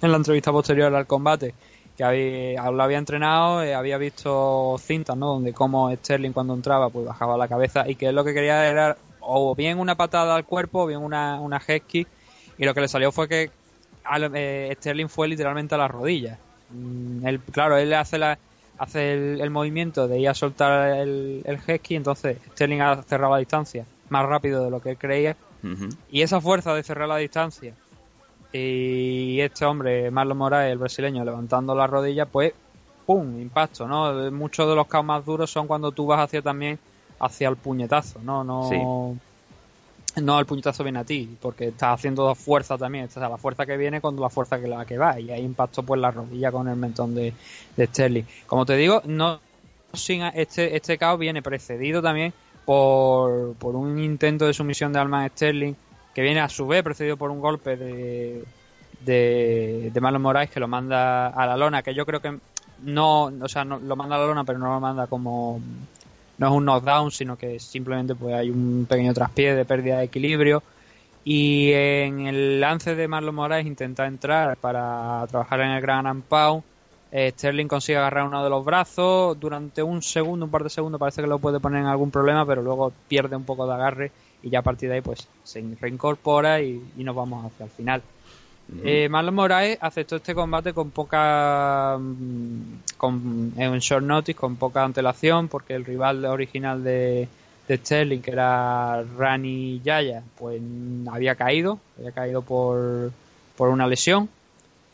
[0.00, 1.54] en la entrevista posterior al combate,
[1.98, 5.26] que había, lo había entrenado, eh, había visto cintas, ¿no?
[5.34, 8.66] Donde como Sterling cuando entraba pues bajaba la cabeza y que él lo que quería
[8.68, 12.06] era o bien una patada al cuerpo o bien una, una head kick
[12.56, 13.50] y lo que le salió fue que
[14.04, 16.38] al- eh, Sterling fue literalmente a las rodillas.
[16.70, 18.38] Mm, Él, claro, él hace la
[18.78, 23.32] hace el, el movimiento de ir a soltar el, el ski, entonces Sterling ha cerrado
[23.32, 25.36] la distancia más rápido de lo que él creía.
[26.08, 27.74] Y esa fuerza de cerrar la distancia
[28.52, 32.52] y este hombre, Marlon Moraes, el brasileño, levantando la rodilla, pues
[33.06, 33.40] ¡pum!
[33.40, 34.30] impacto, ¿no?
[34.30, 36.78] Muchos de los caos más duros son cuando tú vas hacia también
[37.20, 38.44] hacia el puñetazo, ¿no?
[38.44, 39.16] No,
[40.16, 43.66] no el puñetazo viene a ti, porque estás haciendo fuerza también, o sea, la fuerza
[43.66, 46.52] que viene con la fuerza que la que va, y ahí impactó pues la rodilla
[46.52, 47.32] con el mentón de,
[47.76, 48.24] de Sterling.
[48.46, 49.40] Como te digo, no
[49.92, 52.34] sin este, este caos viene precedido también
[52.64, 55.74] por, por un intento de sumisión de Alman Sterling,
[56.14, 58.44] que viene a su vez precedido por un golpe de,
[59.04, 62.38] de, Marlon Moraes que lo manda a la lona, que yo creo que
[62.82, 65.60] no, o sea, no, lo manda a la lona, pero no lo manda como
[66.38, 70.04] no es un knockdown, sino que simplemente pues hay un pequeño traspié de pérdida de
[70.04, 70.62] equilibrio.
[71.24, 76.62] Y en el lance de Marlon Moraes intenta entrar para trabajar en el Gran Pound.
[77.10, 81.00] Eh, Sterling consigue agarrar uno de los brazos durante un segundo, un par de segundos,
[81.00, 84.12] parece que lo puede poner en algún problema, pero luego pierde un poco de agarre
[84.42, 87.70] y ya a partir de ahí pues se reincorpora y, y nos vamos hacia el
[87.70, 88.02] final.
[88.84, 94.84] Eh, Marlon Moraes aceptó este combate con poca mm, con, en short notice, con poca
[94.84, 97.28] antelación, porque el rival original de,
[97.66, 100.60] de Sterling, que era Rani Yaya, pues
[101.10, 103.10] había caído, había caído por,
[103.56, 104.28] por una lesión.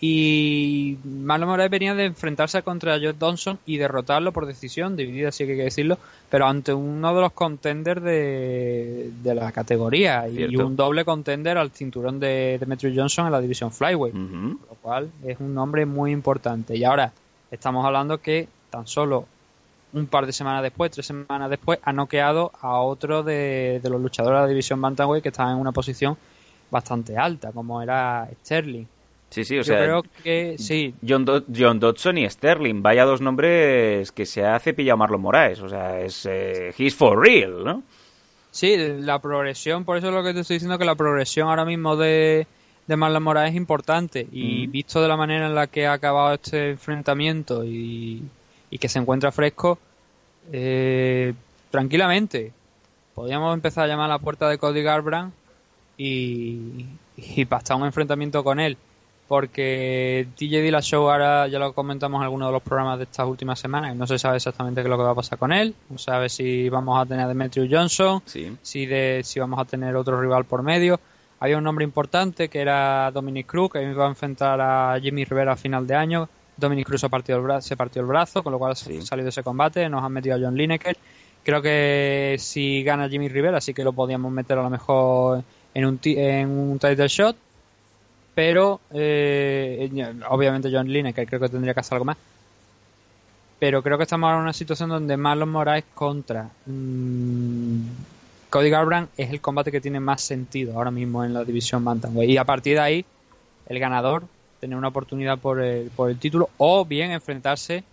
[0.01, 5.47] Y Marlon Moraes venía de enfrentarse contra Josh Johnson y derrotarlo por decisión, dividida, sí
[5.47, 5.99] que hay que decirlo,
[6.29, 11.71] pero ante uno de los contenders de, de la categoría y un doble contender al
[11.71, 16.77] cinturón de Demetrius Johnson en la división Flyweight, lo cual es un nombre muy importante.
[16.77, 17.12] Y ahora
[17.51, 19.27] estamos hablando que tan solo
[19.95, 24.01] un par de semanas después, tres semanas después, ha noqueado a otro de, de los
[24.01, 26.16] luchadores de la división Bantamweight que estaba en una posición
[26.71, 28.87] bastante alta, como era Sterling.
[29.35, 33.05] Sí, sí, o Yo sea, creo que sí, John, Do- John Dodson y Sterling, vaya
[33.05, 37.65] dos nombres que se ha cepillado Marlon Moraes, o sea, es eh, he's for real,
[37.65, 37.82] ¿no?
[38.52, 41.65] Sí, la progresión, por eso es lo que te estoy diciendo, que la progresión ahora
[41.65, 42.47] mismo de,
[42.86, 44.24] de Marlon Moraes es importante.
[44.31, 44.70] Y Mm.
[44.70, 48.23] visto de la manera en la que ha acabado este enfrentamiento y,
[48.70, 49.81] y que se encuentra fresco,
[50.52, 51.35] eh,
[51.73, 52.52] tranquilamente,
[53.15, 55.35] podríamos empezar a llamar a la puerta de Cody Garbrandt
[55.98, 56.86] y,
[57.16, 58.77] y pasar un enfrentamiento con él.
[59.28, 63.59] Porque TJ Dillashaw ahora ya lo comentamos en algunos de los programas de estas últimas
[63.59, 65.98] semanas, no se sabe exactamente qué es lo que va a pasar con él, no
[65.98, 68.22] se sabe si vamos a tener a Demetrius Johnson,
[68.62, 71.01] si, de, si vamos a tener otro rival por medio.
[71.40, 75.52] Había un nombre importante que era Dominic Cruz, que iba a enfrentar a Jimmy Rivera
[75.52, 76.28] a final de año.
[76.56, 79.24] Dominic Cruz se partió el, bra- se partió el brazo, con lo cual se salió
[79.24, 79.88] de ese combate.
[79.88, 80.96] Nos han metido a John Lineker.
[81.42, 85.42] Creo que si gana Jimmy Rivera, sí que lo podíamos meter a lo mejor
[85.74, 87.36] en un, en un title shot.
[88.35, 89.90] Pero, eh,
[90.28, 92.16] obviamente, John Lineker creo que tendría que hacer algo más.
[93.59, 97.86] Pero creo que estamos ahora en una situación donde Marlon Moraes contra mm,
[98.51, 102.31] Cody Garbrandt es el combate que tiene más sentido ahora mismo en la división Bantamweight.
[102.31, 103.05] Y a partir de ahí,
[103.66, 104.24] el ganador
[104.61, 107.85] tener una oportunidad por el, por el título o bien enfrentarse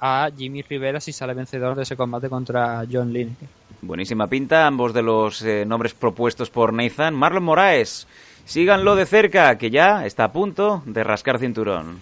[0.00, 3.48] a Jimmy Rivera si sale vencedor de ese combate contra John Lineker.
[3.82, 7.14] Buenísima pinta, ambos de los eh, nombres propuestos por Nathan.
[7.14, 8.06] Marlon Moraes,
[8.46, 12.00] síganlo de cerca, que ya está a punto de rascar cinturón.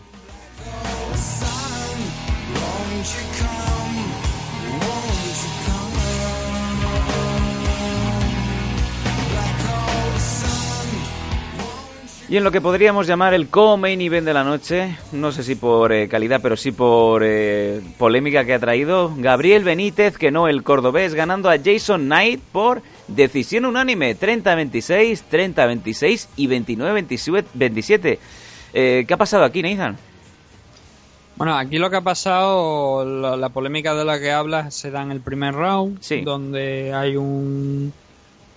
[12.27, 15.55] Y en lo que podríamos llamar el co-main event de la noche, no sé si
[15.55, 20.49] por eh, calidad, pero sí por eh, polémica que ha traído, Gabriel Benítez, que no
[20.49, 28.19] el cordobés, ganando a Jason Knight por decisión unánime, 30-26, 30-26 y 29-27.
[28.73, 29.97] Eh, ¿Qué ha pasado aquí, Nathan?
[31.37, 35.03] Bueno, aquí lo que ha pasado, la, la polémica de la que hablas se da
[35.03, 37.93] en el primer round, donde hay un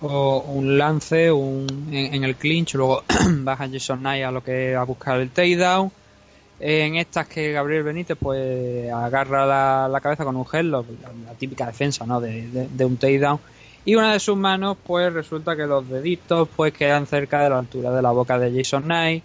[0.00, 3.02] o un lance un, en, en el clinch, luego
[3.40, 5.90] baja Jason Knight a lo que a buscar el takedown.
[6.60, 11.34] En estas que Gabriel Benítez pues agarra la, la cabeza con un headlock, la, la
[11.38, 12.20] típica defensa ¿no?
[12.20, 13.40] de, de- de un takedown.
[13.84, 17.58] Y una de sus manos pues resulta que los deditos pues quedan cerca de la
[17.58, 19.24] altura de la boca de Jason Knight.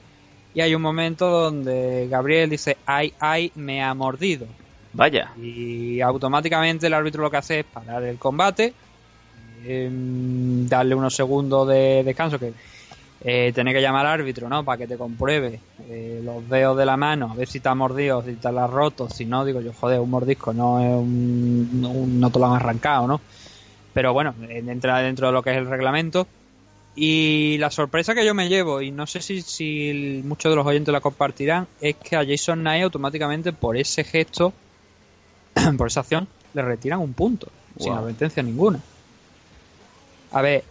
[0.54, 4.48] Y hay un momento donde Gabriel dice, ay, ay, me ha mordido.
[4.94, 5.34] Vaya.
[5.36, 8.76] Y automáticamente el árbitro lo que hace es parar el combate,
[9.64, 12.54] em, darle unos segundos de descanso, que
[13.20, 14.66] eh, tener que llamar al árbitro, ¿no?
[14.66, 17.76] Para que te compruebe eh, los dedos de la mano, a ver si te ha
[17.76, 20.94] mordido, si te la has roto, si no, digo yo, joder, un mordisco, no es
[20.96, 23.22] un, un- no te lo han arrancado, ¿no?
[23.94, 26.28] Pero bueno, entra dentro de lo que es el reglamento.
[26.96, 30.66] Y la sorpresa que yo me llevo, y no sé si, si muchos de los
[30.66, 34.54] oyentes la compartirán, es que a Jason Knight automáticamente por ese gesto
[35.78, 37.48] por esa acción, le retiran un punto,
[37.80, 38.80] sin advertencia ninguna.
[40.32, 40.64] A ver,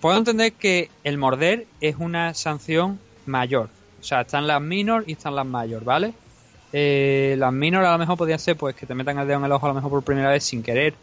[0.00, 3.68] puedo entender que el morder es una sanción mayor.
[4.00, 6.14] O sea, están las minor y están las mayor, ¿vale?
[6.72, 9.44] Eh, las minor a lo mejor podría ser pues que te metan el dedo en
[9.44, 10.94] el ojo a lo mejor por primera vez sin querer.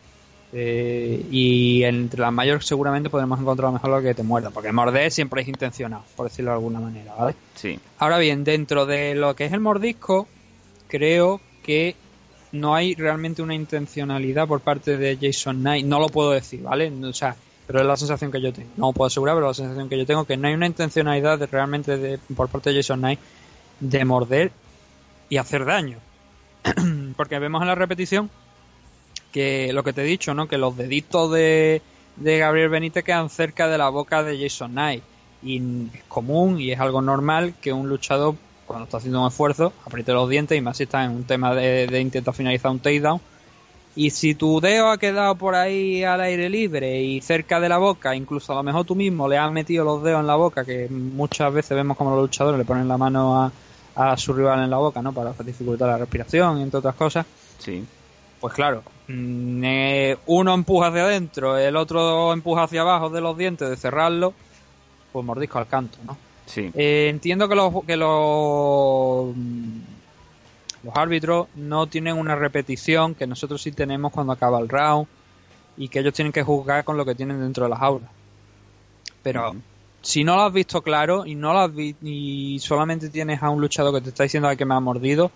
[0.53, 4.49] Eh, y entre las mayores seguramente podremos encontrar a lo mejor lo que te muerda.
[4.49, 7.35] Porque morder siempre es intencionado, por decirlo de alguna manera, ¿vale?
[7.55, 7.79] Sí.
[7.99, 10.27] Ahora bien, dentro de lo que es el mordisco,
[10.87, 11.95] creo que
[12.51, 15.85] no hay realmente una intencionalidad por parte de Jason Knight.
[15.85, 16.91] No lo puedo decir, ¿vale?
[17.03, 18.69] O sea, pero es la sensación que yo tengo.
[18.75, 21.39] No lo puedo asegurar, pero la sensación que yo tengo que no hay una intencionalidad
[21.39, 23.19] de, realmente de, por parte de Jason Knight
[23.79, 24.51] de morder
[25.29, 25.97] y hacer daño.
[27.15, 28.29] Porque vemos en la repetición
[29.31, 30.47] que lo que te he dicho, ¿no?
[30.47, 31.81] Que los deditos de,
[32.15, 35.03] de Gabriel Benítez quedan cerca de la boca de Jason Knight.
[35.43, 35.57] Y
[35.93, 38.35] es común y es algo normal que un luchador,
[38.67, 41.55] cuando está haciendo un esfuerzo, apriete los dientes y más si está en un tema
[41.55, 43.19] de, de intentar finalizar un takedown.
[43.95, 47.77] Y si tu dedo ha quedado por ahí al aire libre y cerca de la
[47.77, 50.63] boca, incluso a lo mejor tú mismo le has metido los dedos en la boca,
[50.63, 53.51] que muchas veces vemos como los luchadores le ponen la mano a,
[53.95, 55.11] a su rival en la boca, ¿no?
[55.11, 57.25] Para dificultar la respiración entre otras cosas.
[57.57, 57.83] Sí.
[58.39, 63.75] Pues claro, uno empuja hacia adentro, el otro empuja hacia abajo de los dientes de
[63.77, 64.33] cerrarlo,
[65.11, 66.17] pues mordisco al canto, ¿no?
[66.45, 66.69] Sí.
[66.73, 69.79] Eh, entiendo que los que los mm,
[70.83, 75.07] los árbitros no tienen una repetición que nosotros sí tenemos cuando acaba el round
[75.77, 78.09] y que ellos tienen que juzgar con lo que tienen dentro de las aulas.
[79.23, 79.55] Pero
[80.01, 83.49] si no lo has visto claro y no lo has vi- y solamente tienes a
[83.51, 85.31] un luchador que te está diciendo "Ay, que me ha mordido,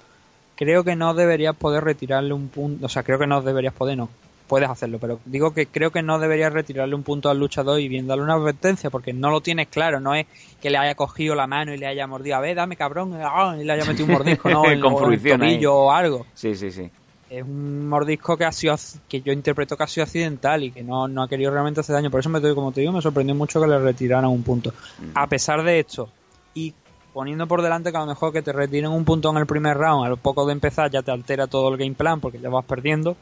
[0.55, 3.97] creo que no deberías poder retirarle un punto, o sea, creo que no deberías poder,
[3.97, 4.09] no,
[4.47, 7.87] puedes hacerlo, pero digo que creo que no deberías retirarle un punto al luchador y
[7.87, 10.27] bien darle una advertencia porque no lo tienes claro, no es
[10.61, 13.55] que le haya cogido la mano y le haya mordido, a ver, dame cabrón, ah,
[13.59, 15.65] y le haya metido un mordisco, no, en, o el ahí.
[15.65, 16.25] o algo.
[16.33, 16.89] Sí, sí, sí.
[17.27, 18.75] Es un mordisco que ha sido
[19.09, 21.95] que yo interpreto que ha sido accidental y que no, no ha querido realmente hacer
[21.95, 22.11] daño.
[22.11, 24.71] Por eso me doy, como te digo, me sorprendió mucho que le retiraran un punto.
[25.15, 26.07] A pesar de esto,
[26.53, 26.73] y
[27.15, 29.77] poniendo por delante que a lo mejor que te retiren un punto en el primer
[29.77, 32.65] round, al poco de empezar ya te altera todo el game plan porque ya vas
[32.65, 33.15] perdiendo.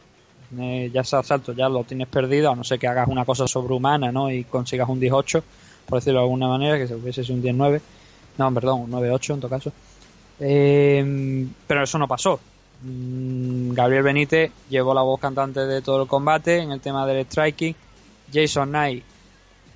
[0.59, 3.47] Eh, ya ese asalto ya lo tienes perdido, a no ser que hagas una cosa
[3.47, 4.31] sobrehumana, ¿no?
[4.31, 5.43] Y consigas un 18,
[5.85, 7.81] por decirlo de alguna manera, que se hubiese sido un 19.
[8.39, 9.71] No, perdón, un 9-8 en todo caso.
[10.39, 12.39] Eh, pero eso no pasó.
[12.81, 17.27] Mm, Gabriel Benítez llevó la voz cantante de todo el combate en el tema del
[17.27, 17.75] striking.
[18.33, 19.03] Jason Knight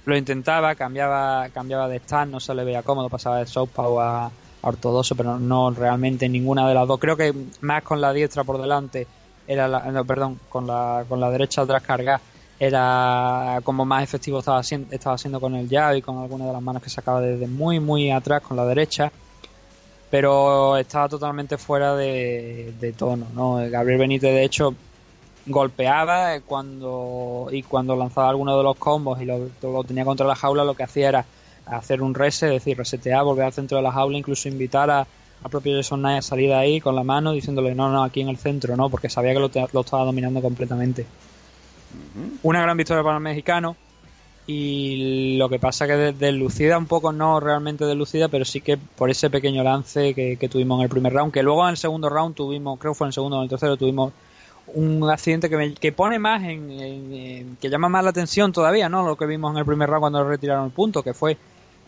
[0.07, 4.25] lo intentaba, cambiaba, cambiaba de stand, no se le veía cómodo, pasaba de southpaw a,
[4.27, 4.31] a
[4.61, 6.97] ortodoxo, pero no realmente ninguna de las dos.
[6.97, 9.05] Creo que más con la diestra por delante
[9.47, 12.21] era la, no, perdón, con la, con la derecha atrás cargada
[12.59, 16.53] era como más efectivo estaba siendo, estaba siendo con el jab y con alguna de
[16.53, 19.11] las manos que sacaba desde muy muy atrás con la derecha
[20.09, 24.73] pero estaba totalmente fuera de, de tono no Gabriel Benítez de hecho
[25.47, 30.27] golpeaba eh, cuando y cuando lanzaba alguno de los combos y lo, lo tenía contra
[30.27, 31.25] la jaula lo que hacía era
[31.65, 35.01] hacer un reset, es decir, resetear, volver al centro de la jaula, incluso invitar a,
[35.43, 38.21] a propio Jason Knight a salir de ahí con la mano diciéndole no, no, aquí
[38.21, 41.05] en el centro, no, porque sabía que lo, te- lo estaba dominando completamente.
[42.43, 43.75] Una gran victoria para el mexicano
[44.45, 48.77] y lo que pasa que de- deslucida un poco, no realmente deslucida, pero sí que
[48.77, 51.77] por ese pequeño lance que, que tuvimos en el primer round, que luego en el
[51.77, 54.13] segundo round tuvimos, creo que fue en el segundo o en el tercero, tuvimos
[54.68, 59.03] un accidente que, me- que pone más en, que llama más la atención todavía, ¿no?
[59.06, 61.39] Lo que vimos en el primer round cuando retiraron el punto, que fue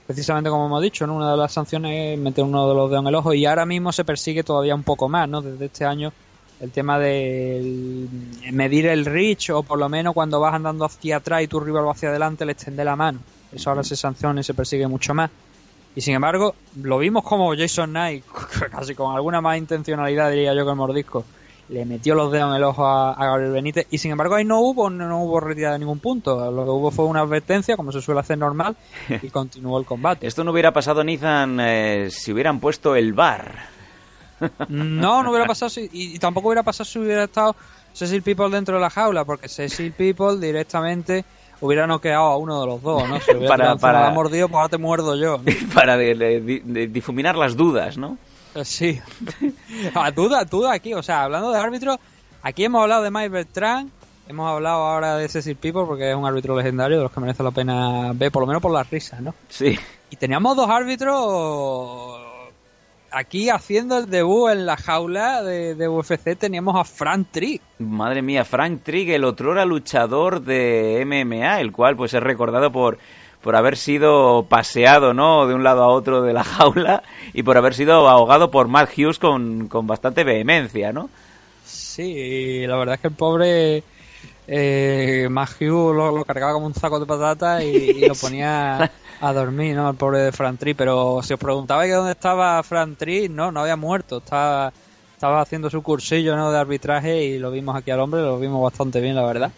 [0.06, 1.16] precisamente como hemos dicho, ¿no?
[1.16, 3.66] Una de las sanciones es meter uno de los dedos en el ojo y ahora
[3.66, 5.42] mismo se persigue todavía un poco más, ¿no?
[5.42, 6.14] Desde este año
[6.60, 8.10] el tema de
[8.54, 11.88] medir el reach o por lo menos cuando vas andando hacia atrás y tu rival
[11.88, 13.26] va hacia adelante le extende la mano.
[13.52, 15.32] Eso ahora se sanciona y se persigue mucho más.
[15.96, 18.26] Y sin embargo, lo vimos como Jason Knight,
[18.72, 21.30] casi con alguna más intencionalidad diría yo que el mordisco,
[21.70, 24.44] le metió los dedos en el ojo a, a Gabriel Benítez y sin embargo ahí
[24.44, 26.50] no hubo no, no hubo retirada de ningún punto.
[26.52, 28.76] Lo que hubo fue una advertencia, como se suele hacer normal,
[29.22, 30.26] y continuó el combate.
[30.28, 33.54] Esto no hubiera pasado, Nathan, eh, si hubieran puesto el bar.
[34.70, 37.56] No, no hubiera pasado si, y, y tampoco hubiera pasado si hubiera estado
[37.94, 41.26] Cecil People dentro de la jaula, porque Cecil People directamente
[41.60, 43.20] hubiera noqueado a uno de los dos, ¿no?
[43.20, 45.40] Si hubiera Para- mordido, pues ahora te muerdo yo.
[45.40, 45.44] ¿no?
[45.74, 48.18] Para de- de- de- de difuminar las dudas, ¿no?
[48.56, 49.00] Eh, Sí.
[49.94, 50.94] A duda, duda aquí.
[50.94, 51.98] O sea, hablando de árbitros,
[52.42, 53.90] aquí hemos hablado de Mike Bertrand,
[54.28, 57.44] hemos hablado ahora de Cecil People, porque es un árbitro legendario de los que merece
[57.44, 59.34] la pena ver, por lo menos por las risas, ¿no?
[59.50, 59.78] Sí.
[60.10, 62.22] Y teníamos dos árbitros
[63.12, 66.38] aquí haciendo el debut en la jaula de, de UFC.
[66.38, 67.62] Teníamos a Frank Trick.
[67.80, 72.98] Madre mía, Frank Trigg, el otrora luchador de MMA, el cual pues es recordado por
[73.42, 75.48] por haber sido paseado, ¿no?
[75.48, 77.04] De un lado a otro de la jaula
[77.34, 81.10] y por haber sido ahogado por Matt Hughes con, con bastante vehemencia, ¿no?
[81.66, 83.84] Sí, la verdad es que el pobre
[84.48, 88.92] eh, Matthew lo, lo cargaba como un saco de patatas y, y lo ponía
[89.22, 89.90] a dormir, ¿no?
[89.90, 90.74] El pobre de Fran Tree.
[90.74, 94.18] Pero si os preguntabais que dónde estaba Fran Tree, no, no había muerto.
[94.18, 94.74] Estaba,
[95.14, 96.52] estaba haciendo su cursillo ¿no?
[96.52, 99.52] de arbitraje y lo vimos aquí al hombre, lo vimos bastante bien, la verdad.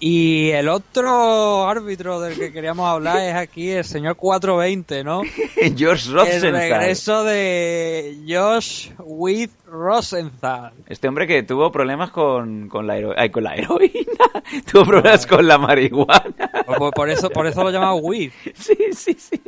[0.00, 5.22] Y el otro árbitro del que queríamos hablar es aquí el señor 420, ¿no?
[5.76, 6.52] Josh El Rosenthal.
[6.52, 10.72] regreso de Josh with Rosenthal.
[10.86, 14.30] Este hombre que tuvo problemas con, con, la, hero- ay, con la heroína,
[14.70, 16.48] tuvo problemas con la marihuana.
[16.64, 18.32] Por, por eso, por eso lo llamaba with.
[18.54, 19.40] Sí, sí, sí.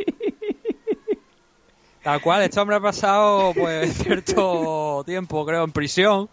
[2.02, 6.28] Tal cual, este hombre ha pasado pues cierto tiempo, creo, en prisión.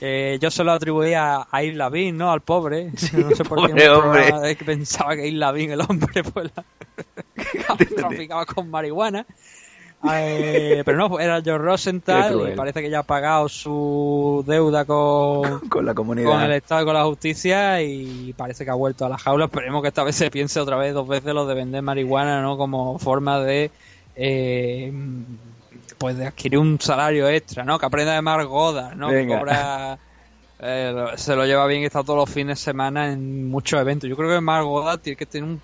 [0.00, 2.32] Que yo se lo atribuía a Ir Lavín, ¿no?
[2.32, 2.90] Al pobre.
[3.12, 3.88] no sé por qué.
[3.90, 4.56] hombre.
[4.64, 6.64] pensaba que Ir Lavín, el hombre, pues la...
[7.94, 9.26] traficaba con marihuana.
[10.10, 15.60] Eh, pero no, era George Rosenthal y parece que ya ha pagado su deuda con,
[15.68, 16.30] Con la comunidad.
[16.30, 19.44] con el Estado y con la justicia y parece que ha vuelto a la jaula.
[19.44, 22.56] Esperemos que esta vez se piense otra vez dos veces lo de vender marihuana, ¿no?
[22.56, 23.70] Como forma de
[24.16, 24.90] eh,
[26.00, 27.78] pues de adquirir un salario extra, ¿no?
[27.78, 29.10] Que aprenda de Mark Goddard, ¿no?
[29.10, 29.98] Que cobra
[30.58, 34.08] eh, se lo lleva bien y está todos los fines de semana en muchos eventos.
[34.08, 35.60] Yo creo que Mark Goddard tiene que tener un-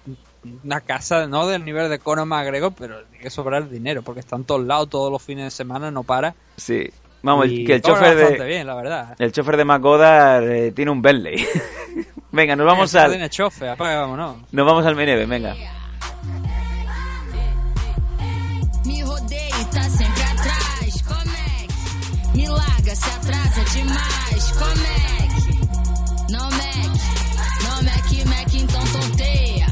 [0.63, 4.37] una casa, no del nivel de Conor McGregor, pero tiene que sobrar dinero, porque está
[4.37, 6.35] en todos lados todos los fines de semana, no para.
[6.59, 6.91] Sí.
[7.23, 8.49] Vamos, Y que el chofer bastante de...
[8.49, 9.17] bien, la verdad.
[9.19, 11.45] El chofer de McGoddard eh, tiene un Bentley.
[12.31, 13.11] venga, nos vamos Eso al...
[13.11, 14.37] Tiene chofe, apaga, vámonos.
[14.53, 15.57] Nos vamos al Meneve, venga.
[23.27, 24.53] Larga, se atrasa demais?
[24.53, 26.95] Como é que não Mac,
[27.65, 29.67] não Mac, Mac, então tonteia.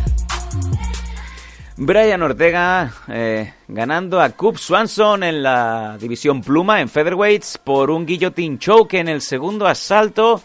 [1.77, 8.07] Brian Ortega eh, ganando a Cub Swanson en la división pluma en featherweights por un
[8.07, 10.41] guillotine choke en el segundo asalto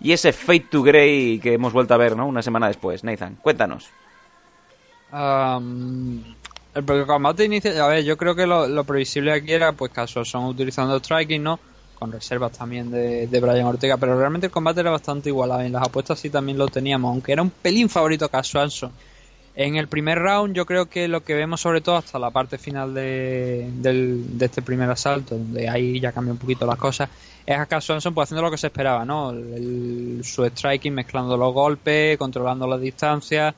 [0.00, 2.26] y ese fade to grey que hemos vuelto a ver, ¿no?
[2.26, 3.04] Una semana después.
[3.04, 3.88] Nathan, cuéntanos.
[5.12, 6.24] Am,
[6.74, 10.28] el combate inicia, a ver, yo creo que lo, lo previsible aquí era pues casos
[10.28, 11.60] son utilizando striking, ¿no?
[12.02, 15.60] Con reservas también de, de Brian Ortega, pero realmente el combate era bastante igualado.
[15.60, 18.90] En las apuestas sí también lo teníamos, aunque era un pelín favorito Cass Swanson.
[19.54, 22.58] En el primer round yo creo que lo que vemos sobre todo hasta la parte
[22.58, 27.08] final de, del- de este primer asalto, donde ahí ya cambia un poquito las cosas,
[27.46, 29.30] es a Cass Swanson pues haciendo lo que se esperaba, ¿no?
[29.30, 33.54] El- su striking, mezclando los golpes, controlando las distancias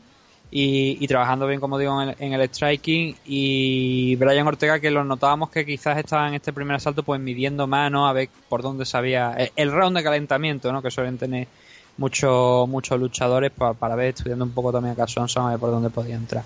[0.57, 3.17] y, trabajando bien, como digo, en el, en el striking.
[3.25, 7.67] Y Brian Ortega, que lo notábamos que quizás estaba en este primer asalto, pues midiendo
[7.67, 9.35] mano, a ver por dónde sabía.
[9.37, 10.81] El, el round de calentamiento, ¿no?
[10.81, 11.49] Que suelen tener
[11.97, 15.59] muchos muchos luchadores pa- para ver, estudiando un poco también a Cass Swanson, a ver
[15.59, 16.45] por dónde podía entrar.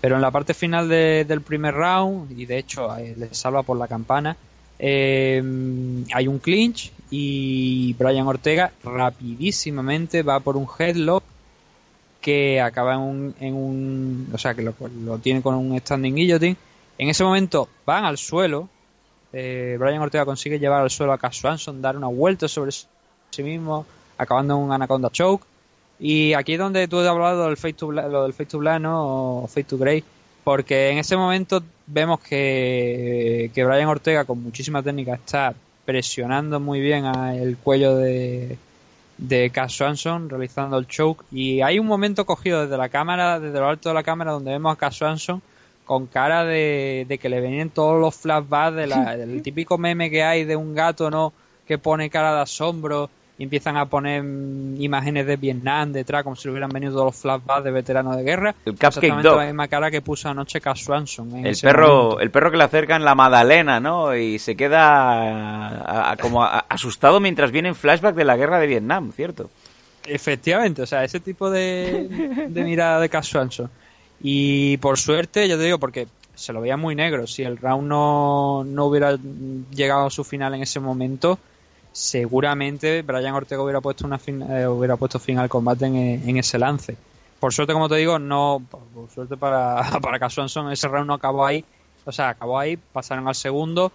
[0.00, 3.62] Pero en la parte final de- del primer round, y de hecho eh, le salva
[3.62, 4.34] por la campana,
[4.78, 5.42] eh,
[6.14, 11.22] hay un clinch y Brian Ortega rapidísimamente va por un headlock
[12.22, 14.72] que acaba en un, en un o sea que lo,
[15.18, 16.56] tiene con un standing guillotine.
[16.96, 18.68] En ese momento van al suelo.
[19.34, 23.42] Eh, Brian Ortega consigue llevar al suelo a Cass Swanson dar una vuelta sobre sí
[23.42, 23.86] mismo
[24.16, 25.44] acabando en un anaconda choke.
[25.98, 28.82] Y aquí es donde tú has hablado del face to lo del face to black
[28.86, 30.02] o face to grey
[30.44, 35.54] porque en ese momento vemos que, que Brian Ortega con muchísima técnica está
[35.84, 38.58] presionando muy bien a el cuello de,
[39.28, 41.24] de Cass Swanson realizando el choke.
[41.30, 44.50] Y hay un momento cogido desde la cámara, desde lo alto de la cámara donde
[44.52, 45.40] vemos a Cass Swanson
[45.84, 50.10] con cara de, de que le venían todos los flashbacks de la- del típico meme
[50.10, 51.32] que hay de un gato no
[51.66, 53.08] que pone cara de asombro
[53.42, 54.22] y empiezan a poner
[54.78, 58.22] imágenes de Vietnam detrás como si le hubieran venido todos los flashbacks de veteranos de
[58.22, 59.36] guerra El Cupcake Dog.
[59.36, 62.20] la misma cara que puso anoche Cass Swanson en El perro, momento.
[62.20, 64.14] el perro que le acercan la Madalena, ¿no?
[64.14, 64.82] Y se queda
[65.80, 69.50] a- a- como a- asustado mientras vienen flashback de la guerra de Vietnam, ¿cierto?
[70.06, 73.68] Efectivamente, o sea, ese tipo de, de mirada de Cass Swanson.
[74.22, 76.06] Y por suerte, yo te digo, porque
[76.36, 77.26] se lo veía muy negro.
[77.26, 79.16] Si el round no, no hubiera
[79.74, 81.40] llegado a su final en ese momento,
[81.92, 86.36] seguramente Brian Ortega hubiera puesto una fin- eh, hubiera puesto fin al combate en, en
[86.36, 86.96] ese lance.
[87.38, 91.14] Por suerte, como te digo, no, por, suerte para, para Cass Swanson, ese round no
[91.14, 91.64] acabó ahí.
[92.04, 93.92] O sea, acabó ahí, pasaron al segundo.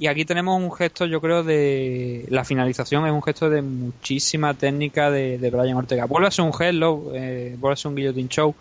[0.00, 2.24] Y aquí tenemos un gesto, yo creo, de.
[2.28, 6.04] La finalización es un gesto de muchísima técnica de, de Brian Ortega.
[6.04, 8.54] Vuelve a ser un headlock, eh, vuelve a ser un guillotine show.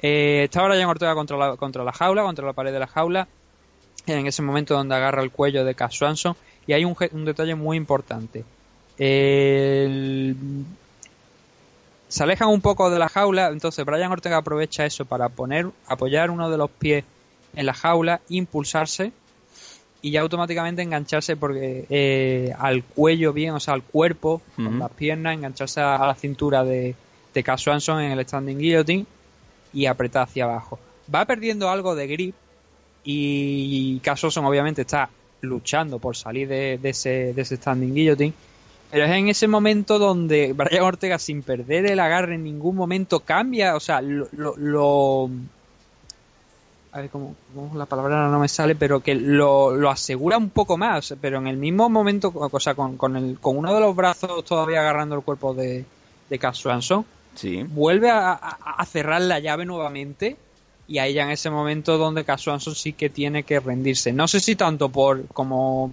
[0.00, 3.28] Eh, está Brian Ortega contra la, contra la jaula, contra la pared de la jaula.
[4.06, 6.36] En ese momento donde agarra el cuello de Cass Swanson.
[6.66, 8.44] Y hay un, un detalle muy importante.
[8.98, 10.36] El-
[12.08, 16.30] se alejan un poco de la jaula, entonces Brian Ortega aprovecha eso para poner, apoyar
[16.30, 17.04] uno de los pies
[17.56, 19.10] en la jaula, impulsarse
[20.00, 24.90] y ya automáticamente engancharse porque eh, al cuello bien, o sea, al cuerpo, con las
[24.92, 26.94] piernas, engancharse a, a la cintura de,
[27.32, 29.06] de Cass Swanson en el standing guillotine
[29.72, 30.78] y apretar hacia abajo.
[31.12, 32.34] Va perdiendo algo de grip
[33.04, 35.08] y Cass Swanson obviamente está
[35.42, 38.32] luchando por salir de, de ese, de ese standing guillotine.
[38.90, 43.20] Pero es en ese momento donde Brian Ortega, sin perder el agarre en ningún momento,
[43.20, 45.30] cambia, o sea, lo, lo- lo-
[46.92, 50.50] a ver cómo, cómo la palabra no me sale, pero que lo, lo asegura un
[50.50, 53.80] poco más, pero en el mismo momento, o sea, con, con, el, con uno de
[53.80, 55.84] los brazos todavía agarrando el cuerpo de,
[56.30, 57.04] de Cass Swanson,
[57.34, 57.64] Sí.
[57.68, 60.36] vuelve a, a- a cerrar la llave nuevamente
[60.86, 64.12] y ahí ya en ese momento donde Cass Swanson sí que tiene que rendirse.
[64.12, 65.92] No sé si tanto por, como,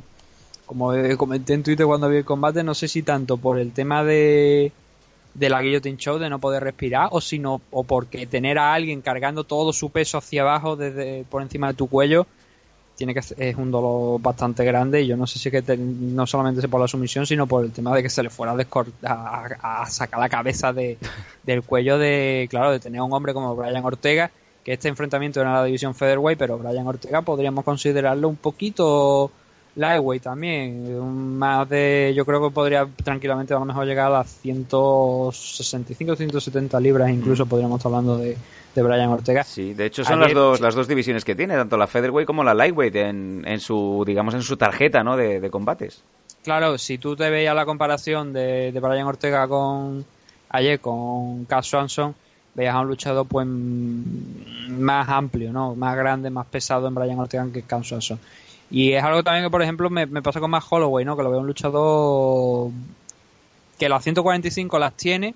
[0.66, 3.72] como eh, comenté en Twitter cuando vi el combate, no sé si tanto por el
[3.72, 4.72] tema de
[5.34, 9.00] de la guillotine show de no poder respirar o sino o porque tener a alguien
[9.02, 12.28] cargando todo su peso hacia abajo desde por encima de tu cuello
[12.98, 15.78] tiene que es un dolor bastante grande y yo no sé si es que te-
[15.78, 19.46] no solamente por la sumisión sino por el tema de que se le fuera a,
[19.62, 20.98] a- a sacar la cabeza de,
[21.44, 24.32] del cuello de claro de tener a un hombre como Brian Ortega
[24.64, 29.32] que este enfrentamiento era la división featherweight pero Brian Ortega podríamos considerarlo un poquito
[29.76, 34.30] lightweight también más de yo creo que podría tranquilamente a lo mejor llegar a las
[35.32, 38.38] 165 170 libras incluso podríamos estar hablando de,
[38.76, 41.56] de Brian Ortega Sí, de hecho son Ayer- las dos las dos divisiones que tiene,
[41.56, 45.18] tanto la featherweight como la lightweight en, en su digamos en su tarjeta, ¿no?
[45.18, 46.04] De, de combates.
[46.44, 50.04] Claro, si tú te veías la comparación de, de Brian Ortega con
[50.50, 52.16] ayer con Cass Swanson,
[52.54, 55.76] veías a un luchador pues mm, más amplio, ¿no?
[55.76, 58.20] Más grande, más pesado en Brian Ortega que Cass Swanson.
[58.70, 61.18] Y es algo también que, por ejemplo, me, me pasa con Matt Holloway, ¿no?
[61.18, 62.72] Que lo veo un luchador
[63.78, 65.34] que las 145 las tiene,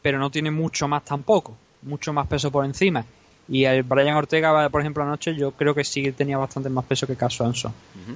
[0.00, 3.04] pero no tiene mucho más tampoco, mucho más peso por encima.
[3.48, 7.06] Y el Brian Ortega, por ejemplo, anoche yo creo que sí tenía bastante más peso
[7.06, 7.72] que Cass Swanson.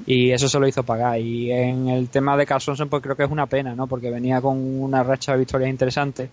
[0.07, 1.21] Y eso se lo hizo pagar.
[1.21, 3.87] Y en el tema de Cass Swanson, pues creo que es una pena, ¿no?
[3.87, 6.31] Porque venía con una racha de victorias interesantes.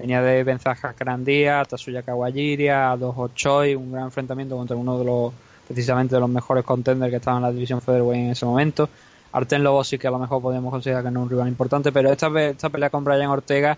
[0.00, 4.98] Venía de vencer a a Tatsuya Kawajiri, a Dos Choi, un gran enfrentamiento contra uno
[4.98, 5.30] de los,
[5.68, 8.88] precisamente de los mejores contenders que estaban en la división featherweight en ese momento.
[9.32, 11.92] Arten Lobo sí que a lo mejor podríamos considerar que no es un rival importante,
[11.92, 13.76] pero esta, esta pelea con Brian Ortega,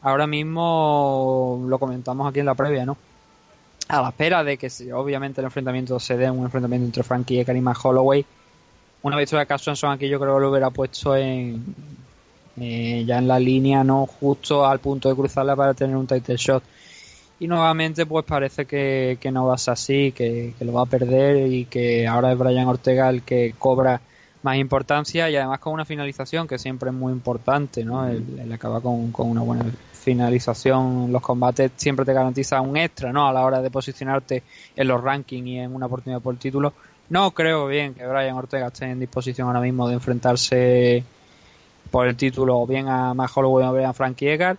[0.00, 2.96] ahora mismo lo comentamos aquí en la previa, ¿no?
[3.88, 7.60] A la espera de que obviamente el enfrentamiento se dé, un enfrentamiento entre Frankie y
[7.60, 8.24] Matt Holloway,
[9.02, 11.62] una victoria de Swanson aquí yo creo que lo hubiera puesto en
[12.60, 16.36] eh, ya en la línea, no justo al punto de cruzarla para tener un title
[16.36, 16.62] shot.
[17.40, 20.82] Y nuevamente pues parece que, que no va a ser así, que, que lo va
[20.82, 24.00] a perder y que ahora es Brian Ortega el que cobra
[24.42, 28.06] más importancia y además con una finalización que siempre es muy importante, ¿no?
[28.06, 29.64] El, el acabar con, con una buena
[30.02, 33.28] finalización los combates siempre te garantiza un extra, ¿no?
[33.28, 34.42] A la hora de posicionarte
[34.76, 36.72] en los rankings y en una oportunidad por el título.
[37.08, 41.04] No creo bien que Brian Ortega esté en disposición ahora mismo de enfrentarse
[41.92, 44.56] por el título o bien a Matt Holloway o bien a Frankie Edgar.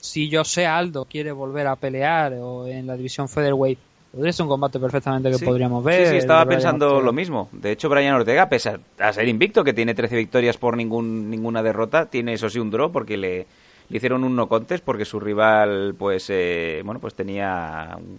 [0.00, 3.78] Si José Aldo quiere volver a pelear o en la división featherweight,
[4.12, 5.44] podría ser un combate perfectamente que Sí.
[5.44, 6.04] podríamos ver.
[6.06, 7.04] Sí, sí, estaba pensando Ortega.
[7.06, 7.48] lo mismo.
[7.52, 11.62] De hecho, Brian Ortega, pese a ser invicto, que tiene 13 victorias por ningún, ninguna
[11.62, 13.46] derrota, tiene eso sí un draw porque le,
[13.88, 18.18] le hicieron un no contest porque su rival, pues, eh, bueno, pues tenía un,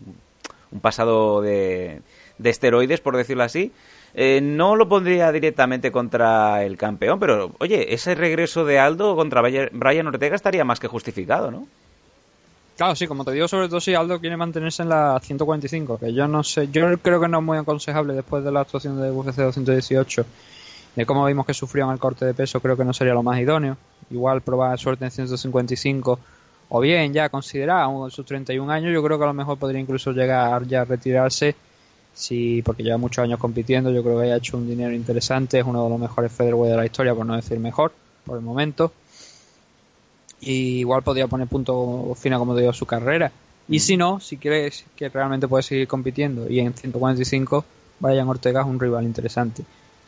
[0.72, 2.02] un pasado de,
[2.38, 3.72] de esteroides, por decirlo así.
[4.14, 9.42] Eh, no lo pondría directamente contra el campeón, pero oye, ese regreso de Aldo contra
[9.42, 11.68] Brian Ortega estaría más que justificado, ¿no?
[12.80, 16.14] Claro, sí, como te digo, sobre todo si Aldo quiere mantenerse en la 145, que
[16.14, 19.12] yo no sé, yo creo que no es muy aconsejable después de la actuación de
[19.12, 20.26] UFC 218,
[20.96, 23.22] de cómo vimos que sufrió en el corte de peso, creo que no sería lo
[23.22, 23.76] más idóneo.
[24.10, 26.20] Igual probar suerte en 155,
[26.70, 30.14] o bien ya considerar sus 31 años, yo creo que a lo mejor podría incluso
[30.14, 31.56] llegar ya a retirarse,
[32.14, 35.66] sí, porque lleva muchos años compitiendo, yo creo que ha hecho un dinero interesante, es
[35.66, 37.92] uno de los mejores featherweight de la historia, por no decir mejor,
[38.26, 38.92] por el momento.
[40.42, 43.32] Y igual podría poner punto final como te digo a su carrera.
[43.68, 46.50] Y si no si quieres que realmente puede seguir compitiendo.
[46.50, 47.66] Y en 145
[48.00, 49.64] Brian Ortega es un rival interesante.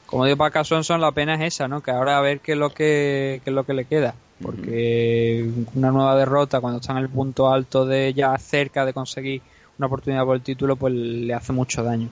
[0.06, 2.58] Como digo para Swanson la pena es esa no que ahora a ver qué es
[2.58, 4.16] lo que qué es lo que le queda.
[4.42, 9.42] Porque una nueva derrota cuando está en el punto alto de ya cerca de conseguir
[9.82, 12.08] una oportunidad por el título pues le hace mucho daño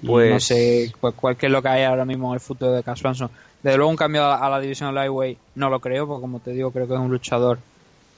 [0.00, 2.72] y Pues- no sé pues, cuál es lo que hay ahora mismo en el futuro
[2.72, 3.30] de Cass Swanson.
[3.62, 6.38] Desde luego un cambio a la, a la división lightweight no lo creo, porque como
[6.40, 7.58] te digo, creo que es un luchador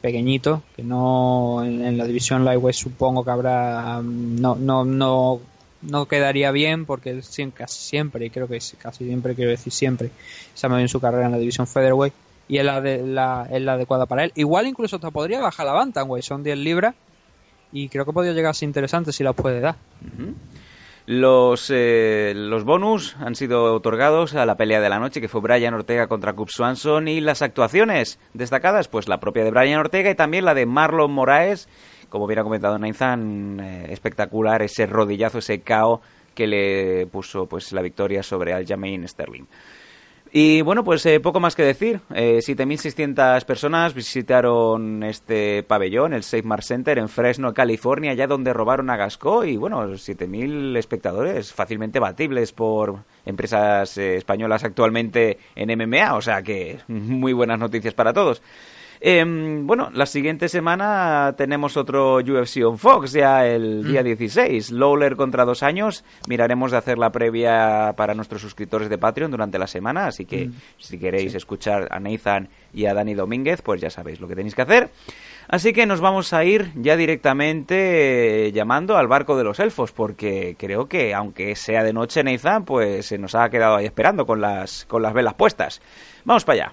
[0.01, 5.41] pequeñito, que no en, en la división lightweight supongo que habrá mm, no no no
[5.83, 7.23] no quedaría bien porque él
[7.55, 10.11] casi siempre, y creo que casi siempre quiero decir siempre,
[10.55, 12.13] se ha movido en su carrera en la división featherweight
[12.49, 14.33] y es la, de, la, es la adecuada para él.
[14.35, 16.95] Igual incluso hasta podría bajar la bantamweight, son 10 libras
[17.73, 19.77] y creo que podría llegar a ser interesante si las puede dar.
[21.07, 25.41] Los, eh, los bonus han sido otorgados a la pelea de la noche, que fue
[25.41, 30.11] Brian Ortega contra Cub Swanson, y las actuaciones destacadas, pues la propia de Brian Ortega
[30.11, 31.69] y también la de Marlon Moraes,
[32.09, 36.01] como hubiera comentado Nathan, eh, espectacular ese rodillazo, ese KO
[36.35, 39.47] que le puso pues la victoria sobre Aljamain Sterling.
[40.32, 42.01] Y bueno, pues eh, poco más que decir.
[42.15, 48.52] Eh, 7.600 personas visitaron este pabellón, el Safe Mart Center en Fresno, California, allá donde
[48.52, 49.44] robaron a Gasco.
[49.44, 56.15] Y bueno, 7.000 espectadores fácilmente batibles por empresas eh, españolas actualmente en MMA.
[56.15, 58.40] O sea que muy buenas noticias para todos.
[59.03, 64.71] Em, bueno, la siguiente semana tenemos otro UFC on Fox, ya el día 16.
[64.73, 66.05] Lawler contra dos años.
[66.29, 70.07] Miraremos de hacer la previa para nuestros suscriptores de Patreon durante la semana.
[70.07, 70.53] Así que Mm.
[70.77, 74.55] si queréis escuchar a Nathan y a Dani Domínguez, pues ya sabéis lo que tenéis
[74.55, 74.91] que hacer.
[75.49, 79.93] Así que nos vamos a ir ya directamente eh, llamando al barco de los elfos,
[79.93, 84.27] porque creo que aunque sea de noche Nathan, pues se nos ha quedado ahí esperando
[84.27, 85.81] con las, con las velas puestas.
[86.25, 86.73] Vamos para allá.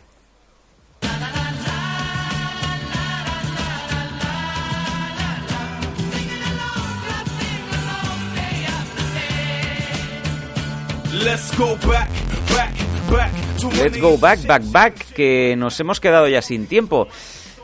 [11.24, 12.10] Let's go back,
[12.56, 12.74] back,
[13.10, 17.08] back to when Let's go back, back, back, que nos hemos quedado ya sin tiempo.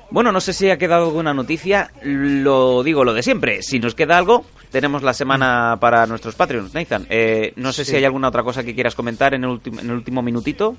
[0.10, 3.62] Bueno, no sé si ha quedado alguna noticia, lo digo lo de siempre.
[3.64, 6.74] Si nos queda algo, tenemos la semana para nuestros Patreons.
[6.74, 7.92] Nathan, eh, no sé Sí.
[7.92, 10.76] si hay alguna otra cosa que quieras comentar en el, ultim- en el último minutito.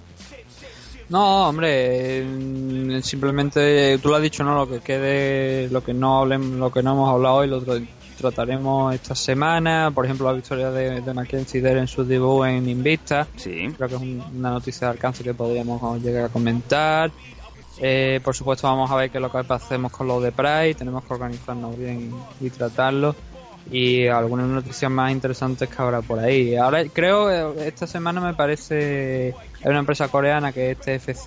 [1.10, 4.54] No, hombre, eh, simplemente tú lo has dicho, ¿no?
[4.54, 7.60] Lo que quede, lo que no hablem- lo que no hemos hablado hoy lo
[8.14, 9.90] trataremos esta semana.
[9.94, 13.26] Por ejemplo, la victoria de, de Mackenzie en su debut en Invicta.
[13.36, 13.68] Sí.
[13.76, 17.10] Creo que es un- una noticia de alcance que podríamos llegar a comentar.
[17.80, 20.74] Eh, por supuesto, vamos a ver qué es lo que hacemos con lo de Pride.
[20.74, 23.14] Tenemos que organizarnos bien y tratarlo.
[23.70, 26.54] Y algunas noticias más interesantes que habrá por ahí.
[26.54, 31.24] Ahora creo que esta semana me parece hay una empresa coreana que es TFC,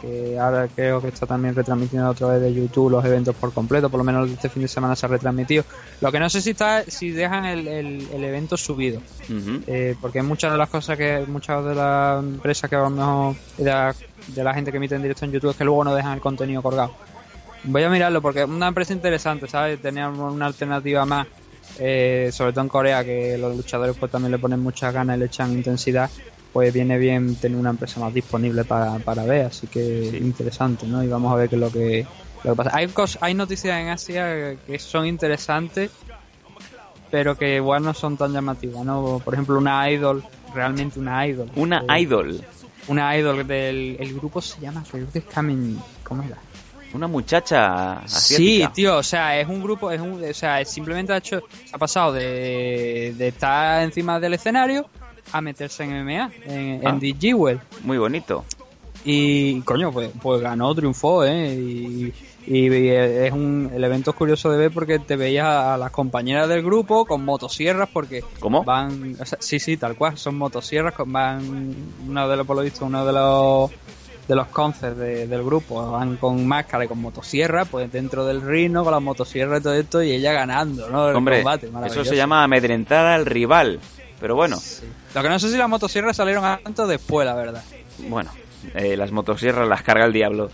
[0.00, 3.90] que ahora creo que está también retransmitiendo a través de YouTube los eventos por completo,
[3.90, 5.64] por lo menos este fin de semana se ha retransmitido.
[6.00, 9.00] Lo que no sé si está si dejan el, el- el evento subido,
[9.66, 13.34] eh, porque muchas de las cosas que muchas de las empresas que a lo mejor
[13.58, 13.94] de la,
[14.28, 16.20] de la gente que emite en directo en YouTube es que luego no dejan el
[16.20, 16.92] contenido colgado.
[17.64, 19.82] Voy a mirarlo porque es una empresa interesante, ¿sabes?
[19.82, 21.26] Teníamos una alternativa más,
[21.78, 25.20] eh, sobre todo en Corea, que los luchadores pues también le ponen muchas ganas y
[25.20, 26.10] le echan intensidad,
[26.52, 31.02] pues viene bien tener una empresa más disponible para, para ver, así que interesante, ¿no?
[31.04, 32.06] Y vamos a ver qué es lo que,
[32.44, 32.70] lo que pasa.
[32.74, 35.90] Hay, cos- hay noticias en Asia que son interesantes,
[37.10, 39.20] pero que igual no son tan llamativas, ¿no?
[39.24, 40.24] Por ejemplo, una idol,
[40.54, 41.48] realmente una idol.
[41.56, 42.40] Una Eh, idol.
[42.88, 46.36] Una idol del el grupo se llama, creo que es Kamen, ¿cómo era?
[46.96, 48.16] Una muchacha Sí,
[48.62, 48.72] asiática.
[48.72, 51.42] tío, o sea, es un grupo, es un, o sea, simplemente ha hecho,
[51.72, 54.88] ha pasado de, de estar encima del escenario
[55.32, 56.90] a meterse en MMA, en, Ah.
[56.90, 57.60] en The Jewel.
[57.84, 58.44] Muy bonito.
[59.04, 61.54] Y coño, pues, pues ganó, triunfó, ¿eh?
[61.54, 62.12] Y,
[62.48, 66.48] y es un, el evento es curioso de ver porque te veías a las compañeras
[66.48, 68.64] del grupo con motosierras porque ¿Cómo?
[68.64, 71.74] van, o sea, sí, sí, tal cual, son motosierras, con- van,
[72.08, 73.70] uno de los, por lo visto, uno de los
[74.28, 78.40] de los concerts de- del grupo van con máscara y con motosierra, pues dentro del
[78.42, 81.08] rino con la motosierra y todo esto y ella ganando, ¿no?
[81.10, 83.78] El Hombre, combate, eso se llama amedrentar al rival.
[84.18, 84.58] Pero bueno,
[85.14, 87.62] Lo que no sé si las motosierras salieron antes o después, la verdad.
[88.08, 88.30] bueno,
[88.74, 90.50] eh, las motosierras las carga el diablo.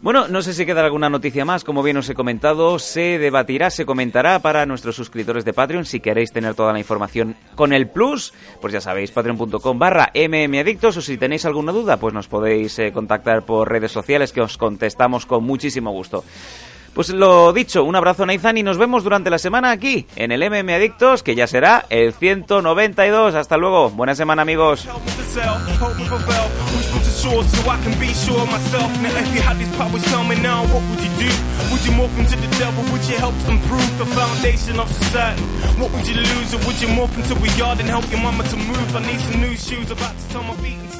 [0.00, 1.64] Bueno, no sé si queda alguna noticia más.
[1.64, 5.84] Como bien os he comentado, se debatirá, se comentará para nuestros suscriptores de Patreon.
[5.84, 10.96] Si queréis tener toda la información con el plus, pues ya sabéis, patreon.com barra mmadictos.
[10.96, 14.56] O si tenéis alguna duda, pues nos podéis eh, contactar por redes sociales que os
[14.56, 16.24] contestamos con muchísimo gusto.
[16.94, 20.42] Pues lo dicho, un abrazo Nathan y nos vemos durante la semana aquí en el
[20.42, 23.34] MM Adictos, que ya será el 192.
[23.34, 24.88] Hasta luego, buena semana amigos.
[27.18, 28.90] To to shore so I can be sure of myself.
[29.02, 31.30] Now, if you had these powers tell me now, what would you do?
[31.70, 32.82] Would you morph into the devil?
[32.92, 35.42] Would you help improve the foundation of society?
[35.80, 36.54] What would you lose?
[36.54, 38.96] Or would you morph into a yard and help your mama to move?
[38.96, 40.97] I need some new shoes about to tell my feet